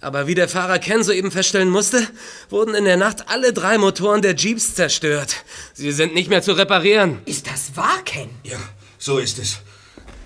Aber 0.00 0.26
wie 0.26 0.34
der 0.34 0.48
Fahrer 0.48 0.78
Ken 0.78 1.04
soeben 1.04 1.30
feststellen 1.30 1.68
musste, 1.68 2.06
wurden 2.48 2.74
in 2.74 2.84
der 2.84 2.96
Nacht 2.96 3.28
alle 3.28 3.52
drei 3.52 3.76
Motoren 3.78 4.22
der 4.22 4.34
Jeeps 4.34 4.74
zerstört. 4.74 5.36
Sie 5.74 5.92
sind 5.92 6.14
nicht 6.14 6.30
mehr 6.30 6.42
zu 6.42 6.52
reparieren. 6.52 7.20
Ist 7.26 7.46
das 7.46 7.76
wahr, 7.76 8.02
Ken? 8.04 8.30
Ja, 8.42 8.58
so 8.98 9.18
ist 9.18 9.38
es. 9.38 9.58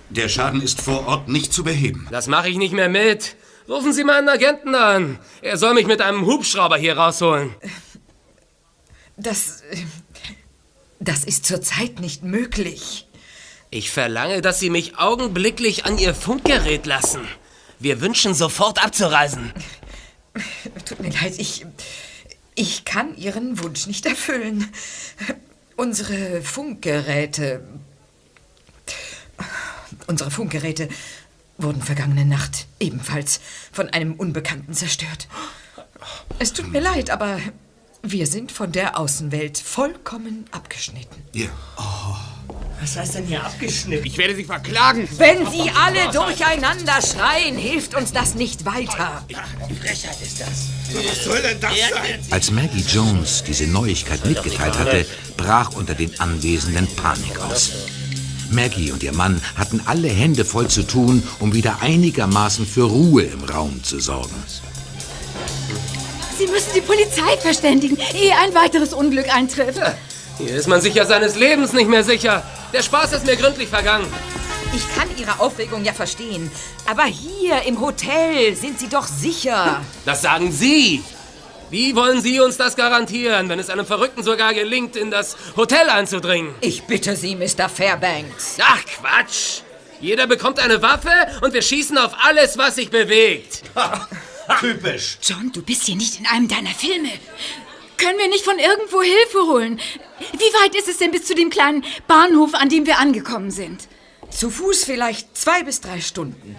Der 0.09 0.29
Schaden 0.29 0.61
ist 0.61 0.81
vor 0.81 1.05
Ort 1.07 1.27
nicht 1.27 1.51
zu 1.51 1.63
beheben. 1.63 2.07
Das 2.09 2.27
mache 2.27 2.49
ich 2.49 2.57
nicht 2.57 2.73
mehr 2.73 2.89
mit. 2.89 3.35
Rufen 3.67 3.91
Sie 3.93 4.03
meinen 4.03 4.29
Agenten 4.29 4.73
an. 4.75 5.19
Er 5.41 5.57
soll 5.57 5.73
mich 5.73 5.87
mit 5.87 6.01
einem 6.01 6.25
Hubschrauber 6.25 6.77
hier 6.77 6.97
rausholen. 6.97 7.53
Das. 9.17 9.61
äh, 9.71 9.77
Das 10.99 11.23
ist 11.25 11.45
zurzeit 11.45 11.99
nicht 11.99 12.23
möglich. 12.23 13.07
Ich 13.75 13.91
verlange, 13.91 14.39
dass 14.41 14.61
Sie 14.61 14.69
mich 14.69 14.97
augenblicklich 14.99 15.83
an 15.83 15.97
Ihr 15.97 16.15
Funkgerät 16.15 16.85
lassen. 16.85 17.27
Wir 17.77 17.99
wünschen 17.99 18.33
sofort 18.33 18.81
abzureisen. 18.81 19.51
Tut 20.85 21.01
mir 21.01 21.09
leid, 21.09 21.33
ich. 21.37 21.65
Ich 22.55 22.85
kann 22.85 23.17
Ihren 23.17 23.61
Wunsch 23.61 23.85
nicht 23.85 24.05
erfüllen. 24.05 24.71
Unsere 25.75 26.41
Funkgeräte. 26.41 27.67
Unsere 30.07 30.31
Funkgeräte 30.31 30.87
wurden 31.57 31.81
vergangene 31.81 32.23
Nacht 32.23 32.67
ebenfalls 32.79 33.41
von 33.73 33.89
einem 33.89 34.13
Unbekannten 34.13 34.73
zerstört. 34.73 35.27
Es 36.39 36.53
tut 36.53 36.71
mir 36.71 36.79
leid, 36.79 37.09
aber 37.09 37.41
wir 38.03 38.25
sind 38.27 38.53
von 38.53 38.71
der 38.71 38.97
Außenwelt 38.97 39.57
vollkommen 39.57 40.45
abgeschnitten. 40.51 41.23
Ja. 41.33 41.49
Was 42.81 42.97
heißt 42.97 43.15
denn 43.15 43.25
hier 43.25 43.43
abgeschnitten? 43.43 44.05
Ich 44.05 44.17
werde 44.17 44.35
Sie 44.35 44.43
verklagen. 44.43 45.07
Wenn 45.17 45.49
Sie 45.49 45.71
alle 45.71 46.11
durcheinander 46.11 46.99
schreien, 47.01 47.57
hilft 47.57 47.95
uns 47.95 48.11
das 48.11 48.35
nicht 48.35 48.65
weiter. 48.65 49.25
Frechheit 49.81 50.21
ist 50.21 50.41
das. 50.41 50.67
Was 50.93 51.23
soll 51.23 51.41
denn 51.41 51.59
das 51.59 51.71
sein? 51.71 52.19
Als 52.29 52.51
Maggie 52.51 52.83
Jones 52.87 53.43
diese 53.47 53.65
Neuigkeit 53.65 54.25
mitgeteilt 54.25 54.77
hatte, 54.77 55.05
brach 55.37 55.71
unter 55.73 55.95
den 55.95 56.19
Anwesenden 56.19 56.87
Panik 56.95 57.39
aus. 57.39 57.71
Maggie 58.51 58.91
und 58.91 59.01
ihr 59.03 59.13
Mann 59.13 59.41
hatten 59.55 59.81
alle 59.85 60.09
Hände 60.09 60.45
voll 60.45 60.67
zu 60.67 60.83
tun, 60.83 61.23
um 61.39 61.53
wieder 61.53 61.81
einigermaßen 61.81 62.67
für 62.67 62.83
Ruhe 62.83 63.23
im 63.23 63.43
Raum 63.45 63.83
zu 63.83 63.99
sorgen. 63.99 64.35
Sie 66.37 66.47
müssen 66.47 66.69
die 66.75 66.81
Polizei 66.81 67.37
verständigen, 67.39 67.97
ehe 68.13 68.37
ein 68.37 68.53
weiteres 68.53 68.93
Unglück 68.93 69.33
eintrifft. 69.33 69.81
Hier 70.37 70.55
ist 70.55 70.67
man 70.67 70.81
sich 70.81 70.95
ja 70.95 71.05
seines 71.05 71.35
Lebens 71.35 71.71
nicht 71.73 71.87
mehr 71.89 72.03
sicher. 72.03 72.43
Der 72.73 72.83
Spaß 72.83 73.13
ist 73.13 73.25
mir 73.25 73.37
gründlich 73.37 73.69
vergangen. 73.69 74.05
Ich 74.73 74.83
kann 74.93 75.07
Ihre 75.17 75.39
Aufregung 75.39 75.85
ja 75.85 75.93
verstehen. 75.93 76.51
Aber 76.85 77.03
hier 77.03 77.61
im 77.63 77.79
Hotel 77.79 78.55
sind 78.55 78.79
Sie 78.79 78.89
doch 78.89 79.07
sicher. 79.07 79.81
Das 80.05 80.21
sagen 80.21 80.51
Sie. 80.51 81.03
Wie 81.69 81.95
wollen 81.95 82.21
Sie 82.21 82.39
uns 82.41 82.57
das 82.57 82.75
garantieren, 82.75 83.49
wenn 83.49 83.59
es 83.59 83.69
einem 83.69 83.85
Verrückten 83.85 84.23
sogar 84.23 84.53
gelingt, 84.53 84.95
in 84.95 85.09
das 85.09 85.35
Hotel 85.55 85.89
einzudringen? 85.89 86.53
Ich 86.61 86.83
bitte 86.83 87.15
Sie, 87.15 87.35
Mr. 87.35 87.69
Fairbanks. 87.69 88.57
Ach, 88.61 88.83
Quatsch. 88.85 89.61
Jeder 89.99 90.27
bekommt 90.27 90.59
eine 90.59 90.81
Waffe 90.81 91.09
und 91.41 91.53
wir 91.53 91.61
schießen 91.61 91.97
auf 91.97 92.11
alles, 92.23 92.57
was 92.57 92.75
sich 92.75 92.89
bewegt. 92.91 93.63
Typisch. 94.59 95.17
John, 95.23 95.51
du 95.53 95.61
bist 95.63 95.85
hier 95.85 95.95
nicht 95.95 96.19
in 96.19 96.27
einem 96.27 96.47
deiner 96.47 96.69
Filme. 96.69 97.09
Können 97.97 98.17
wir 98.19 98.27
nicht 98.27 98.43
von 98.43 98.59
irgendwo 98.59 99.01
Hilfe 99.01 99.39
holen? 99.47 99.79
Wie 100.33 100.63
weit 100.63 100.75
ist 100.75 100.87
es 100.87 100.97
denn 100.97 101.11
bis 101.11 101.25
zu 101.25 101.35
dem 101.35 101.49
kleinen 101.49 101.85
Bahnhof, 102.07 102.53
an 102.53 102.69
dem 102.69 102.85
wir 102.85 102.99
angekommen 102.99 103.51
sind? 103.51 103.87
Zu 104.29 104.49
Fuß 104.49 104.83
vielleicht 104.83 105.37
zwei 105.37 105.63
bis 105.63 105.81
drei 105.81 106.01
Stunden. 106.01 106.57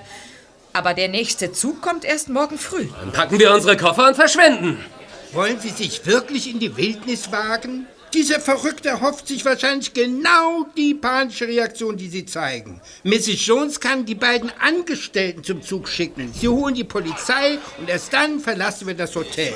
Aber 0.72 0.95
der 0.95 1.09
nächste 1.09 1.53
Zug 1.53 1.80
kommt 1.82 2.05
erst 2.05 2.28
morgen 2.28 2.59
früh. 2.59 2.87
Dann 3.01 3.12
packen 3.12 3.39
wir 3.39 3.53
unsere 3.53 3.76
Koffer 3.76 4.09
und 4.09 4.14
verschwinden. 4.14 4.84
Wollen 5.32 5.61
Sie 5.61 5.70
sich 5.70 6.07
wirklich 6.07 6.49
in 6.51 6.61
die 6.61 6.76
Wildnis 6.76 7.32
wagen? 7.32 7.87
Dieser 8.17 8.41
Verrückte 8.41 8.89
erhofft 8.89 9.29
sich 9.29 9.45
wahrscheinlich 9.45 9.93
genau 9.93 10.64
die 10.75 10.95
panische 10.95 11.47
Reaktion, 11.47 11.99
die 11.99 12.09
Sie 12.09 12.25
zeigen. 12.25 12.81
Mrs. 13.05 13.45
Jones 13.45 13.79
kann 13.79 14.07
die 14.07 14.14
beiden 14.14 14.51
Angestellten 14.59 15.45
zum 15.45 15.61
Zug 15.61 15.87
schicken. 15.87 16.33
Sie 16.33 16.49
holen 16.49 16.75
die 16.75 16.85
Polizei 16.85 17.59
und 17.77 17.91
erst 17.91 18.14
dann 18.14 18.41
verlassen 18.41 18.87
wir 18.87 18.95
das 18.95 19.14
Hotel. 19.14 19.53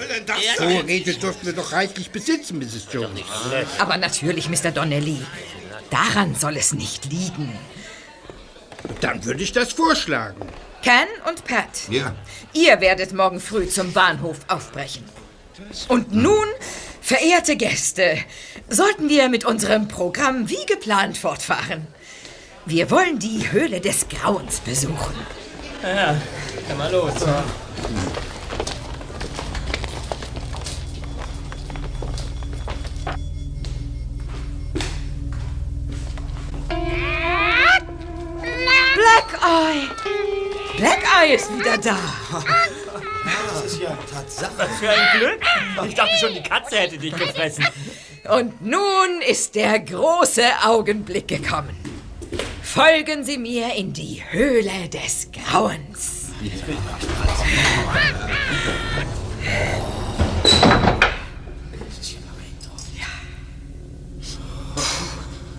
Vorräte 0.59 1.15
dürfen 1.15 1.47
wir 1.47 1.55
doch 1.55 1.73
reichlich 1.73 2.11
besitzen, 2.11 2.59
Mrs. 2.59 2.87
Jones. 2.93 3.23
Aber 3.79 3.97
natürlich, 3.97 4.51
Mr. 4.51 4.71
Donnelly. 4.73 5.23
Daran 5.89 6.35
soll 6.35 6.59
es 6.59 6.75
nicht 6.75 7.07
liegen. 7.11 7.59
Dann 9.01 9.25
würde 9.25 9.43
ich 9.43 9.53
das 9.53 9.73
vorschlagen. 9.73 10.47
Ken 10.83 11.09
und 11.27 11.47
Pat, 11.47 11.89
Ja. 11.89 12.15
ihr 12.53 12.79
werdet 12.83 13.15
morgen 13.15 13.41
früh 13.41 13.67
zum 13.69 13.95
Bahnhof 13.95 14.37
aufbrechen. 14.49 15.05
Und 15.89 16.15
nun, 16.15 16.47
verehrte 17.01 17.57
Gäste, 17.57 18.19
sollten 18.69 19.09
wir 19.09 19.29
mit 19.29 19.45
unserem 19.45 19.89
Programm 19.89 20.49
wie 20.49 20.65
geplant 20.67 21.19
fortfahren. 21.19 21.87
Wir 22.67 22.91
wollen 22.91 23.19
die 23.19 23.51
Höhle 23.51 23.81
des 23.81 24.07
Grauens 24.09 24.61
besuchen. 24.61 25.15
Ja, 25.83 26.21
dann 26.69 26.79
mal 26.79 26.93
los. 26.93 27.15
Black 38.95 39.41
Eye! 39.43 39.89
Black 40.77 41.03
Eye 41.23 41.35
ist 41.35 41.51
wieder 41.59 41.79
da. 41.79 41.99
Das 43.25 43.65
ist 43.65 43.81
ja 43.81 43.97
Tatsache. 44.13 44.53
Was 44.57 44.79
für 44.79 44.89
ein 44.89 45.19
Glück. 45.19 45.41
Ich 45.89 45.95
dachte 45.95 46.17
schon, 46.21 46.35
die 46.35 46.43
Katze 46.43 46.77
hätte 46.77 46.99
dich 46.99 47.15
gefressen. 47.15 47.67
Und 48.29 48.63
nun 48.65 49.23
ist 49.29 49.55
der 49.55 49.79
große 49.81 50.45
Augenblick 50.65 51.29
gekommen. 51.29 51.77
Folgen 52.63 53.25
Sie 53.25 53.39
mir 53.39 53.75
in 53.75 53.93
die 53.93 54.23
Höhle 54.31 54.89
des 54.89 55.29
Grauens. 55.33 56.29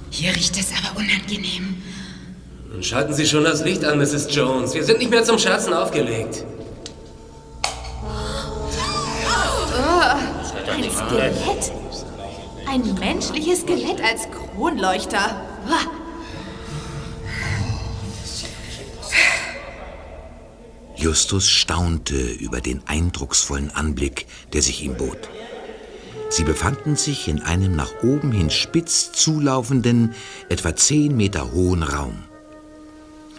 Hier 0.10 0.36
riecht 0.36 0.58
es 0.58 0.70
aber 0.78 0.98
unangenehm. 1.00 1.82
Nun 2.72 2.84
schalten 2.84 3.14
Sie 3.14 3.26
schon 3.28 3.44
das 3.44 3.64
Licht 3.64 3.84
an, 3.84 3.98
Mrs. 3.98 4.34
Jones. 4.34 4.74
Wir 4.74 4.84
sind 4.84 5.00
nicht 5.00 5.12
mehr 5.12 5.24
zum 5.24 5.38
Scherzen 5.38 5.74
aufgelegt. 5.74 6.46
Ein 9.74 10.92
Skelett? 10.92 11.72
Ein 12.68 12.94
menschliches 12.96 13.62
Skelett 13.62 14.02
als 14.04 14.28
Kronleuchter. 14.32 15.46
Justus 20.96 21.50
staunte 21.50 22.16
über 22.16 22.62
den 22.62 22.82
eindrucksvollen 22.86 23.72
Anblick, 23.72 24.28
der 24.54 24.62
sich 24.62 24.84
ihm 24.84 24.96
bot. 24.96 25.30
Sie 26.30 26.44
befanden 26.44 26.96
sich 26.96 27.28
in 27.28 27.42
einem 27.42 27.76
nach 27.76 28.04
oben 28.04 28.32
hin 28.32 28.50
spitz 28.50 29.12
zulaufenden, 29.12 30.14
etwa 30.50 30.76
zehn 30.76 31.16
Meter 31.16 31.52
hohen 31.54 31.84
Raum. 31.84 32.24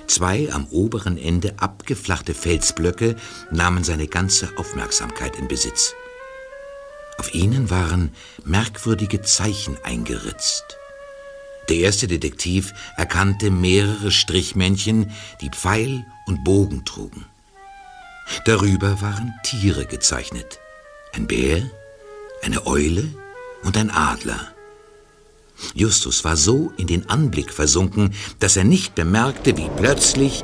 Zwei 0.06 0.52
am 0.52 0.66
oberen 0.70 1.16
Ende 1.16 1.54
abgeflachte 1.58 2.34
Felsblöcke 2.34 3.16
nahmen 3.50 3.84
seine 3.84 4.08
ganze 4.08 4.48
Aufmerksamkeit 4.58 5.36
in 5.36 5.48
Besitz. 5.48 5.94
Auf 7.22 7.34
ihnen 7.34 7.70
waren 7.70 8.10
merkwürdige 8.44 9.22
Zeichen 9.22 9.78
eingeritzt. 9.84 10.76
Der 11.68 11.76
erste 11.76 12.08
Detektiv 12.08 12.74
erkannte 12.96 13.52
mehrere 13.52 14.10
Strichmännchen, 14.10 15.12
die 15.40 15.50
Pfeil 15.50 16.04
und 16.26 16.42
Bogen 16.42 16.84
trugen. 16.84 17.24
Darüber 18.44 19.00
waren 19.02 19.32
Tiere 19.44 19.86
gezeichnet. 19.86 20.58
Ein 21.12 21.28
Bär, 21.28 21.62
eine 22.42 22.66
Eule 22.66 23.04
und 23.62 23.76
ein 23.76 23.92
Adler. 23.92 24.48
Justus 25.74 26.24
war 26.24 26.36
so 26.36 26.72
in 26.76 26.88
den 26.88 27.08
Anblick 27.08 27.52
versunken, 27.52 28.16
dass 28.40 28.56
er 28.56 28.64
nicht 28.64 28.96
bemerkte, 28.96 29.56
wie 29.56 29.70
plötzlich 29.76 30.42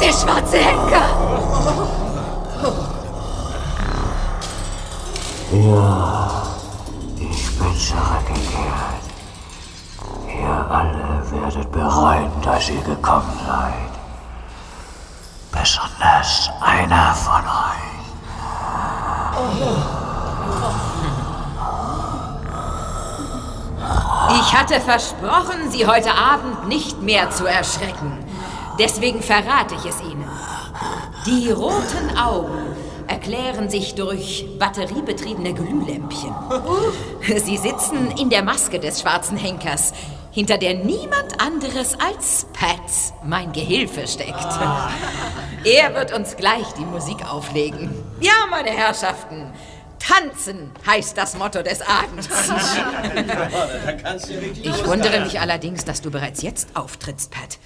Der 0.00 0.12
schwarze 0.12 0.56
Henker! 0.56 1.25
Ja, 5.56 6.42
ich 7.18 7.58
bin 7.58 7.74
zurückgekehrt. 7.78 9.04
Ihr 10.28 10.70
alle 10.70 11.30
werdet 11.30 11.72
bereuen, 11.72 12.30
dass 12.42 12.68
ihr 12.68 12.82
gekommen 12.82 13.40
seid. 13.46 13.92
Besonders 15.50 16.50
einer 16.60 17.14
von 17.14 17.42
euch. 17.42 17.86
Ich 24.40 24.52
hatte 24.52 24.78
versprochen, 24.78 25.70
Sie 25.70 25.86
heute 25.86 26.12
Abend 26.12 26.68
nicht 26.68 27.00
mehr 27.00 27.30
zu 27.30 27.46
erschrecken. 27.46 28.22
Deswegen 28.78 29.22
verrate 29.22 29.74
ich 29.76 29.86
es 29.86 30.02
Ihnen. 30.02 30.28
Die 31.24 31.50
roten 31.50 32.18
Augen 32.18 32.75
erklären 33.08 33.68
sich 33.68 33.94
durch 33.94 34.46
batteriebetriebene 34.58 35.54
Glühlämpchen. 35.54 36.34
Sie 37.44 37.56
sitzen 37.56 38.12
in 38.18 38.30
der 38.30 38.42
Maske 38.42 38.78
des 38.78 39.00
schwarzen 39.00 39.36
Henkers, 39.36 39.92
hinter 40.32 40.58
der 40.58 40.74
niemand 40.74 41.40
anderes 41.40 41.98
als 41.98 42.46
Pat, 42.52 42.80
mein 43.24 43.52
Gehilfe, 43.52 44.06
steckt. 44.06 44.44
Er 45.64 45.94
wird 45.94 46.12
uns 46.12 46.36
gleich 46.36 46.66
die 46.78 46.84
Musik 46.84 47.26
auflegen. 47.26 47.90
Ja, 48.20 48.46
meine 48.50 48.70
Herrschaften, 48.70 49.52
tanzen 49.98 50.70
heißt 50.86 51.16
das 51.16 51.36
Motto 51.36 51.62
des 51.62 51.80
Abends. 51.82 52.28
Ich 54.62 54.86
wundere 54.86 55.20
mich 55.20 55.40
allerdings, 55.40 55.84
dass 55.84 56.00
du 56.02 56.10
bereits 56.10 56.42
jetzt 56.42 56.68
auftrittst, 56.74 57.30
Pat. 57.30 57.58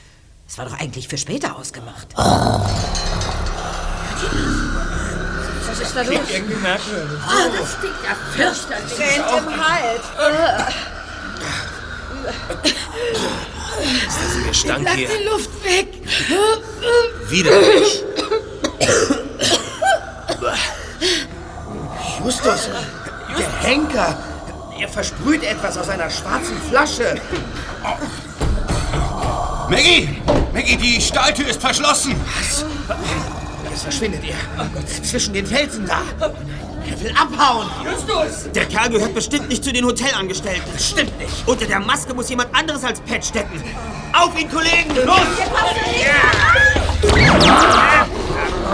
Es 0.46 0.58
war 0.58 0.64
doch 0.66 0.78
eigentlich 0.78 1.08
für 1.08 1.18
später 1.18 1.56
ausgemacht. 1.56 2.08
Was 5.70 5.78
ist 5.78 5.94
da 5.94 6.00
los? 6.02 6.08
Klingt 6.08 6.30
irgendwie 6.30 6.56
merkwürdig. 6.56 7.18
Ah, 7.24 7.48
das 7.56 7.72
stinkt 7.74 8.02
ja 8.04 8.16
fürchterlich. 8.34 8.96
Brennt 8.96 9.46
im 9.46 9.68
Hals. 9.68 10.02
ist 14.06 14.18
das 14.18 14.36
ein 14.36 14.46
Gestank 14.48 14.84
Lass 14.84 14.94
hier? 14.94 15.08
die 15.08 15.24
Luft 15.24 15.64
weg. 15.64 15.88
Widerlich. 17.28 18.04
Justus, 22.24 22.68
der 23.38 23.62
Henker, 23.62 24.18
er 24.78 24.88
versprüht 24.88 25.44
etwas 25.44 25.78
aus 25.78 25.88
einer 25.88 26.10
schwarzen 26.10 26.60
Flasche. 26.68 27.14
Maggie! 29.68 30.20
Maggie, 30.52 30.76
die 30.76 31.00
Stahltür 31.00 31.46
ist 31.46 31.60
verschlossen! 31.60 32.20
Was? 32.38 32.64
Jetzt 33.70 33.82
verschwindet 33.82 34.22
er. 34.24 35.04
Zwischen 35.04 35.32
den 35.34 35.46
Felsen 35.46 35.86
da. 35.86 36.02
Er 36.88 37.00
will 37.00 37.14
abhauen. 37.16 37.68
Justus! 37.84 38.50
Der 38.52 38.66
Kerl 38.66 38.90
gehört 38.90 39.14
bestimmt 39.14 39.48
nicht 39.48 39.62
zu 39.62 39.72
den 39.72 39.84
Hotelangestellten. 39.84 40.78
Stimmt 40.78 41.16
nicht. 41.18 41.46
Unter 41.46 41.66
der 41.66 41.80
Maske 41.80 42.12
muss 42.14 42.28
jemand 42.28 42.54
anderes 42.54 42.82
als 42.84 43.00
Pat 43.00 43.24
stecken. 43.24 43.62
Auf 44.12 44.38
ihn, 44.38 44.50
Kollegen! 44.50 44.94
Los! 45.06 45.20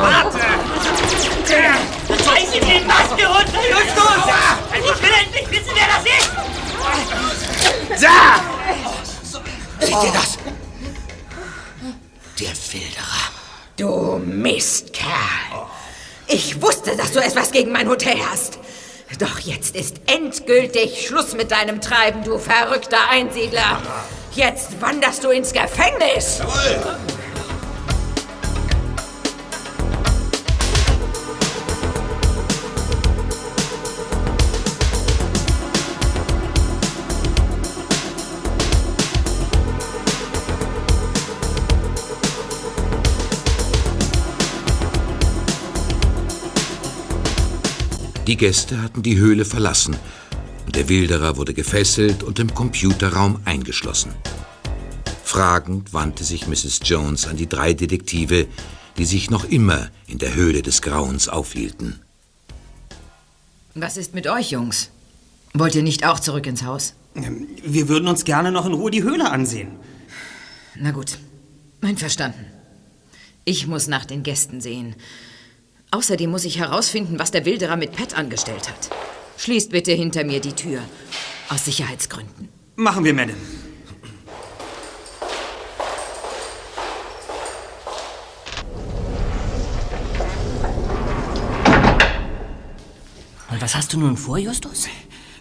Warte! 0.01 0.38
Reiß 2.09 2.55
ihm 2.55 2.64
die 2.64 2.84
Maske 2.86 3.26
runter, 3.26 3.61
Justus! 3.70 4.34
Ich 4.72 5.03
will 5.03 5.12
endlich 5.24 5.51
wissen, 5.51 5.74
wer 5.74 5.88
das 5.94 6.05
ist! 6.07 8.03
Da! 8.03 8.40
Seht 9.80 10.03
ihr 10.05 10.12
das? 10.12 10.38
Der 12.38 12.49
Wilderer. 12.72 13.36
Du 13.77 14.18
Mistkerl. 14.24 15.05
Ich 16.29 16.62
wusste, 16.62 16.97
dass 16.97 17.12
du 17.12 17.18
etwas 17.18 17.51
gegen 17.51 17.72
mein 17.72 17.91
Hotel 17.91 18.16
hast. 18.31 18.59
Doch 19.18 19.39
jetzt 19.41 19.77
ist 19.77 19.97
endgültig 20.07 21.07
Schluss 21.07 21.35
mit 21.35 21.51
deinem 21.51 21.83
Treiben, 21.83 22.24
du 22.24 22.39
verrückter 22.39 23.11
Einsiedler. 23.11 23.83
Jetzt 24.33 24.81
wanderst 24.81 25.24
du 25.24 25.29
ins 25.29 25.53
Gefängnis. 25.53 26.41
Die 48.27 48.37
Gäste 48.37 48.83
hatten 48.83 49.05
die 49.05 49.18
Höhle 49.18 49.45
verlassen 49.45 49.97
und 50.66 50.74
der 50.74 50.89
Wilderer 50.89 51.37
wurde 51.37 51.55
gefesselt 51.55 52.24
und 52.24 52.41
im 52.41 52.53
Computerraum 52.53 53.41
eingeschlossen. 53.45 54.12
Fragend 55.22 55.93
wandte 55.93 56.24
sich 56.24 56.49
Mrs. 56.49 56.81
Jones 56.83 57.29
an 57.29 57.37
die 57.37 57.49
drei 57.49 57.72
Detektive, 57.72 58.49
die 58.99 59.05
sich 59.05 59.31
noch 59.31 59.45
immer 59.45 59.91
in 60.09 60.18
der 60.18 60.35
Höhle 60.35 60.62
des 60.62 60.83
Grauens 60.83 61.29
aufhielten. 61.29 62.01
Was 63.74 63.97
ist 63.97 64.12
mit 64.12 64.27
euch, 64.27 64.51
Jungs? 64.51 64.91
Wollt 65.55 65.77
ihr 65.77 65.85
nicht 65.85 66.05
auch 66.05 66.18
zurück 66.18 66.47
ins 66.47 66.64
Haus? 66.64 66.95
Wir 67.14 67.89
würden 67.89 68.09
uns 68.09 68.24
gerne 68.24 68.51
noch 68.51 68.66
in 68.66 68.72
Ruhe 68.72 68.91
die 68.91 69.05
Höhle 69.05 69.31
ansehen. 69.31 69.68
Na 70.74 70.91
gut, 70.91 71.18
einverstanden. 71.81 72.45
Ich 73.45 73.68
muss 73.68 73.87
nach 73.87 74.05
den 74.05 74.24
Gästen 74.24 74.61
sehen. 74.61 74.97
Außerdem 75.97 76.30
muss 76.30 76.44
ich 76.44 76.59
herausfinden, 76.59 77.18
was 77.18 77.30
der 77.30 77.47
Wilderer 77.47 77.74
mit 77.76 77.92
Pat 77.92 78.12
angestellt 78.18 78.68
hat. 78.68 78.90
Schließt 79.38 79.70
bitte 79.70 79.92
hinter 79.92 80.24
mir 80.24 80.40
die 80.40 80.53
Tür. 80.53 80.80
Aus 81.49 81.64
Sicherheitsgründen. 81.64 82.51
Machen 82.74 83.03
wir, 83.03 83.14
Madame. 83.14 83.38
Und 93.51 93.62
was 93.62 93.74
hast 93.74 93.94
du 93.94 93.99
nun 93.99 94.18
vor, 94.18 94.36
Justus? 94.36 94.88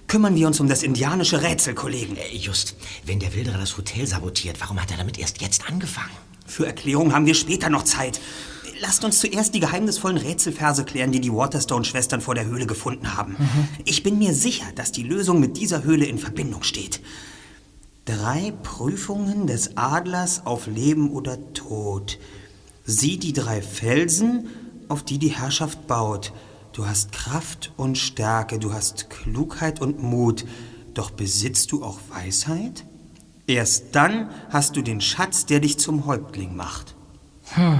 Kümmern 0.07 0.35
wir 0.35 0.47
uns 0.47 0.61
um 0.61 0.69
das 0.69 0.83
indianische 0.83 1.41
Rätsel, 1.41 1.73
Kollegen. 1.73 2.15
Äh, 2.15 2.33
Just, 2.33 2.77
wenn 3.03 3.19
der 3.19 3.33
Wilderer 3.33 3.57
das 3.57 3.75
Hotel 3.75 4.07
sabotiert, 4.07 4.61
warum 4.61 4.81
hat 4.81 4.89
er 4.91 4.97
damit 4.97 5.19
erst 5.19 5.41
jetzt 5.41 5.67
angefangen? 5.67 6.15
Für 6.45 6.65
Erklärung 6.65 7.13
haben 7.13 7.25
wir 7.25 7.35
später 7.35 7.69
noch 7.69 7.83
Zeit. 7.83 8.21
Lasst 8.81 9.03
uns 9.05 9.19
zuerst 9.19 9.55
die 9.55 9.59
geheimnisvollen 9.59 10.17
Rätselverse 10.17 10.83
klären, 10.83 11.11
die 11.11 11.21
die 11.21 11.33
Waterstone-Schwestern 11.33 12.21
vor 12.21 12.35
der 12.35 12.45
Höhle 12.45 12.65
gefunden 12.65 13.15
haben. 13.15 13.35
Ich 13.85 14.03
bin 14.03 14.17
mir 14.17 14.33
sicher, 14.33 14.65
dass 14.75 14.91
die 14.91 15.03
Lösung 15.03 15.39
mit 15.39 15.57
dieser 15.57 15.83
Höhle 15.83 16.05
in 16.05 16.17
Verbindung 16.17 16.63
steht. 16.63 17.01
Drei 18.03 18.53
Prüfungen 18.63 19.47
des 19.47 19.77
Adlers 19.77 20.45
auf 20.45 20.67
Leben 20.67 21.11
oder 21.11 21.53
Tod. 21.53 22.19
Sieh 22.85 23.17
die 23.17 23.33
drei 23.33 23.61
Felsen, 23.61 24.47
auf 24.89 25.03
die 25.03 25.17
die 25.17 25.29
Herrschaft 25.29 25.87
baut. 25.87 26.33
Du 26.73 26.85
hast 26.85 27.13
Kraft 27.13 27.71
und 27.77 27.97
Stärke, 27.97 28.59
du 28.59 28.73
hast 28.73 29.09
Klugheit 29.09 29.81
und 29.81 30.03
Mut. 30.03 30.45
Doch 30.93 31.09
besitzt 31.09 31.71
du 31.71 31.83
auch 31.83 31.99
Weisheit? 32.09 32.85
Erst 33.47 33.95
dann 33.95 34.29
hast 34.49 34.75
du 34.75 34.81
den 34.81 35.01
Schatz, 35.01 35.45
der 35.45 35.59
dich 35.59 35.77
zum 35.77 36.05
Häuptling 36.05 36.55
macht. 36.55 36.95
Hm. 37.53 37.79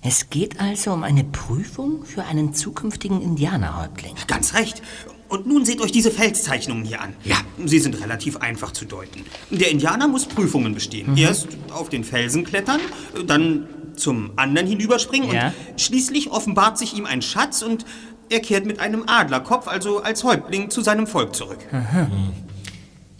Es 0.00 0.28
geht 0.30 0.60
also 0.60 0.92
um 0.92 1.02
eine 1.02 1.24
Prüfung 1.24 2.04
für 2.04 2.24
einen 2.24 2.52
zukünftigen 2.54 3.22
Indianerhäuptling. 3.22 4.14
Ganz 4.26 4.54
recht. 4.54 4.82
Und 5.28 5.46
nun 5.46 5.64
seht 5.64 5.80
euch 5.80 5.90
diese 5.90 6.10
Felszeichnungen 6.10 6.84
hier 6.84 7.00
an. 7.00 7.14
Ja. 7.24 7.36
Sie 7.64 7.78
sind 7.78 8.00
relativ 8.00 8.36
einfach 8.36 8.72
zu 8.72 8.84
deuten. 8.84 9.24
Der 9.50 9.70
Indianer 9.70 10.06
muss 10.06 10.26
Prüfungen 10.26 10.74
bestehen. 10.74 11.12
Mhm. 11.12 11.16
Erst 11.16 11.48
auf 11.72 11.88
den 11.88 12.04
Felsen 12.04 12.44
klettern, 12.44 12.80
dann 13.26 13.66
zum 13.96 14.32
anderen 14.36 14.66
hinüberspringen 14.68 15.32
Ja. 15.32 15.46
und 15.70 15.80
schließlich 15.80 16.30
offenbart 16.30 16.78
sich 16.78 16.94
ihm 16.96 17.06
ein 17.06 17.22
Schatz 17.22 17.62
und 17.62 17.84
er 18.28 18.40
kehrt 18.40 18.66
mit 18.66 18.80
einem 18.80 19.04
Adlerkopf, 19.06 19.68
also 19.68 20.02
als 20.02 20.24
Häuptling, 20.24 20.70
zu 20.70 20.82
seinem 20.82 21.06
Volk 21.06 21.34
zurück. 21.34 21.58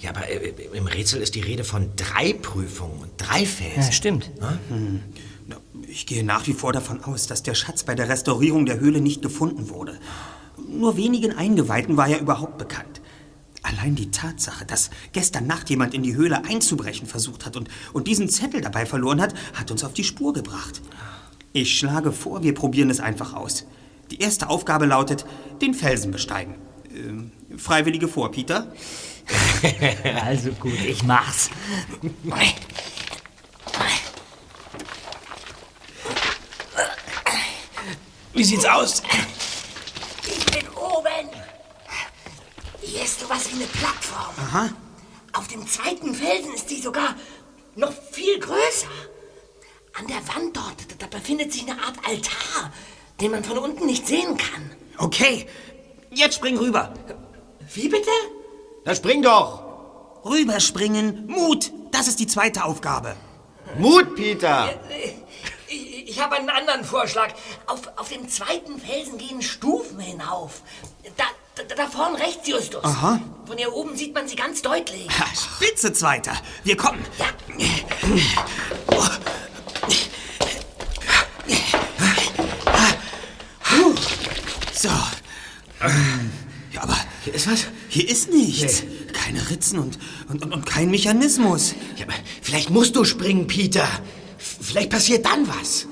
Ja, 0.04 0.10
aber 0.10 0.28
äh, 0.28 0.52
im 0.74 0.86
Rätsel 0.86 1.22
ist 1.22 1.34
die 1.34 1.40
Rede 1.40 1.64
von 1.64 1.90
drei 1.96 2.34
Prüfungen 2.34 3.00
und 3.00 3.10
drei 3.16 3.46
Felsen. 3.46 3.82
Ja, 3.82 3.92
stimmt. 3.92 4.30
Hm. 4.68 5.00
Na, 5.48 5.56
Ich 5.88 6.04
gehe 6.06 6.22
nach 6.22 6.46
wie 6.46 6.52
vor 6.52 6.74
davon 6.74 7.02
aus, 7.04 7.26
dass 7.26 7.42
der 7.42 7.54
Schatz 7.54 7.84
bei 7.84 7.94
der 7.94 8.10
Restaurierung 8.10 8.66
der 8.66 8.80
Höhle 8.80 9.00
nicht 9.00 9.22
gefunden 9.22 9.70
wurde. 9.70 9.98
Nur 10.68 10.98
wenigen 10.98 11.32
Eingeweihten 11.32 11.96
war 11.96 12.06
er 12.06 12.20
überhaupt 12.20 12.58
bekannt. 12.58 13.00
Allein 13.62 13.94
die 13.94 14.10
Tatsache, 14.10 14.66
dass 14.66 14.90
gestern 15.12 15.46
Nacht 15.46 15.70
jemand 15.70 15.94
in 15.94 16.02
die 16.02 16.14
Höhle 16.14 16.44
einzubrechen 16.44 17.06
versucht 17.06 17.46
hat 17.46 17.56
und, 17.56 17.70
und 17.94 18.06
diesen 18.06 18.28
Zettel 18.28 18.60
dabei 18.60 18.84
verloren 18.84 19.22
hat, 19.22 19.32
hat 19.54 19.70
uns 19.70 19.84
auf 19.84 19.94
die 19.94 20.04
Spur 20.04 20.34
gebracht. 20.34 20.82
Ich 21.54 21.78
schlage 21.78 22.12
vor, 22.12 22.42
wir 22.42 22.52
probieren 22.52 22.90
es 22.90 23.00
einfach 23.00 23.32
aus. 23.32 23.64
Die 24.10 24.20
erste 24.20 24.50
Aufgabe 24.50 24.84
lautet, 24.84 25.24
den 25.62 25.72
Felsen 25.72 26.10
besteigen. 26.10 26.56
Ähm, 26.94 27.32
Freiwillige 27.56 28.06
vor, 28.06 28.30
Peter? 28.32 28.70
Also 30.24 30.52
gut, 30.52 30.78
ich 30.80 31.02
mach's. 31.02 31.50
Wie 38.32 38.44
sieht's 38.44 38.64
aus? 38.66 39.02
Ich 40.26 40.46
bin 40.46 40.68
oben. 40.70 41.30
Hier 42.82 43.02
ist 43.02 43.20
sowas 43.20 43.48
wie 43.50 43.56
eine 43.56 43.66
Plattform. 43.66 44.34
Aha. 44.36 44.70
Auf 45.32 45.48
dem 45.48 45.66
zweiten 45.66 46.14
Felsen 46.14 46.52
ist 46.54 46.70
die 46.70 46.80
sogar 46.80 47.14
noch 47.76 47.92
viel 48.12 48.38
größer. 48.38 48.88
An 49.98 50.06
der 50.08 50.16
Wand 50.28 50.56
dort, 50.56 50.90
da, 50.90 50.94
da 50.98 51.06
befindet 51.06 51.52
sich 51.52 51.62
eine 51.62 51.80
Art 51.80 51.96
Altar, 52.04 52.72
den 53.20 53.30
man 53.30 53.44
von 53.44 53.58
unten 53.58 53.86
nicht 53.86 54.06
sehen 54.06 54.36
kann. 54.36 54.70
Okay, 54.98 55.46
jetzt 56.10 56.36
spring 56.36 56.58
rüber. 56.58 56.92
Wie 57.72 57.88
bitte? 57.88 58.10
Na 58.84 58.94
spring 58.94 59.22
doch. 59.22 59.62
Rüberspringen, 60.24 61.26
Mut, 61.26 61.72
das 61.90 62.06
ist 62.08 62.20
die 62.20 62.26
zweite 62.26 62.64
Aufgabe. 62.64 63.16
Mut, 63.78 64.14
Peter! 64.14 64.74
Ich, 65.68 66.08
ich 66.08 66.20
habe 66.20 66.36
einen 66.36 66.50
anderen 66.50 66.84
Vorschlag. 66.84 67.30
Auf, 67.66 67.82
auf 67.96 68.08
dem 68.10 68.28
zweiten 68.28 68.78
Felsen 68.78 69.18
gehen 69.18 69.42
Stufen 69.42 70.00
hinauf. 70.00 70.62
Da, 71.16 71.24
da, 71.56 71.74
da 71.74 71.86
vorn 71.86 72.14
rechts, 72.16 72.46
Justus. 72.46 72.84
Aha. 72.84 73.20
Von 73.46 73.56
hier 73.56 73.72
oben 73.72 73.96
sieht 73.96 74.14
man 74.14 74.28
sie 74.28 74.36
ganz 74.36 74.60
deutlich. 74.62 75.08
Ha, 75.18 75.26
Spitze, 75.34 75.92
Zweiter. 75.92 76.32
Wir 76.62 76.76
kommen. 76.76 77.04
Ja. 77.58 77.70
So. 84.74 84.88
Ja, 86.72 86.82
aber 86.82 86.96
hier 87.22 87.34
ist 87.34 87.50
was? 87.50 87.66
Hier 87.94 88.08
ist 88.08 88.28
nichts. 88.28 88.82
Keine 89.12 89.50
Ritzen 89.50 89.78
und, 89.78 90.00
und, 90.28 90.42
und, 90.42 90.52
und 90.52 90.66
kein 90.66 90.90
Mechanismus. 90.90 91.76
Ja, 91.94 92.06
vielleicht 92.42 92.68
musst 92.68 92.96
du 92.96 93.04
springen, 93.04 93.46
Peter. 93.46 93.86
Vielleicht 94.36 94.90
passiert 94.90 95.24
dann 95.24 95.46
was. 95.46 95.86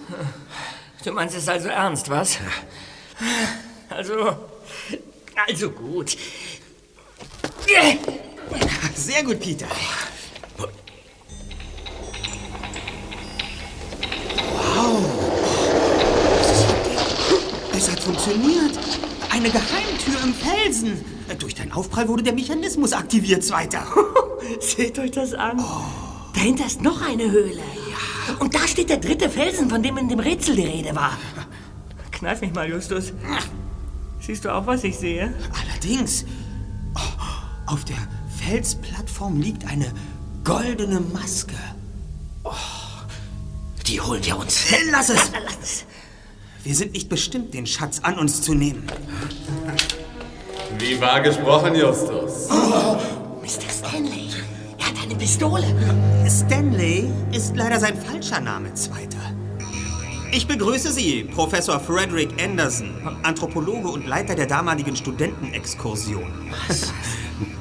Du 1.04 1.12
meinst 1.12 1.36
es 1.36 1.46
also 1.46 1.68
ernst, 1.68 2.10
was? 2.10 2.38
Also, 3.88 4.36
also 5.46 5.70
gut. 5.70 6.16
Sehr 8.96 9.22
gut, 9.22 9.38
Peter. 9.38 9.68
Wow. 14.56 15.04
Es 17.76 17.88
hat 17.88 18.00
funktioniert. 18.00 18.76
Eine 19.42 19.50
Geheimtür 19.50 20.22
im 20.22 20.34
Felsen. 20.34 21.04
Durch 21.40 21.56
deinen 21.56 21.72
Aufprall 21.72 22.06
wurde 22.06 22.22
der 22.22 22.32
Mechanismus 22.32 22.92
aktiviert, 22.92 23.42
Zweiter. 23.42 23.84
Seht 24.60 25.00
euch 25.00 25.10
das 25.10 25.34
an. 25.34 25.60
Dahinter 26.32 26.64
ist 26.64 26.80
noch 26.80 27.02
eine 27.02 27.28
Höhle. 27.28 27.60
Und 28.38 28.54
da 28.54 28.68
steht 28.68 28.88
der 28.88 28.98
dritte 28.98 29.28
Felsen, 29.28 29.68
von 29.68 29.82
dem 29.82 29.98
in 29.98 30.08
dem 30.08 30.20
Rätsel 30.20 30.54
die 30.54 30.62
Rede 30.62 30.94
war. 30.94 31.18
Kneif 32.12 32.40
mich 32.40 32.54
mal, 32.54 32.70
Justus. 32.70 33.12
Siehst 34.20 34.44
du 34.44 34.54
auch, 34.54 34.64
was 34.68 34.84
ich 34.84 34.96
sehe? 34.96 35.34
Allerdings. 35.60 36.24
Oh, 36.94 37.72
auf 37.72 37.84
der 37.84 37.98
Felsplattform 38.46 39.40
liegt 39.40 39.66
eine 39.66 39.92
goldene 40.44 41.00
Maske. 41.00 41.56
Die 43.88 44.00
holen 44.00 44.24
wir 44.24 44.38
uns. 44.38 44.70
Äh, 44.70 44.76
Lass 44.92 45.08
es. 45.08 45.32
Wir 46.64 46.76
sind 46.76 46.92
nicht 46.92 47.08
bestimmt, 47.08 47.54
den 47.54 47.66
Schatz 47.66 48.00
an 48.02 48.18
uns 48.18 48.40
zu 48.40 48.54
nehmen. 48.54 48.86
Wie 50.78 51.00
war 51.00 51.20
gesprochen, 51.20 51.74
Justus? 51.74 52.48
Mr. 52.48 53.68
Stanley, 53.68 54.28
er 54.78 54.86
hat 54.86 55.02
eine 55.02 55.16
Pistole. 55.16 55.66
Stanley 56.28 57.10
ist 57.32 57.56
leider 57.56 57.80
sein 57.80 58.00
falscher 58.00 58.40
Name, 58.40 58.72
Zweiter. 58.74 59.18
Ich 60.30 60.46
begrüße 60.46 60.92
Sie, 60.92 61.24
Professor 61.24 61.80
Frederick 61.80 62.40
Anderson, 62.40 62.90
Anthropologe 63.24 63.88
und 63.88 64.06
Leiter 64.06 64.36
der 64.36 64.46
damaligen 64.46 64.94
Studentenexkursion. 64.94 66.32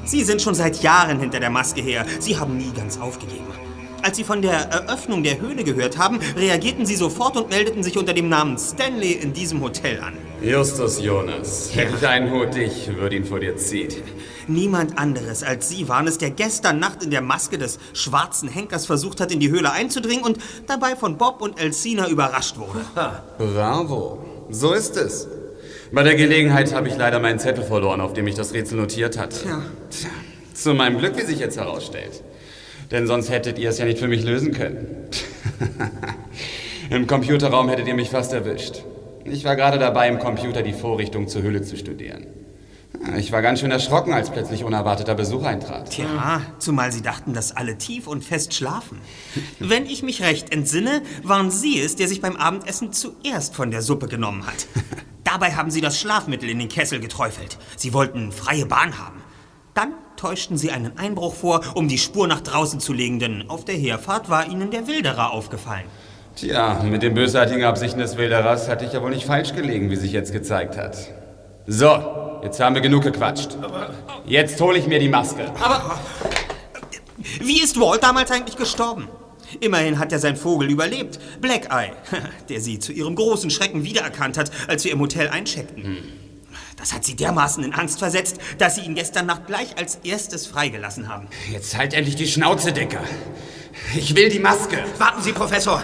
Sie 0.04 0.22
sind 0.22 0.40
schon 0.40 0.54
seit 0.54 0.80
Jahren 0.82 1.18
hinter 1.18 1.40
der 1.40 1.50
Maske 1.50 1.82
her. 1.82 2.06
Sie 2.20 2.38
haben 2.38 2.56
nie 2.56 2.70
ganz 2.70 2.98
aufgegeben. 2.98 3.46
Als 4.02 4.16
Sie 4.16 4.24
von 4.24 4.42
der 4.42 4.52
Eröffnung 4.52 5.22
der 5.22 5.40
Höhle 5.40 5.62
gehört 5.62 5.96
haben, 5.96 6.18
reagierten 6.36 6.84
Sie 6.84 6.96
sofort 6.96 7.36
und 7.36 7.50
meldeten 7.50 7.84
sich 7.84 7.96
unter 7.96 8.12
dem 8.12 8.28
Namen 8.28 8.58
Stanley 8.58 9.12
in 9.12 9.32
diesem 9.32 9.62
Hotel 9.62 10.00
an. 10.00 10.14
Justus 10.42 11.00
Jonas. 11.00 11.70
Hätte 11.72 11.94
ich 11.96 12.06
einen 12.06 12.32
Hut, 12.32 12.56
ich 12.56 12.92
würde 12.96 13.14
ihn 13.14 13.24
vor 13.24 13.38
dir 13.38 13.56
ziehen. 13.56 14.02
Niemand 14.48 14.98
anderes 14.98 15.44
als 15.44 15.68
Sie 15.68 15.88
waren 15.88 16.08
es, 16.08 16.18
der 16.18 16.30
gestern 16.30 16.80
Nacht 16.80 17.04
in 17.04 17.12
der 17.12 17.20
Maske 17.20 17.58
des 17.58 17.78
schwarzen 17.92 18.48
Henkers 18.48 18.86
versucht 18.86 19.20
hat, 19.20 19.30
in 19.30 19.38
die 19.38 19.50
Höhle 19.50 19.70
einzudringen 19.70 20.24
und 20.24 20.38
dabei 20.66 20.96
von 20.96 21.16
Bob 21.16 21.40
und 21.40 21.60
Elsina 21.60 22.08
überrascht 22.08 22.56
wurde. 22.58 22.80
Bravo. 23.38 24.18
So 24.50 24.72
ist 24.72 24.96
es. 24.96 25.28
Bei 25.92 26.02
der 26.02 26.16
Gelegenheit 26.16 26.74
habe 26.74 26.88
ich 26.88 26.96
leider 26.96 27.20
meinen 27.20 27.38
Zettel 27.38 27.62
verloren, 27.62 28.00
auf 28.00 28.14
dem 28.14 28.26
ich 28.26 28.34
das 28.34 28.52
Rätsel 28.52 28.78
notiert 28.78 29.16
hatte. 29.16 29.46
Ja. 29.46 29.62
Tja, 29.90 30.10
zu 30.54 30.74
meinem 30.74 30.98
Glück, 30.98 31.16
wie 31.16 31.22
sich 31.22 31.38
jetzt 31.38 31.56
herausstellt. 31.56 32.22
Denn 32.92 33.06
sonst 33.06 33.30
hättet 33.30 33.58
ihr 33.58 33.70
es 33.70 33.78
ja 33.78 33.86
nicht 33.86 33.98
für 33.98 34.08
mich 34.08 34.22
lösen 34.22 34.52
können. 34.52 34.86
Im 36.90 37.06
Computerraum 37.06 37.68
hättet 37.70 37.88
ihr 37.88 37.94
mich 37.94 38.10
fast 38.10 38.32
erwischt. 38.34 38.84
Ich 39.24 39.44
war 39.44 39.56
gerade 39.56 39.78
dabei, 39.78 40.08
im 40.08 40.18
Computer 40.18 40.62
die 40.62 40.72
Vorrichtung 40.72 41.28
zur 41.28 41.42
Höhle 41.42 41.62
zu 41.62 41.76
studieren. 41.76 42.26
Ich 43.16 43.32
war 43.32 43.40
ganz 43.40 43.60
schön 43.60 43.70
erschrocken, 43.70 44.12
als 44.12 44.30
plötzlich 44.30 44.64
unerwarteter 44.64 45.14
Besuch 45.14 45.44
eintrat. 45.44 45.90
Tja, 45.90 46.42
zumal 46.58 46.92
Sie 46.92 47.02
dachten, 47.02 47.32
dass 47.32 47.56
alle 47.56 47.78
tief 47.78 48.06
und 48.06 48.22
fest 48.22 48.52
schlafen. 48.52 49.00
Wenn 49.58 49.86
ich 49.86 50.02
mich 50.02 50.22
recht 50.22 50.52
entsinne, 50.52 51.02
waren 51.22 51.50
Sie 51.50 51.80
es, 51.80 51.96
der 51.96 52.08
sich 52.08 52.20
beim 52.20 52.36
Abendessen 52.36 52.92
zuerst 52.92 53.54
von 53.54 53.70
der 53.70 53.82
Suppe 53.82 54.08
genommen 54.08 54.46
hat. 54.46 54.66
Dabei 55.24 55.52
haben 55.54 55.70
Sie 55.70 55.80
das 55.80 55.98
Schlafmittel 55.98 56.50
in 56.50 56.58
den 56.58 56.68
Kessel 56.68 57.00
geträufelt. 57.00 57.58
Sie 57.76 57.94
wollten 57.94 58.32
freie 58.32 58.66
Bahn 58.66 58.98
haben. 58.98 59.22
Dann 59.72 59.94
täuschten 60.22 60.56
Sie 60.56 60.70
einen 60.70 60.96
Einbruch 60.98 61.34
vor, 61.34 61.62
um 61.74 61.88
die 61.88 61.98
Spur 61.98 62.28
nach 62.28 62.40
draußen 62.40 62.78
zu 62.78 62.92
legen, 62.92 63.18
denn 63.18 63.44
auf 63.48 63.64
der 63.64 63.74
Herfahrt 63.74 64.30
war 64.30 64.46
Ihnen 64.46 64.70
der 64.70 64.86
Wilderer 64.86 65.32
aufgefallen. 65.32 65.86
Tja, 66.36 66.80
mit 66.84 67.02
den 67.02 67.14
bösartigen 67.14 67.64
Absichten 67.64 67.98
des 67.98 68.16
Wilderers 68.16 68.68
hatte 68.68 68.84
ich 68.84 68.92
ja 68.92 69.02
wohl 69.02 69.10
nicht 69.10 69.26
falsch 69.26 69.52
gelegen, 69.52 69.90
wie 69.90 69.96
sich 69.96 70.12
jetzt 70.12 70.32
gezeigt 70.32 70.76
hat. 70.76 70.96
So, 71.66 72.40
jetzt 72.44 72.60
haben 72.60 72.76
wir 72.76 72.82
genug 72.82 73.02
gequatscht. 73.02 73.56
Jetzt 74.24 74.60
hole 74.60 74.78
ich 74.78 74.86
mir 74.86 75.00
die 75.00 75.08
Maske. 75.08 75.50
Aber 75.60 75.98
wie 77.40 77.60
ist 77.60 77.80
Walt 77.80 78.04
damals 78.04 78.30
eigentlich 78.30 78.56
gestorben? 78.56 79.08
Immerhin 79.58 79.98
hat 79.98 80.12
er 80.12 80.20
sein 80.20 80.36
Vogel 80.36 80.70
überlebt, 80.70 81.18
Black 81.40 81.68
Eye, 81.72 81.92
der 82.48 82.60
sie 82.60 82.78
zu 82.78 82.92
ihrem 82.92 83.16
großen 83.16 83.50
Schrecken 83.50 83.82
wiedererkannt 83.82 84.38
hat, 84.38 84.52
als 84.68 84.84
wir 84.84 84.92
im 84.92 85.00
Hotel 85.00 85.28
eincheckten. 85.28 86.21
Das 86.76 86.92
hat 86.92 87.04
sie 87.04 87.14
dermaßen 87.14 87.62
in 87.62 87.74
Angst 87.74 87.98
versetzt, 87.98 88.38
dass 88.58 88.76
sie 88.76 88.82
ihn 88.82 88.94
gestern 88.94 89.26
Nacht 89.26 89.46
gleich 89.46 89.76
als 89.78 89.96
erstes 89.96 90.46
freigelassen 90.46 91.08
haben. 91.08 91.28
Jetzt 91.50 91.76
halt 91.76 91.94
endlich 91.94 92.16
die 92.16 92.26
Schnauze, 92.26 92.72
Dicker. 92.72 93.02
Ich 93.94 94.14
will 94.14 94.28
die 94.28 94.38
Maske. 94.38 94.84
Warten 94.98 95.22
Sie, 95.22 95.32
Professor. 95.32 95.82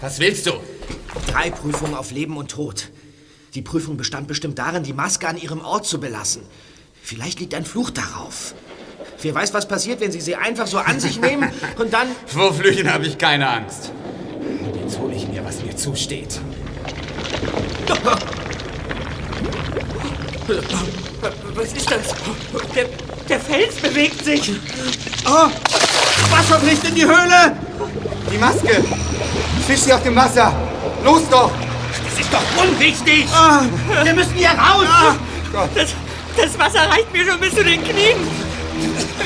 Was 0.00 0.18
willst 0.18 0.46
du? 0.46 0.52
Drei 1.26 1.50
Prüfungen 1.50 1.94
auf 1.94 2.10
Leben 2.10 2.36
und 2.36 2.50
Tod. 2.50 2.90
Die 3.54 3.62
Prüfung 3.62 3.96
bestand 3.96 4.28
bestimmt 4.28 4.58
darin, 4.58 4.82
die 4.82 4.92
Maske 4.92 5.26
an 5.26 5.36
ihrem 5.36 5.60
Ort 5.60 5.86
zu 5.86 6.00
belassen. 6.00 6.42
Vielleicht 7.02 7.40
liegt 7.40 7.54
ein 7.54 7.64
Fluch 7.64 7.90
darauf. 7.90 8.54
Wer 9.22 9.34
weiß, 9.34 9.54
was 9.54 9.66
passiert, 9.66 10.00
wenn 10.00 10.12
Sie 10.12 10.20
sie 10.20 10.36
einfach 10.36 10.66
so 10.66 10.78
an 10.78 11.00
sich 11.00 11.20
nehmen 11.20 11.50
und 11.78 11.92
dann... 11.92 12.08
Vor 12.26 12.54
Flüchen 12.54 12.92
habe 12.92 13.06
ich 13.06 13.18
keine 13.18 13.48
Angst. 13.48 13.92
Und 14.38 14.80
jetzt 14.80 14.98
hole 14.98 15.14
ich 15.14 15.26
mir, 15.28 15.44
was 15.44 15.62
mir 15.62 15.74
zusteht. 15.74 16.40
Was 20.48 21.72
ist 21.74 21.90
das? 21.90 22.14
Der, 22.74 22.86
der 23.28 23.40
Fels 23.40 23.74
bewegt 23.76 24.24
sich. 24.24 24.52
Oh, 25.26 25.48
Wasser 26.30 26.58
bricht 26.60 26.84
in 26.84 26.94
die 26.94 27.04
Höhle! 27.04 27.54
Die 28.32 28.38
Maske! 28.38 28.82
Fisch 29.66 29.80
sie 29.80 29.92
auf 29.92 30.02
dem 30.02 30.16
Wasser! 30.16 30.50
Los 31.04 31.28
doch! 31.30 31.50
Das 32.02 32.20
ist 32.20 32.32
doch 32.32 32.62
unwichtig! 32.62 33.26
wir 34.02 34.14
müssen 34.14 34.32
hier 34.34 34.50
raus! 34.50 34.86
Das, 35.74 35.90
das 36.34 36.58
Wasser 36.58 36.90
reicht 36.90 37.12
mir 37.12 37.30
schon 37.30 37.40
bis 37.40 37.54
zu 37.54 37.64
den 37.64 37.84
Knien. 37.84 38.16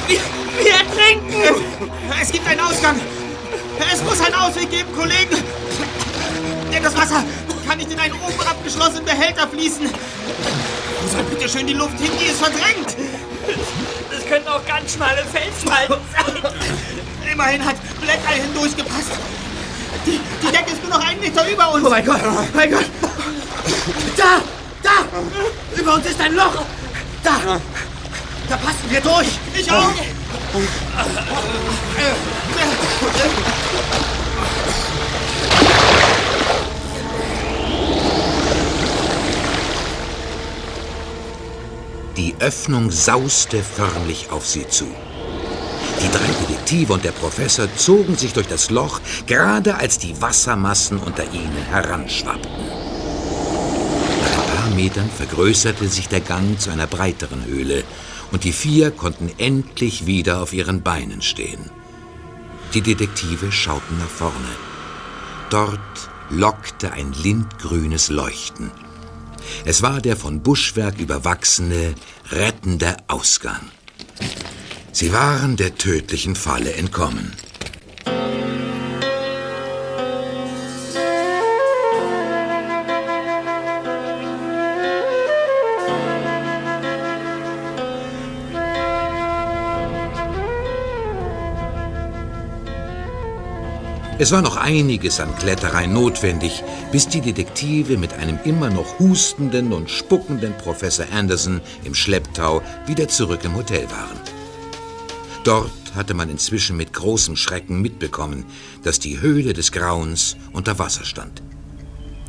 Wir, 0.09 0.19
wir 0.59 0.73
ertrinken. 0.73 1.63
Es 2.21 2.33
gibt 2.33 2.49
einen 2.49 2.61
Ausgang. 2.61 2.97
Es 3.93 4.03
muss 4.03 4.21
einen 4.21 4.35
Ausweg 4.35 4.71
geben, 4.71 4.89
Kollegen. 4.97 5.37
Denn 6.73 6.83
das 6.83 6.97
Wasser 6.97 7.23
kann 7.73 7.79
nicht 7.79 7.91
in 7.91 7.99
einen 7.99 8.13
oben 8.21 8.47
abgeschlossenen 8.47 9.03
Behälter 9.07 9.49
fließen. 9.49 9.89
Wo 9.89 11.09
soll 11.09 11.23
bitte 11.23 11.49
schön 11.49 11.67
die 11.67 11.73
Luft 11.73 11.99
hin? 11.99 12.11
Die 12.21 12.27
ist 12.27 12.39
verdrängt. 12.39 12.95
Das 14.11 14.27
können 14.27 14.47
auch 14.47 14.61
ganz 14.67 14.93
schmale 14.93 15.25
Felsspalten 15.25 15.97
sein. 16.13 16.53
Immerhin 17.33 17.65
hat 17.65 17.77
Eye 18.03 18.43
hindurchgepasst. 18.43 19.13
Die, 20.05 20.21
die 20.43 20.53
Decke 20.53 20.71
ist 20.71 20.83
nur 20.83 20.99
noch 20.99 21.09
einen 21.09 21.19
Meter 21.21 21.49
über 21.51 21.73
uns. 21.73 21.87
Oh 21.87 21.89
mein 21.89 22.05
Gott, 22.05 22.21
mein 22.53 22.71
Gott! 22.71 22.85
Da! 24.19 24.43
Da! 24.83 25.81
Über 25.81 25.95
uns 25.95 26.05
ist 26.05 26.21
ein 26.21 26.35
Loch! 26.35 26.63
Da! 27.25 27.59
Da 28.51 28.57
passen 28.57 28.91
wir 28.91 29.01
durch! 29.01 29.29
Ich 29.55 29.73
auch! 29.73 29.95
Die 42.17 42.35
Öffnung 42.41 42.91
sauste 42.91 43.63
förmlich 43.63 44.31
auf 44.31 44.47
sie 44.47 44.69
zu. 44.69 44.85
Die 46.03 46.11
drei 46.11 46.27
Detektive 46.47 46.93
und 46.93 47.05
der 47.05 47.13
Professor 47.13 47.69
zogen 47.77 48.17
sich 48.17 48.35
durch 48.35 48.49
das 48.49 48.69
Loch, 48.69 49.01
gerade 49.27 49.77
als 49.77 49.97
die 49.99 50.21
Wassermassen 50.21 50.99
unter 50.99 51.25
ihnen 51.33 51.65
heranschwappten. 51.71 52.67
Nach 54.21 54.39
ein 54.39 54.57
paar 54.57 54.71
Metern 54.75 55.09
vergrößerte 55.09 55.89
sich 55.89 56.09
der 56.09 56.21
Gang 56.21 56.61
zu 56.61 56.71
einer 56.71 56.87
breiteren 56.87 57.47
Höhle 57.47 57.83
und 58.31 58.45
die 58.45 58.53
vier 58.53 58.91
konnten 58.91 59.31
endlich 59.39 60.05
wieder 60.05 60.43
auf 60.43 60.53
ihren 60.53 60.83
Beinen 60.83 61.23
stehen. 61.23 61.71
Die 62.75 62.83
Detektive 62.83 63.53
schauten 63.53 63.99
nach 63.99 64.09
vorne. 64.09 64.35
Dort 65.49 65.79
lockte 66.29 66.93
ein 66.93 67.13
lindgrünes 67.13 68.09
Leuchten. 68.09 68.71
Es 69.65 69.83
war 69.83 70.01
der 70.01 70.17
von 70.17 70.43
Buschwerk 70.43 70.99
überwachsene, 70.99 71.95
rettende 72.31 72.97
Ausgang. 73.09 73.61
Sie 74.93 75.13
waren 75.13 75.57
der 75.57 75.77
tödlichen 75.77 76.35
Falle 76.35 76.75
entkommen. 76.75 77.33
Es 94.23 94.31
war 94.31 94.41
noch 94.41 94.55
einiges 94.55 95.19
an 95.19 95.35
Kletterei 95.35 95.87
notwendig, 95.87 96.63
bis 96.93 97.09
die 97.09 97.21
Detektive 97.21 97.97
mit 97.97 98.13
einem 98.13 98.39
immer 98.45 98.71
noch 98.71 99.01
hustenden 99.01 99.73
und 99.73 99.91
spuckenden 99.91 100.57
Professor 100.59 101.07
Anderson 101.13 101.61
im 101.83 101.93
Schlepptau 101.93 102.63
wieder 102.87 103.09
zurück 103.09 103.41
im 103.43 103.57
Hotel 103.57 103.91
waren. 103.91 104.21
Dort 105.43 105.73
hatte 105.97 106.15
man 106.15 106.31
inzwischen 106.31 106.77
mit 106.77 106.93
großem 106.93 107.35
Schrecken 107.35 107.83
mitbekommen, 107.83 108.45
dass 108.85 109.01
die 109.01 109.21
Höhle 109.21 109.55
des 109.55 109.73
Grauens 109.73 110.37
unter 110.53 110.79
Wasser 110.79 111.05
stand. 111.05 111.43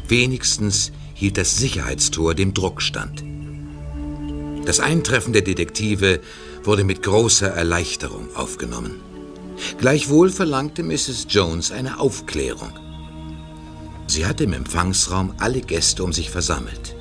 Wenigstens 0.07 0.91
hielt 1.13 1.37
das 1.37 1.57
Sicherheitstor 1.57 2.33
dem 2.33 2.55
Druck 2.55 2.81
stand. 2.81 3.23
Das 4.65 4.79
Eintreffen 4.79 5.31
der 5.31 5.43
Detektive 5.43 6.21
wurde 6.63 6.85
mit 6.85 7.03
großer 7.03 7.49
Erleichterung 7.49 8.35
aufgenommen. 8.35 9.12
Gleichwohl 9.77 10.29
verlangte 10.29 10.83
Mrs. 10.83 11.27
Jones 11.29 11.71
eine 11.71 11.99
Aufklärung. 11.99 12.71
Sie 14.07 14.25
hatte 14.25 14.43
im 14.43 14.53
Empfangsraum 14.53 15.33
alle 15.39 15.61
Gäste 15.61 16.03
um 16.03 16.13
sich 16.13 16.29
versammelt. 16.29 16.95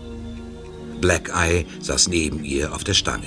Black 1.00 1.30
Eye 1.34 1.66
saß 1.80 2.08
neben 2.08 2.44
ihr 2.44 2.74
auf 2.74 2.84
der 2.84 2.94
Stange. 2.94 3.26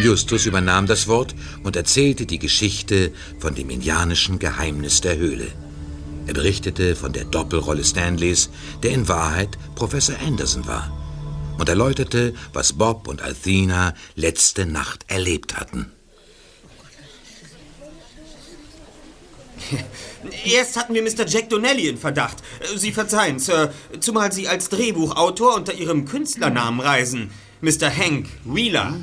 Justus 0.00 0.46
übernahm 0.46 0.86
das 0.86 1.08
Wort 1.08 1.34
und 1.62 1.76
erzählte 1.76 2.26
die 2.26 2.38
Geschichte 2.38 3.12
von 3.38 3.54
dem 3.54 3.70
indianischen 3.70 4.38
Geheimnis 4.38 5.00
der 5.00 5.16
Höhle. 5.16 5.48
Er 6.26 6.34
berichtete 6.34 6.96
von 6.96 7.12
der 7.12 7.24
Doppelrolle 7.24 7.84
Stanleys, 7.84 8.50
der 8.82 8.92
in 8.92 9.08
Wahrheit 9.08 9.56
Professor 9.74 10.16
Anderson 10.26 10.66
war, 10.66 10.92
und 11.58 11.68
erläuterte, 11.68 12.34
was 12.52 12.74
Bob 12.74 13.08
und 13.08 13.22
Althena 13.22 13.94
letzte 14.14 14.66
Nacht 14.66 15.04
erlebt 15.08 15.56
hatten. 15.56 15.92
Erst 20.44 20.76
hatten 20.76 20.94
wir 20.94 21.02
Mr. 21.02 21.26
Jack 21.26 21.48
Donnelly 21.48 21.88
in 21.88 21.98
Verdacht. 21.98 22.38
Sie 22.76 22.92
verzeihen, 22.92 23.38
Sir, 23.38 23.72
zumal 24.00 24.32
Sie 24.32 24.48
als 24.48 24.68
Drehbuchautor 24.68 25.54
unter 25.54 25.74
Ihrem 25.74 26.04
Künstlernamen 26.04 26.80
reisen. 26.80 27.30
Mr. 27.60 27.90
Hank 27.90 28.28
Wheeler. 28.44 28.94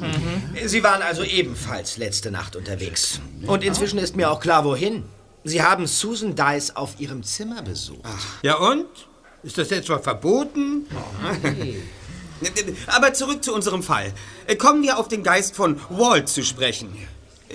Sie 0.65 0.83
waren 0.83 1.01
also 1.01 1.23
ebenfalls 1.23 1.97
letzte 1.97 2.29
Nacht 2.29 2.55
unterwegs. 2.55 3.19
Und 3.47 3.63
inzwischen 3.63 3.97
ist 3.97 4.15
mir 4.15 4.29
auch 4.29 4.39
klar, 4.39 4.63
wohin. 4.63 5.03
Sie 5.43 5.61
haben 5.61 5.87
Susan 5.87 6.35
Dice 6.35 6.75
auf 6.75 6.99
ihrem 6.99 7.23
Zimmer 7.23 7.61
besucht. 7.61 8.05
Ja 8.43 8.55
und? 8.55 8.85
Ist 9.41 9.57
das 9.57 9.71
etwa 9.71 9.99
verboten? 9.99 10.87
Aber 12.87 13.13
zurück 13.13 13.43
zu 13.43 13.53
unserem 13.53 13.83
Fall. 13.83 14.13
Kommen 14.57 14.83
wir 14.83 14.97
auf 14.97 15.07
den 15.07 15.23
Geist 15.23 15.55
von 15.55 15.79
Walt 15.89 16.29
zu 16.29 16.43
sprechen. 16.43 16.95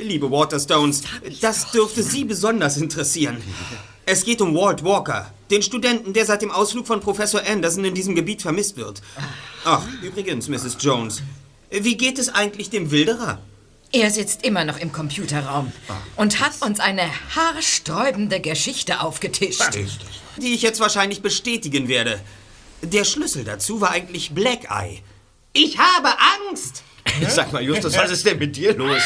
Liebe 0.03 0.30
Waterstones, 0.30 1.03
das 1.40 1.70
dürfte 1.70 2.03
Sie 2.03 2.24
besonders 2.24 2.76
interessieren. 2.76 3.42
Es 4.07 4.24
geht 4.24 4.40
um 4.40 4.55
Walt 4.55 4.84
Walker, 4.84 5.32
den 5.51 5.62
Studenten, 5.62 6.12
der 6.12 6.24
seit 6.24 6.42
dem 6.42 6.51
Ausflug 6.51 6.86
von 6.86 7.01
Professor 7.01 7.42
Anderson 7.46 7.84
in 7.84 7.94
diesem 7.94 8.14
Gebiet 8.14 8.42
vermisst 8.42 8.76
wird. 8.76 9.03
Ach, 9.64 9.82
übrigens, 10.03 10.49
Mrs. 10.49 10.76
Jones, 10.80 11.22
wie 11.70 11.96
geht 11.96 12.18
es 12.18 12.28
eigentlich 12.28 12.70
dem 12.70 12.90
Wilderer? 12.90 13.40
Er 13.92 14.11
sitzt 14.11 14.44
immer 14.44 14.64
noch 14.64 14.78
im 14.78 14.92
Computerraum 14.92 15.72
und 16.16 16.40
hat 16.40 16.53
uns 16.61 16.78
eine 16.78 17.09
haarsträubende 17.34 18.40
Geschichte 18.40 19.01
aufgetischt. 19.01 19.62
Die 20.36 20.55
ich 20.55 20.62
jetzt 20.62 20.80
wahrscheinlich 20.80 21.22
bestätigen 21.22 21.88
werde. 21.88 22.20
Der 22.82 23.05
Schlüssel 23.05 23.44
dazu 23.44 23.80
war 23.80 23.90
eigentlich 23.90 24.32
Black 24.32 24.70
Eye. 24.70 25.03
Ich 25.53 25.78
habe 25.78 26.09
Angst! 26.51 26.82
Sag 27.28 27.53
mal, 27.53 27.62
Justus, 27.62 27.96
was 27.96 28.11
ist 28.11 28.26
denn 28.26 28.38
mit 28.38 28.57
dir 28.57 28.74
los? 28.74 29.03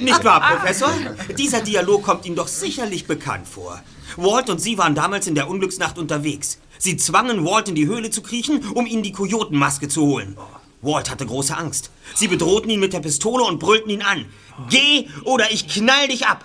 Nicht 0.00 0.24
wahr, 0.24 0.40
Professor? 0.40 0.92
Dieser 1.38 1.60
Dialog 1.60 2.02
kommt 2.02 2.26
Ihnen 2.26 2.36
doch 2.36 2.48
sicherlich 2.48 3.06
bekannt 3.06 3.46
vor. 3.48 3.80
Walt 4.16 4.50
und 4.50 4.60
Sie 4.60 4.78
waren 4.78 4.94
damals 4.94 5.26
in 5.26 5.34
der 5.34 5.48
Unglücksnacht 5.48 5.98
unterwegs. 5.98 6.58
Sie 6.78 6.96
zwangen 6.96 7.44
Walt 7.44 7.68
in 7.68 7.74
die 7.74 7.86
Höhle 7.86 8.10
zu 8.10 8.22
kriechen, 8.22 8.66
um 8.74 8.86
ihn 8.86 9.02
die 9.02 9.12
Kojotenmaske 9.12 9.88
zu 9.88 10.02
holen. 10.02 10.36
Walt 10.80 11.10
hatte 11.10 11.24
große 11.26 11.56
Angst. 11.56 11.90
Sie 12.14 12.28
bedrohten 12.28 12.68
ihn 12.70 12.80
mit 12.80 12.92
der 12.92 13.00
Pistole 13.00 13.44
und 13.44 13.60
brüllten 13.60 13.90
ihn 13.90 14.02
an. 14.02 14.26
Geh 14.68 15.08
oder 15.24 15.50
ich 15.52 15.68
knall 15.68 16.08
dich 16.08 16.26
ab! 16.26 16.44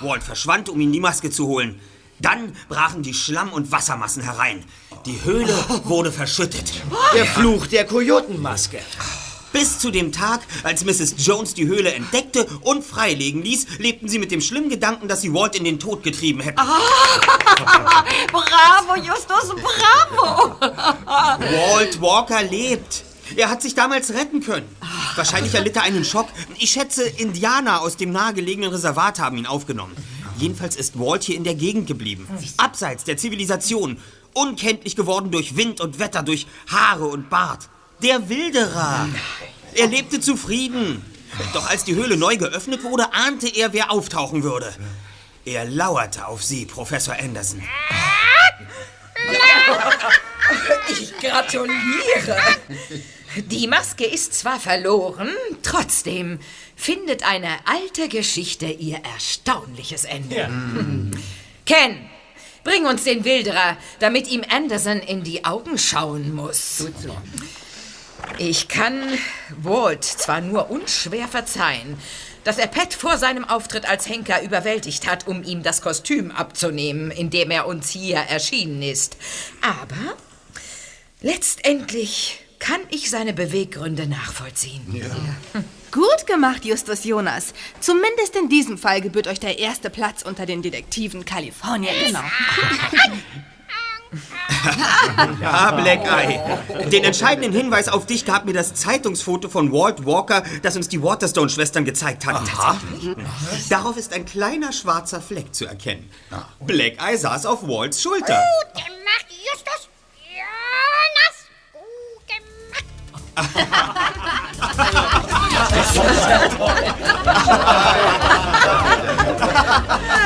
Walt 0.00 0.22
verschwand, 0.22 0.68
um 0.68 0.80
ihm 0.80 0.92
die 0.92 1.00
Maske 1.00 1.30
zu 1.30 1.46
holen. 1.48 1.80
Dann 2.20 2.54
brachen 2.68 3.02
die 3.02 3.12
Schlamm- 3.12 3.52
und 3.52 3.72
Wassermassen 3.72 4.22
herein. 4.22 4.64
Die 5.04 5.22
Höhle 5.24 5.54
wurde 5.84 6.12
verschüttet. 6.12 6.72
Der 7.14 7.26
Fluch 7.26 7.66
der 7.66 7.86
Kojotenmaske. 7.86 8.78
Bis 9.56 9.78
zu 9.78 9.90
dem 9.90 10.12
Tag, 10.12 10.42
als 10.64 10.84
Mrs. 10.84 11.14
Jones 11.16 11.54
die 11.54 11.66
Höhle 11.66 11.90
entdeckte 11.94 12.44
und 12.60 12.84
freilegen 12.84 13.42
ließ, 13.42 13.78
lebten 13.78 14.06
sie 14.06 14.18
mit 14.18 14.30
dem 14.30 14.42
schlimmen 14.42 14.68
Gedanken, 14.68 15.08
dass 15.08 15.22
sie 15.22 15.32
Walt 15.32 15.56
in 15.56 15.64
den 15.64 15.78
Tod 15.78 16.02
getrieben 16.02 16.42
hätten. 16.42 16.56
bravo, 18.32 18.96
Justus, 18.96 19.54
bravo! 19.54 20.60
Walt 20.60 21.98
Walker 22.02 22.42
lebt. 22.42 23.02
Er 23.34 23.48
hat 23.48 23.62
sich 23.62 23.74
damals 23.74 24.12
retten 24.12 24.42
können. 24.42 24.68
Wahrscheinlich 25.14 25.54
erlitt 25.54 25.76
er 25.76 25.84
einen 25.84 26.04
Schock. 26.04 26.28
Ich 26.58 26.72
schätze, 26.72 27.04
Indianer 27.04 27.80
aus 27.80 27.96
dem 27.96 28.12
nahegelegenen 28.12 28.70
Reservat 28.70 29.20
haben 29.20 29.38
ihn 29.38 29.46
aufgenommen. 29.46 29.96
Jedenfalls 30.36 30.76
ist 30.76 31.00
Walt 31.00 31.24
hier 31.24 31.36
in 31.36 31.44
der 31.44 31.54
Gegend 31.54 31.86
geblieben. 31.86 32.28
Abseits 32.58 33.04
der 33.04 33.16
Zivilisation. 33.16 33.96
Unkenntlich 34.34 34.96
geworden 34.96 35.30
durch 35.30 35.56
Wind 35.56 35.80
und 35.80 35.98
Wetter, 35.98 36.22
durch 36.22 36.46
Haare 36.68 37.06
und 37.06 37.30
Bart. 37.30 37.70
Der 38.02 38.28
Wilderer. 38.28 39.08
Er 39.74 39.86
lebte 39.86 40.20
zufrieden. 40.20 41.04
Doch 41.52 41.68
als 41.68 41.84
die 41.84 41.94
Höhle 41.94 42.16
neu 42.16 42.36
geöffnet 42.36 42.82
wurde, 42.82 43.12
ahnte 43.12 43.48
er, 43.48 43.72
wer 43.72 43.90
auftauchen 43.90 44.42
würde. 44.42 44.74
Er 45.44 45.64
lauerte 45.64 46.26
auf 46.26 46.42
Sie, 46.42 46.66
Professor 46.66 47.14
Anderson. 47.14 47.62
Ich 50.88 51.16
gratuliere. 51.18 52.38
Die 53.36 53.66
Maske 53.66 54.04
ist 54.04 54.34
zwar 54.34 54.58
verloren, 54.58 55.28
trotzdem 55.62 56.38
findet 56.74 57.22
eine 57.22 57.48
alte 57.66 58.08
Geschichte 58.08 58.66
ihr 58.66 58.98
erstaunliches 59.14 60.04
Ende. 60.04 60.48
Ken, 61.66 62.08
bring 62.64 62.86
uns 62.86 63.04
den 63.04 63.24
Wilderer, 63.24 63.76
damit 63.98 64.28
ihm 64.28 64.42
Anderson 64.48 65.00
in 65.00 65.22
die 65.22 65.44
Augen 65.44 65.76
schauen 65.78 66.34
muss. 66.34 66.86
Ich 68.38 68.68
kann 68.68 69.02
Walt 69.56 70.04
zwar 70.04 70.40
nur 70.40 70.70
unschwer 70.70 71.28
verzeihen, 71.28 71.96
dass 72.44 72.58
er 72.58 72.68
Pat 72.68 72.94
vor 72.94 73.18
seinem 73.18 73.44
Auftritt 73.44 73.88
als 73.88 74.08
Henker 74.08 74.42
überwältigt 74.42 75.08
hat, 75.08 75.26
um 75.26 75.42
ihm 75.42 75.62
das 75.62 75.82
Kostüm 75.82 76.30
abzunehmen, 76.30 77.10
in 77.10 77.30
dem 77.30 77.50
er 77.50 77.66
uns 77.66 77.90
hier 77.90 78.18
erschienen 78.18 78.82
ist. 78.82 79.16
Aber 79.62 80.16
letztendlich 81.22 82.40
kann 82.58 82.80
ich 82.90 83.10
seine 83.10 83.32
Beweggründe 83.32 84.06
nachvollziehen. 84.06 85.04
Gut 85.90 86.26
gemacht, 86.26 86.64
Justus 86.64 87.04
Jonas. 87.04 87.54
Zumindest 87.80 88.36
in 88.36 88.48
diesem 88.48 88.76
Fall 88.78 89.00
gebührt 89.00 89.28
euch 89.28 89.40
der 89.40 89.58
erste 89.58 89.90
Platz 89.90 90.22
unter 90.22 90.46
den 90.46 90.62
Detektiven 90.62 91.24
Kaliforniens. 91.24 91.94
Genau. 92.06 92.20
Ja, 95.40 95.70
Black 95.82 96.04
Eye. 96.04 96.88
Den 96.88 97.04
entscheidenden 97.04 97.52
Hinweis 97.52 97.88
auf 97.88 98.06
dich 98.06 98.24
gab 98.24 98.44
mir 98.44 98.52
das 98.52 98.74
Zeitungsfoto 98.74 99.48
von 99.48 99.72
Walt 99.72 100.06
Walker, 100.06 100.42
das 100.62 100.76
uns 100.76 100.88
die 100.88 101.02
Waterstone-Schwestern 101.02 101.84
gezeigt 101.84 102.26
hatten. 102.26 102.46
Darauf 103.68 103.96
ist 103.96 104.12
ein 104.12 104.24
kleiner 104.24 104.72
schwarzer 104.72 105.20
Fleck 105.20 105.54
zu 105.54 105.66
erkennen. 105.66 106.10
Black 106.60 107.02
Eye 107.02 107.16
saß 107.16 107.46
auf 107.46 107.66
Walts 107.66 108.02
Schulter. 108.02 108.42
Gut 108.64 108.74
gemacht, 108.74 109.26
Justus. 109.28 109.88
Jonas. 110.32 111.46
Gut 111.72 111.82
In 112.28 112.42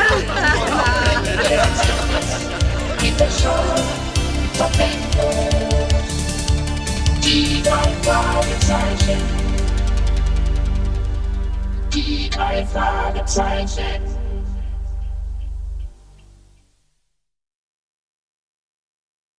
special 3.21 3.77
Verwendung 4.55 5.51
Die 7.23 7.63
drei 7.63 7.93
Fragezeichen 8.03 9.21
Die 11.93 12.31
drei 12.31 12.65
Fragezeichen 12.65 14.20